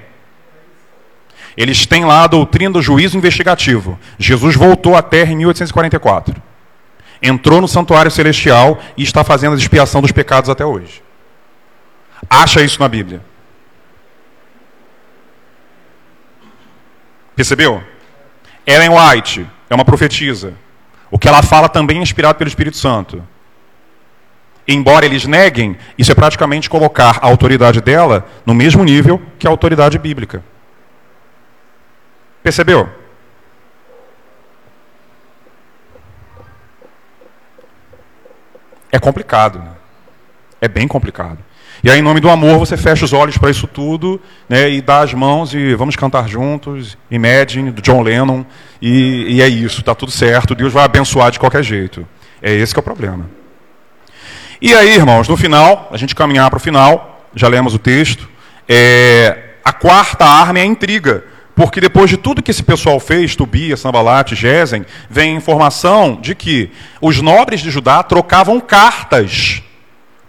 Eles 1.55 1.85
têm 1.85 2.03
lá 2.03 2.25
a 2.25 2.27
doutrina 2.27 2.73
do 2.73 2.81
juízo 2.81 3.17
investigativo. 3.17 3.97
Jesus 4.19 4.57
voltou 4.57 4.97
à 4.97 5.01
Terra 5.01 5.31
em 5.31 5.37
1844 5.37 6.46
entrou 7.21 7.61
no 7.61 7.67
santuário 7.67 8.11
celestial 8.11 8.79
e 8.95 9.03
está 9.03 9.23
fazendo 9.23 9.53
a 9.53 9.57
expiação 9.57 10.01
dos 10.01 10.11
pecados 10.11 10.49
até 10.49 10.65
hoje. 10.65 11.03
Acha 12.29 12.61
isso 12.61 12.79
na 12.79 12.87
Bíblia. 12.87 13.21
Percebeu? 17.35 17.83
Ellen 18.65 18.89
White 18.89 19.47
é 19.69 19.75
uma 19.75 19.85
profetisa. 19.85 20.53
O 21.09 21.17
que 21.17 21.27
ela 21.27 21.41
fala 21.41 21.69
também 21.69 21.99
é 21.99 22.01
inspirado 22.01 22.37
pelo 22.37 22.47
Espírito 22.47 22.77
Santo. 22.77 23.25
Embora 24.67 25.05
eles 25.05 25.25
neguem, 25.25 25.77
isso 25.97 26.11
é 26.11 26.15
praticamente 26.15 26.69
colocar 26.69 27.19
a 27.21 27.27
autoridade 27.27 27.79
dela 27.79 28.27
no 28.45 28.53
mesmo 28.53 28.83
nível 28.83 29.21
que 29.39 29.47
a 29.47 29.49
autoridade 29.49 29.97
bíblica. 29.97 30.43
Percebeu? 32.43 32.89
É 38.91 38.99
complicado. 38.99 39.59
Né? 39.59 39.71
É 40.61 40.67
bem 40.67 40.87
complicado. 40.87 41.39
E 41.83 41.91
aí, 41.91 41.99
em 41.99 42.01
nome 42.01 42.19
do 42.19 42.29
amor, 42.29 42.57
você 42.57 42.75
fecha 42.75 43.05
os 43.05 43.13
olhos 43.13 43.37
para 43.37 43.51
isso 43.51 43.67
tudo 43.67 44.19
né, 44.49 44.69
e 44.69 44.81
dá 44.81 45.01
as 45.01 45.13
mãos 45.13 45.53
e 45.53 45.75
vamos 45.75 45.95
cantar 45.95 46.27
juntos, 46.27 46.97
Imagine, 47.09 47.71
do 47.71 47.83
John 47.83 48.01
Lennon, 48.01 48.43
e, 48.81 49.35
e 49.35 49.41
é 49.43 49.47
isso, 49.47 49.81
está 49.81 49.93
tudo 49.93 50.11
certo, 50.11 50.55
Deus 50.55 50.73
vai 50.73 50.83
abençoar 50.83 51.29
de 51.29 51.39
qualquer 51.39 51.63
jeito. 51.63 52.07
É 52.41 52.51
esse 52.51 52.73
que 52.73 52.79
é 52.79 52.81
o 52.81 52.83
problema. 52.83 53.29
E 54.59 54.73
aí, 54.73 54.95
irmãos, 54.95 55.27
no 55.27 55.37
final, 55.37 55.87
a 55.91 55.97
gente 55.97 56.15
caminhar 56.15 56.49
para 56.49 56.57
o 56.57 56.59
final, 56.59 57.27
já 57.35 57.47
lemos 57.47 57.75
o 57.75 57.79
texto, 57.79 58.27
é, 58.67 59.37
a 59.63 59.71
quarta 59.71 60.25
arma 60.25 60.57
é 60.59 60.63
a 60.63 60.65
intriga. 60.65 61.23
Porque 61.57 61.81
depois 61.81 62.07
de 62.07 62.17
tudo 62.17 62.43
que 62.43 62.51
esse 62.51 62.61
pessoal 62.61 62.99
fez, 62.99 63.35
Tobias, 63.35 63.79
Sambalat, 63.79 64.35
Gesem, 64.35 64.85
vem 65.09 65.33
a 65.33 65.37
informação 65.37 66.15
de 66.21 66.35
que 66.35 66.69
os 67.01 67.19
nobres 67.19 67.61
de 67.61 67.71
Judá 67.71 68.03
trocavam 68.03 68.59
cartas 68.59 69.63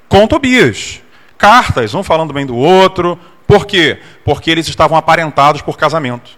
com 0.08 0.26
Tobias. 0.26 1.02
Cartas, 1.36 1.92
um 1.94 2.02
falando 2.02 2.32
bem 2.32 2.46
do 2.46 2.56
outro. 2.56 3.18
Por 3.46 3.66
quê? 3.66 3.98
Porque 4.24 4.50
eles 4.50 4.68
estavam 4.68 4.96
aparentados 4.96 5.60
por 5.60 5.76
casamento. 5.76 6.30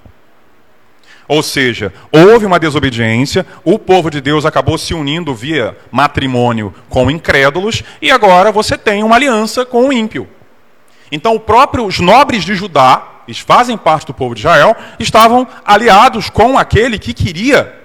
Ou 1.29 1.41
seja, 1.41 1.93
houve 2.11 2.45
uma 2.45 2.59
desobediência, 2.59 3.47
o 3.63 3.79
povo 3.79 4.11
de 4.11 4.21
Deus 4.21 4.45
acabou 4.45 4.77
se 4.77 4.93
unindo 4.93 5.33
via 5.33 5.79
matrimônio 5.93 6.75
com 6.89 7.09
incrédulos, 7.09 7.85
e 8.03 8.11
agora 8.11 8.51
você 8.51 8.77
tem 8.77 9.05
uma 9.05 9.15
aliança 9.15 9.65
com 9.65 9.87
o 9.87 9.93
ímpio. 9.93 10.29
Então, 11.13 11.39
próprio, 11.39 11.87
os 11.87 12.01
nobres 12.01 12.45
de 12.45 12.57
Judá 12.57 13.10
eles 13.27 13.39
fazem 13.39 13.77
parte 13.77 14.07
do 14.07 14.15
povo 14.15 14.35
de 14.35 14.41
Israel, 14.41 14.77
estavam 14.99 15.47
aliados 15.65 16.31
com 16.31 16.59
aquele 16.59 16.99
que 16.99 17.15
queria 17.15 17.81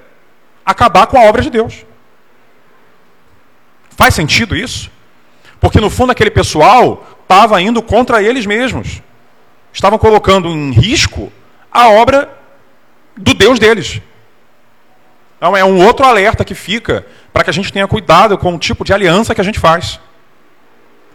acabar 0.65 1.07
com 1.07 1.17
a 1.17 1.23
obra 1.23 1.41
de 1.41 1.49
Deus. 1.49 1.85
Faz 3.89 4.13
sentido 4.13 4.55
isso? 4.55 4.91
Porque 5.59 5.79
no 5.79 5.89
fundo 5.89 6.11
aquele 6.11 6.31
pessoal 6.31 7.05
estava 7.21 7.61
indo 7.61 7.81
contra 7.81 8.21
eles 8.21 8.45
mesmos. 8.45 9.01
Estavam 9.71 9.97
colocando 9.97 10.49
em 10.49 10.71
risco 10.71 11.31
a 11.71 11.89
obra 11.89 12.29
do 13.15 13.33
Deus 13.33 13.59
deles. 13.59 14.01
Então 15.37 15.55
é 15.55 15.63
um 15.63 15.83
outro 15.85 16.05
alerta 16.05 16.45
que 16.45 16.55
fica 16.55 17.05
para 17.31 17.43
que 17.43 17.49
a 17.49 17.53
gente 17.53 17.71
tenha 17.71 17.87
cuidado 17.87 18.37
com 18.37 18.55
o 18.55 18.59
tipo 18.59 18.83
de 18.83 18.93
aliança 18.93 19.35
que 19.35 19.41
a 19.41 19.43
gente 19.43 19.59
faz. 19.59 19.99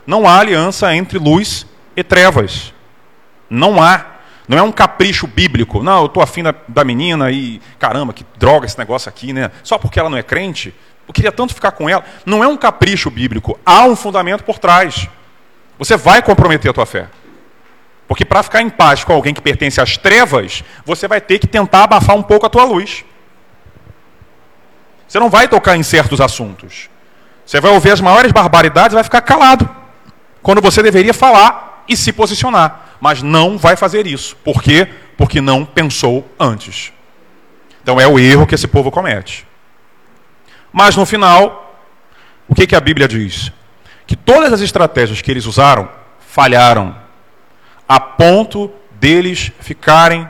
Não 0.06 0.26
há 0.26 0.38
aliança 0.38 0.94
entre 0.94 1.18
luz 1.18 1.66
e 1.96 2.02
trevas. 2.02 2.72
Não 3.50 3.82
há. 3.82 4.06
Não 4.48 4.56
é 4.56 4.62
um 4.62 4.72
capricho 4.72 5.26
bíblico. 5.26 5.82
Não, 5.82 6.00
eu 6.00 6.06
estou 6.06 6.22
afim 6.22 6.42
da, 6.42 6.54
da 6.66 6.84
menina 6.84 7.30
e 7.30 7.60
caramba, 7.78 8.12
que 8.12 8.24
droga 8.38 8.66
esse 8.66 8.78
negócio 8.78 9.08
aqui, 9.08 9.32
né? 9.32 9.50
Só 9.62 9.76
porque 9.76 9.98
ela 9.98 10.08
não 10.08 10.16
é 10.16 10.22
crente, 10.22 10.74
eu 11.10 11.12
queria 11.12 11.32
tanto 11.32 11.52
ficar 11.52 11.72
com 11.72 11.88
ela. 11.88 12.04
Não 12.24 12.44
é 12.44 12.46
um 12.46 12.56
capricho 12.56 13.10
bíblico. 13.10 13.58
Há 13.66 13.84
um 13.84 13.96
fundamento 13.96 14.44
por 14.44 14.60
trás. 14.60 15.08
Você 15.76 15.96
vai 15.96 16.22
comprometer 16.22 16.70
a 16.70 16.74
tua 16.74 16.86
fé. 16.86 17.08
Porque 18.06 18.24
para 18.24 18.42
ficar 18.42 18.62
em 18.62 18.70
paz 18.70 19.02
com 19.02 19.12
alguém 19.12 19.34
que 19.34 19.40
pertence 19.40 19.80
às 19.80 19.96
trevas, 19.96 20.62
você 20.84 21.08
vai 21.08 21.20
ter 21.20 21.38
que 21.40 21.46
tentar 21.46 21.84
abafar 21.84 22.14
um 22.14 22.22
pouco 22.22 22.46
a 22.46 22.48
tua 22.48 22.62
luz. 22.64 23.04
Você 25.06 25.18
não 25.18 25.28
vai 25.28 25.48
tocar 25.48 25.76
em 25.76 25.82
certos 25.82 26.20
assuntos. 26.20 26.88
Você 27.44 27.60
vai 27.60 27.72
ouvir 27.72 27.90
as 27.90 28.00
maiores 28.00 28.30
barbaridades 28.30 28.92
e 28.92 28.94
vai 28.94 29.02
ficar 29.02 29.20
calado. 29.20 29.68
Quando 30.40 30.60
você 30.60 30.80
deveria 30.82 31.12
falar 31.12 31.69
e 31.90 31.96
se 31.96 32.12
posicionar. 32.12 32.96
Mas 33.00 33.20
não 33.20 33.58
vai 33.58 33.76
fazer 33.76 34.06
isso. 34.06 34.36
Por 34.36 34.62
quê? 34.62 34.88
Porque 35.18 35.40
não 35.40 35.64
pensou 35.64 36.26
antes. 36.38 36.92
Então 37.82 38.00
é 38.00 38.06
o 38.06 38.18
erro 38.18 38.46
que 38.46 38.54
esse 38.54 38.68
povo 38.68 38.90
comete. 38.90 39.44
Mas 40.72 40.94
no 40.96 41.04
final, 41.04 41.76
o 42.48 42.54
que, 42.54 42.66
que 42.66 42.76
a 42.76 42.80
Bíblia 42.80 43.08
diz? 43.08 43.50
Que 44.06 44.14
todas 44.14 44.52
as 44.52 44.60
estratégias 44.60 45.20
que 45.20 45.30
eles 45.30 45.46
usaram 45.46 45.88
falharam, 46.20 46.96
a 47.88 47.98
ponto 47.98 48.70
deles 48.92 49.50
ficarem 49.58 50.28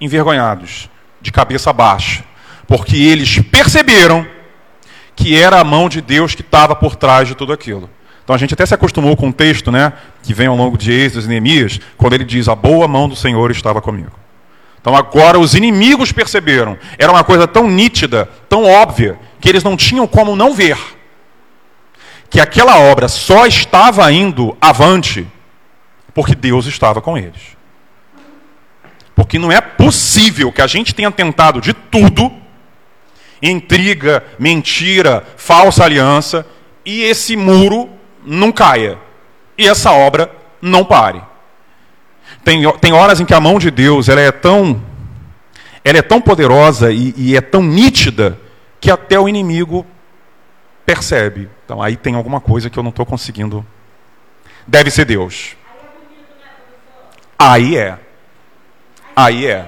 envergonhados, 0.00 0.88
de 1.20 1.32
cabeça 1.32 1.72
baixa, 1.72 2.22
porque 2.68 2.96
eles 2.96 3.40
perceberam 3.40 4.24
que 5.16 5.36
era 5.36 5.58
a 5.58 5.64
mão 5.64 5.88
de 5.88 6.00
Deus 6.00 6.36
que 6.36 6.42
estava 6.42 6.76
por 6.76 6.94
trás 6.94 7.26
de 7.26 7.34
tudo 7.34 7.52
aquilo. 7.52 7.90
Então 8.22 8.34
a 8.34 8.38
gente 8.38 8.54
até 8.54 8.64
se 8.64 8.74
acostumou 8.74 9.16
com 9.16 9.28
o 9.28 9.32
texto, 9.32 9.72
né, 9.72 9.92
que 10.22 10.32
vem 10.32 10.46
ao 10.46 10.56
longo 10.56 10.78
de 10.78 10.92
Êxodo 10.92 11.26
e 11.26 11.28
Neemias, 11.28 11.80
quando 11.96 12.14
ele 12.14 12.24
diz: 12.24 12.48
"A 12.48 12.54
boa 12.54 12.86
mão 12.86 13.08
do 13.08 13.16
Senhor 13.16 13.50
estava 13.50 13.80
comigo". 13.80 14.12
Então 14.80 14.94
agora 14.96 15.38
os 15.38 15.54
inimigos 15.54 16.12
perceberam. 16.12 16.78
Era 16.98 17.12
uma 17.12 17.24
coisa 17.24 17.46
tão 17.46 17.68
nítida, 17.68 18.28
tão 18.48 18.64
óbvia, 18.64 19.18
que 19.40 19.48
eles 19.48 19.62
não 19.62 19.76
tinham 19.76 20.06
como 20.06 20.34
não 20.34 20.54
ver 20.54 20.78
que 22.30 22.40
aquela 22.40 22.78
obra 22.78 23.08
só 23.08 23.44
estava 23.44 24.10
indo 24.12 24.56
avante 24.60 25.26
porque 26.14 26.34
Deus 26.34 26.66
estava 26.66 27.02
com 27.02 27.18
eles. 27.18 27.58
Porque 29.16 29.38
não 29.38 29.50
é 29.50 29.60
possível 29.60 30.52
que 30.52 30.62
a 30.62 30.66
gente 30.66 30.94
tenha 30.94 31.10
tentado 31.10 31.60
de 31.60 31.74
tudo 31.74 32.32
intriga, 33.42 34.22
mentira, 34.38 35.26
falsa 35.36 35.84
aliança 35.84 36.46
e 36.84 37.02
esse 37.02 37.36
muro 37.36 37.88
não 38.24 38.52
caia 38.52 38.98
e 39.56 39.66
essa 39.66 39.92
obra 39.92 40.30
não 40.60 40.84
pare. 40.84 41.22
Tem, 42.44 42.62
tem 42.78 42.92
horas 42.92 43.20
em 43.20 43.24
que 43.24 43.34
a 43.34 43.40
mão 43.40 43.58
de 43.58 43.70
Deus 43.70 44.08
ela 44.08 44.20
é 44.20 44.32
tão, 44.32 44.82
ela 45.84 45.98
é 45.98 46.02
tão 46.02 46.20
poderosa 46.20 46.90
e, 46.90 47.14
e 47.16 47.36
é 47.36 47.40
tão 47.40 47.62
nítida 47.62 48.38
que 48.80 48.90
até 48.90 49.18
o 49.18 49.28
inimigo 49.28 49.86
percebe. 50.86 51.48
Então 51.64 51.82
aí 51.82 51.96
tem 51.96 52.14
alguma 52.14 52.40
coisa 52.40 52.70
que 52.70 52.78
eu 52.78 52.82
não 52.82 52.90
estou 52.90 53.04
conseguindo. 53.04 53.64
Deve 54.66 54.90
ser 54.90 55.04
Deus. 55.04 55.56
Aí 57.38 57.76
é. 57.76 57.98
Aí 59.14 59.46
é. 59.46 59.66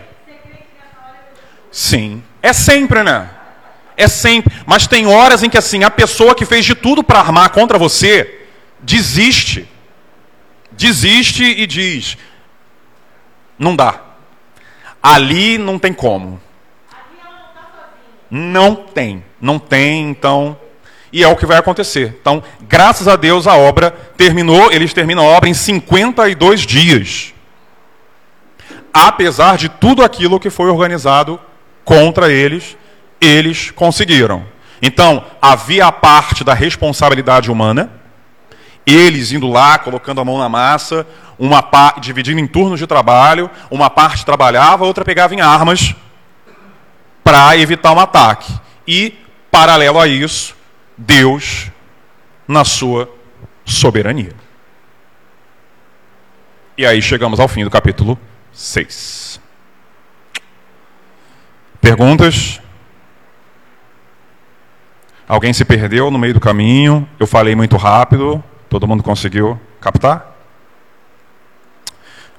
Sim. 1.70 2.22
É 2.42 2.52
sempre, 2.52 3.02
né? 3.02 3.28
É 3.96 4.08
sempre. 4.08 4.52
Mas 4.66 4.86
tem 4.86 5.06
horas 5.06 5.42
em 5.42 5.50
que 5.50 5.58
assim, 5.58 5.84
a 5.84 5.90
pessoa 5.90 6.34
que 6.34 6.44
fez 6.44 6.64
de 6.64 6.74
tudo 6.74 7.02
para 7.02 7.20
armar 7.20 7.50
contra 7.50 7.78
você 7.78 8.41
desiste. 8.82 9.68
Desiste 10.72 11.44
e 11.44 11.66
diz: 11.66 12.16
não 13.58 13.76
dá. 13.76 14.00
Ali 15.02 15.56
não 15.56 15.78
tem 15.78 15.92
como. 15.92 16.40
Não 18.30 18.74
tem. 18.74 19.22
Não 19.40 19.58
tem, 19.58 20.10
então. 20.10 20.56
E 21.12 21.22
é 21.22 21.28
o 21.28 21.36
que 21.36 21.46
vai 21.46 21.58
acontecer. 21.58 22.16
Então, 22.20 22.42
graças 22.62 23.06
a 23.06 23.16
Deus, 23.16 23.46
a 23.46 23.54
obra 23.56 23.90
terminou. 24.16 24.72
Eles 24.72 24.92
terminam 24.92 25.24
a 25.24 25.28
obra 25.28 25.48
em 25.48 25.54
52 25.54 26.62
dias. 26.62 27.34
Apesar 28.92 29.56
de 29.56 29.68
tudo 29.68 30.02
aquilo 30.02 30.40
que 30.40 30.50
foi 30.50 30.68
organizado 30.68 31.38
contra 31.84 32.32
eles, 32.32 32.76
eles 33.20 33.70
conseguiram. 33.70 34.44
Então, 34.80 35.24
havia 35.40 35.86
a 35.86 35.92
parte 35.92 36.42
da 36.42 36.54
responsabilidade 36.54 37.50
humana, 37.50 38.01
eles 38.86 39.32
indo 39.32 39.48
lá, 39.48 39.78
colocando 39.78 40.20
a 40.20 40.24
mão 40.24 40.38
na 40.38 40.48
massa, 40.48 41.06
uma 41.38 41.62
dividindo 42.00 42.40
em 42.40 42.46
turnos 42.46 42.78
de 42.78 42.86
trabalho, 42.86 43.50
uma 43.70 43.88
parte 43.88 44.24
trabalhava, 44.24 44.84
a 44.84 44.86
outra 44.86 45.04
pegava 45.04 45.34
em 45.34 45.40
armas 45.40 45.94
para 47.22 47.56
evitar 47.56 47.92
um 47.92 48.00
ataque. 48.00 48.52
E, 48.86 49.18
paralelo 49.50 49.98
a 49.98 50.06
isso, 50.06 50.56
Deus 50.96 51.70
na 52.46 52.64
sua 52.64 53.08
soberania. 53.64 54.32
E 56.76 56.84
aí 56.86 57.00
chegamos 57.00 57.38
ao 57.38 57.48
fim 57.48 57.64
do 57.64 57.70
capítulo 57.70 58.18
6. 58.52 59.40
Perguntas? 61.80 62.60
Alguém 65.28 65.52
se 65.52 65.64
perdeu 65.64 66.10
no 66.10 66.18
meio 66.18 66.34
do 66.34 66.40
caminho? 66.40 67.08
Eu 67.18 67.26
falei 67.26 67.54
muito 67.54 67.76
rápido. 67.76 68.42
Todo 68.72 68.88
mundo 68.88 69.02
conseguiu 69.02 69.60
captar? 69.82 70.34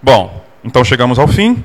Bom, 0.02 0.44
então 0.64 0.84
chegamos 0.84 1.20
ao 1.20 1.28
fim. 1.28 1.64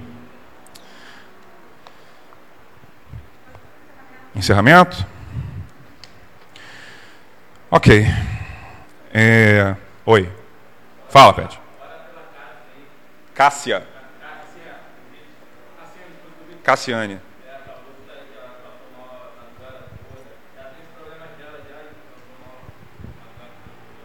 Encerramento? 4.36 5.06
Ok. 7.70 8.04
É... 9.14 9.74
Oi. 10.04 10.30
Fala, 11.08 11.32
Pet. 11.32 11.58
Cássia. 13.34 13.86
Cassiane. 16.62 17.18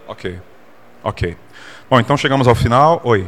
Ok. 0.07 0.52
Ok. 1.03 1.35
Bom, 1.89 1.99
então 1.99 2.15
chegamos 2.15 2.47
ao 2.47 2.55
final. 2.55 3.01
Oi. 3.03 3.27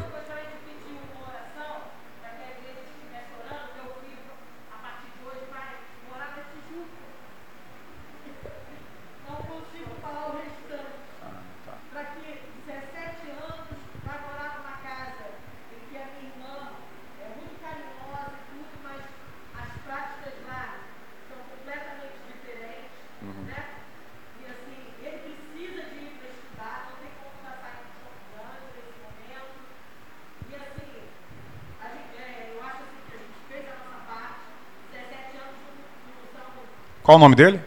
Qual 37.06 37.18
o 37.18 37.20
nome 37.20 37.36
dele? 37.36 37.62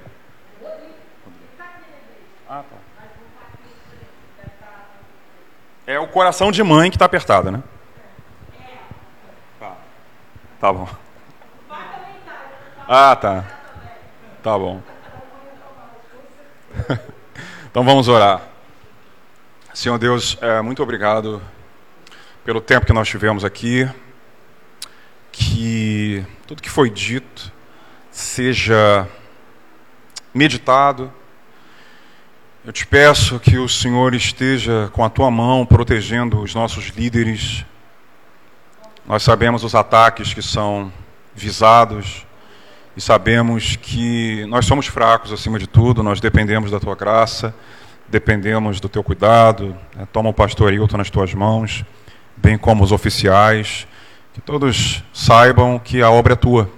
Ah, 2.49 2.64
tá. 2.68 2.76
É 5.86 5.97
o 6.01 6.09
coração 6.09 6.51
de 6.51 6.61
mãe 6.64 6.91
que 6.91 6.97
está 6.97 7.05
apertado, 7.05 7.53
né? 7.53 7.62
Tá. 9.61 9.76
Tá 10.59 10.72
bom. 10.72 10.89
Ah, 12.89 13.14
tá. 13.14 13.45
Tá 14.43 14.59
bom. 14.59 14.82
então 17.70 17.84
vamos 17.84 18.09
orar. 18.09 18.43
Senhor 19.72 19.99
Deus, 19.99 20.36
é, 20.41 20.61
muito 20.61 20.82
obrigado 20.82 21.41
pelo 22.45 22.61
tempo 22.61 22.86
que 22.86 22.93
nós 22.93 23.07
tivemos 23.07 23.45
aqui. 23.45 23.89
que 25.30 26.26
tudo 26.45 26.61
que 26.61 26.68
foi 26.68 26.91
dito 26.91 27.53
seja 28.11 29.09
meditado. 30.34 31.12
Eu 32.64 32.72
te 32.72 32.86
peço 32.86 33.38
que 33.40 33.56
o 33.56 33.68
Senhor 33.68 34.14
esteja 34.14 34.90
com 34.92 35.04
a 35.04 35.08
tua 35.08 35.30
mão 35.30 35.64
protegendo 35.64 36.40
os 36.40 36.54
nossos 36.54 36.88
líderes. 36.88 37.64
Nós 39.06 39.22
sabemos 39.22 39.64
os 39.64 39.74
ataques 39.74 40.34
que 40.34 40.42
são 40.42 40.92
visados 41.34 42.26
e 42.96 43.00
sabemos 43.00 43.76
que 43.76 44.44
nós 44.46 44.66
somos 44.66 44.86
fracos 44.86 45.32
acima 45.32 45.58
de 45.58 45.66
tudo, 45.66 46.02
nós 46.02 46.20
dependemos 46.20 46.70
da 46.70 46.80
tua 46.80 46.94
graça, 46.96 47.54
dependemos 48.08 48.80
do 48.80 48.88
teu 48.88 49.02
cuidado. 49.02 49.76
Né? 49.94 50.06
Toma 50.12 50.30
o 50.30 50.34
pastor 50.34 50.72
Hilton 50.72 50.96
nas 50.96 51.08
tuas 51.08 51.32
mãos, 51.32 51.84
bem 52.36 52.58
como 52.58 52.82
os 52.82 52.92
oficiais, 52.92 53.86
que 54.34 54.40
todos 54.40 55.02
saibam 55.12 55.78
que 55.78 56.02
a 56.02 56.10
obra 56.10 56.32
é 56.32 56.36
tua 56.36 56.70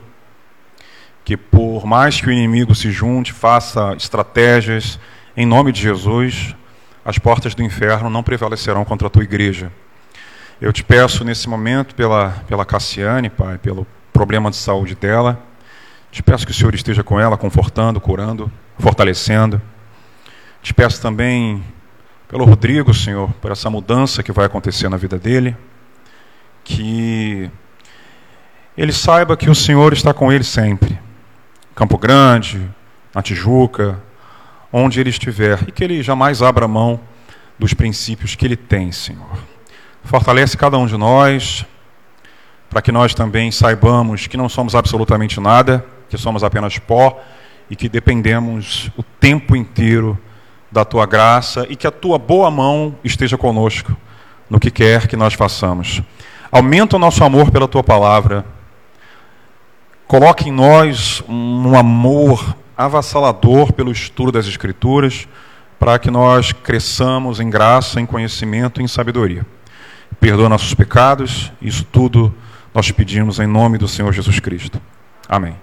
que 1.30 1.36
por 1.36 1.86
mais 1.86 2.20
que 2.20 2.26
o 2.26 2.32
inimigo 2.32 2.74
se 2.74 2.90
junte, 2.90 3.32
faça 3.32 3.94
estratégias, 3.96 4.98
em 5.36 5.46
nome 5.46 5.70
de 5.70 5.80
Jesus, 5.80 6.56
as 7.04 7.18
portas 7.18 7.54
do 7.54 7.62
inferno 7.62 8.10
não 8.10 8.20
prevalecerão 8.20 8.84
contra 8.84 9.06
a 9.06 9.10
tua 9.10 9.22
igreja. 9.22 9.70
Eu 10.60 10.72
te 10.72 10.82
peço 10.82 11.22
nesse 11.22 11.48
momento 11.48 11.94
pela, 11.94 12.30
pela 12.48 12.64
Cassiane, 12.64 13.30
Pai, 13.30 13.58
pelo 13.58 13.86
problema 14.12 14.50
de 14.50 14.56
saúde 14.56 14.96
dela. 14.96 15.40
Te 16.10 16.20
peço 16.20 16.44
que 16.44 16.50
o 16.50 16.54
Senhor 16.54 16.74
esteja 16.74 17.04
com 17.04 17.20
ela, 17.20 17.38
confortando, 17.38 18.00
curando, 18.00 18.50
fortalecendo. 18.76 19.62
Te 20.60 20.74
peço 20.74 21.00
também 21.00 21.62
pelo 22.26 22.44
Rodrigo, 22.44 22.92
Senhor, 22.92 23.30
por 23.34 23.52
essa 23.52 23.70
mudança 23.70 24.20
que 24.20 24.32
vai 24.32 24.46
acontecer 24.46 24.88
na 24.88 24.96
vida 24.96 25.16
dele. 25.16 25.56
Que 26.64 27.48
ele 28.76 28.92
saiba 28.92 29.36
que 29.36 29.48
o 29.48 29.54
Senhor 29.54 29.92
está 29.92 30.12
com 30.12 30.32
ele 30.32 30.42
sempre 30.42 30.98
Campo 31.80 31.96
Grande, 31.96 32.70
na 33.14 33.22
Tijuca, 33.22 33.98
onde 34.70 35.00
ele 35.00 35.08
estiver, 35.08 35.66
e 35.66 35.72
que 35.72 35.82
ele 35.82 36.02
jamais 36.02 36.42
abra 36.42 36.68
mão 36.68 37.00
dos 37.58 37.72
princípios 37.72 38.34
que 38.34 38.44
ele 38.44 38.54
tem, 38.54 38.92
Senhor. 38.92 39.38
Fortalece 40.04 40.58
cada 40.58 40.76
um 40.76 40.84
de 40.84 40.98
nós, 40.98 41.64
para 42.68 42.82
que 42.82 42.92
nós 42.92 43.14
também 43.14 43.50
saibamos 43.50 44.26
que 44.26 44.36
não 44.36 44.46
somos 44.46 44.74
absolutamente 44.74 45.40
nada, 45.40 45.82
que 46.10 46.18
somos 46.18 46.44
apenas 46.44 46.78
pó 46.78 47.18
e 47.70 47.74
que 47.74 47.88
dependemos 47.88 48.90
o 48.94 49.02
tempo 49.02 49.56
inteiro 49.56 50.18
da 50.70 50.84
tua 50.84 51.06
graça 51.06 51.66
e 51.70 51.76
que 51.76 51.86
a 51.86 51.90
tua 51.90 52.18
boa 52.18 52.50
mão 52.50 52.94
esteja 53.02 53.38
conosco 53.38 53.96
no 54.50 54.60
que 54.60 54.70
quer 54.70 55.08
que 55.08 55.16
nós 55.16 55.32
façamos. 55.32 56.02
Aumenta 56.52 56.96
o 56.96 56.98
nosso 56.98 57.24
amor 57.24 57.50
pela 57.50 57.66
tua 57.66 57.82
palavra 57.82 58.44
Coloque 60.10 60.48
em 60.48 60.52
nós 60.52 61.22
um 61.28 61.78
amor 61.78 62.56
avassalador 62.76 63.72
pelo 63.72 63.92
estudo 63.92 64.32
das 64.32 64.44
Escrituras, 64.48 65.28
para 65.78 66.00
que 66.00 66.10
nós 66.10 66.50
cresçamos 66.50 67.38
em 67.38 67.48
graça, 67.48 68.00
em 68.00 68.06
conhecimento 68.06 68.80
e 68.80 68.84
em 68.84 68.88
sabedoria. 68.88 69.46
Perdoa 70.18 70.48
nossos 70.48 70.74
pecados, 70.74 71.52
isso 71.62 71.84
tudo 71.84 72.34
nós 72.74 72.90
pedimos 72.90 73.38
em 73.38 73.46
nome 73.46 73.78
do 73.78 73.86
Senhor 73.86 74.12
Jesus 74.12 74.40
Cristo. 74.40 74.82
Amém. 75.28 75.54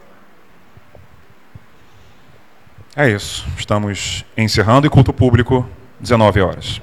É 2.96 3.10
isso. 3.10 3.46
Estamos 3.58 4.24
encerrando 4.38 4.88
e 4.88 4.90
culto 4.90 5.12
público, 5.12 5.68
19 6.00 6.40
horas. 6.40 6.82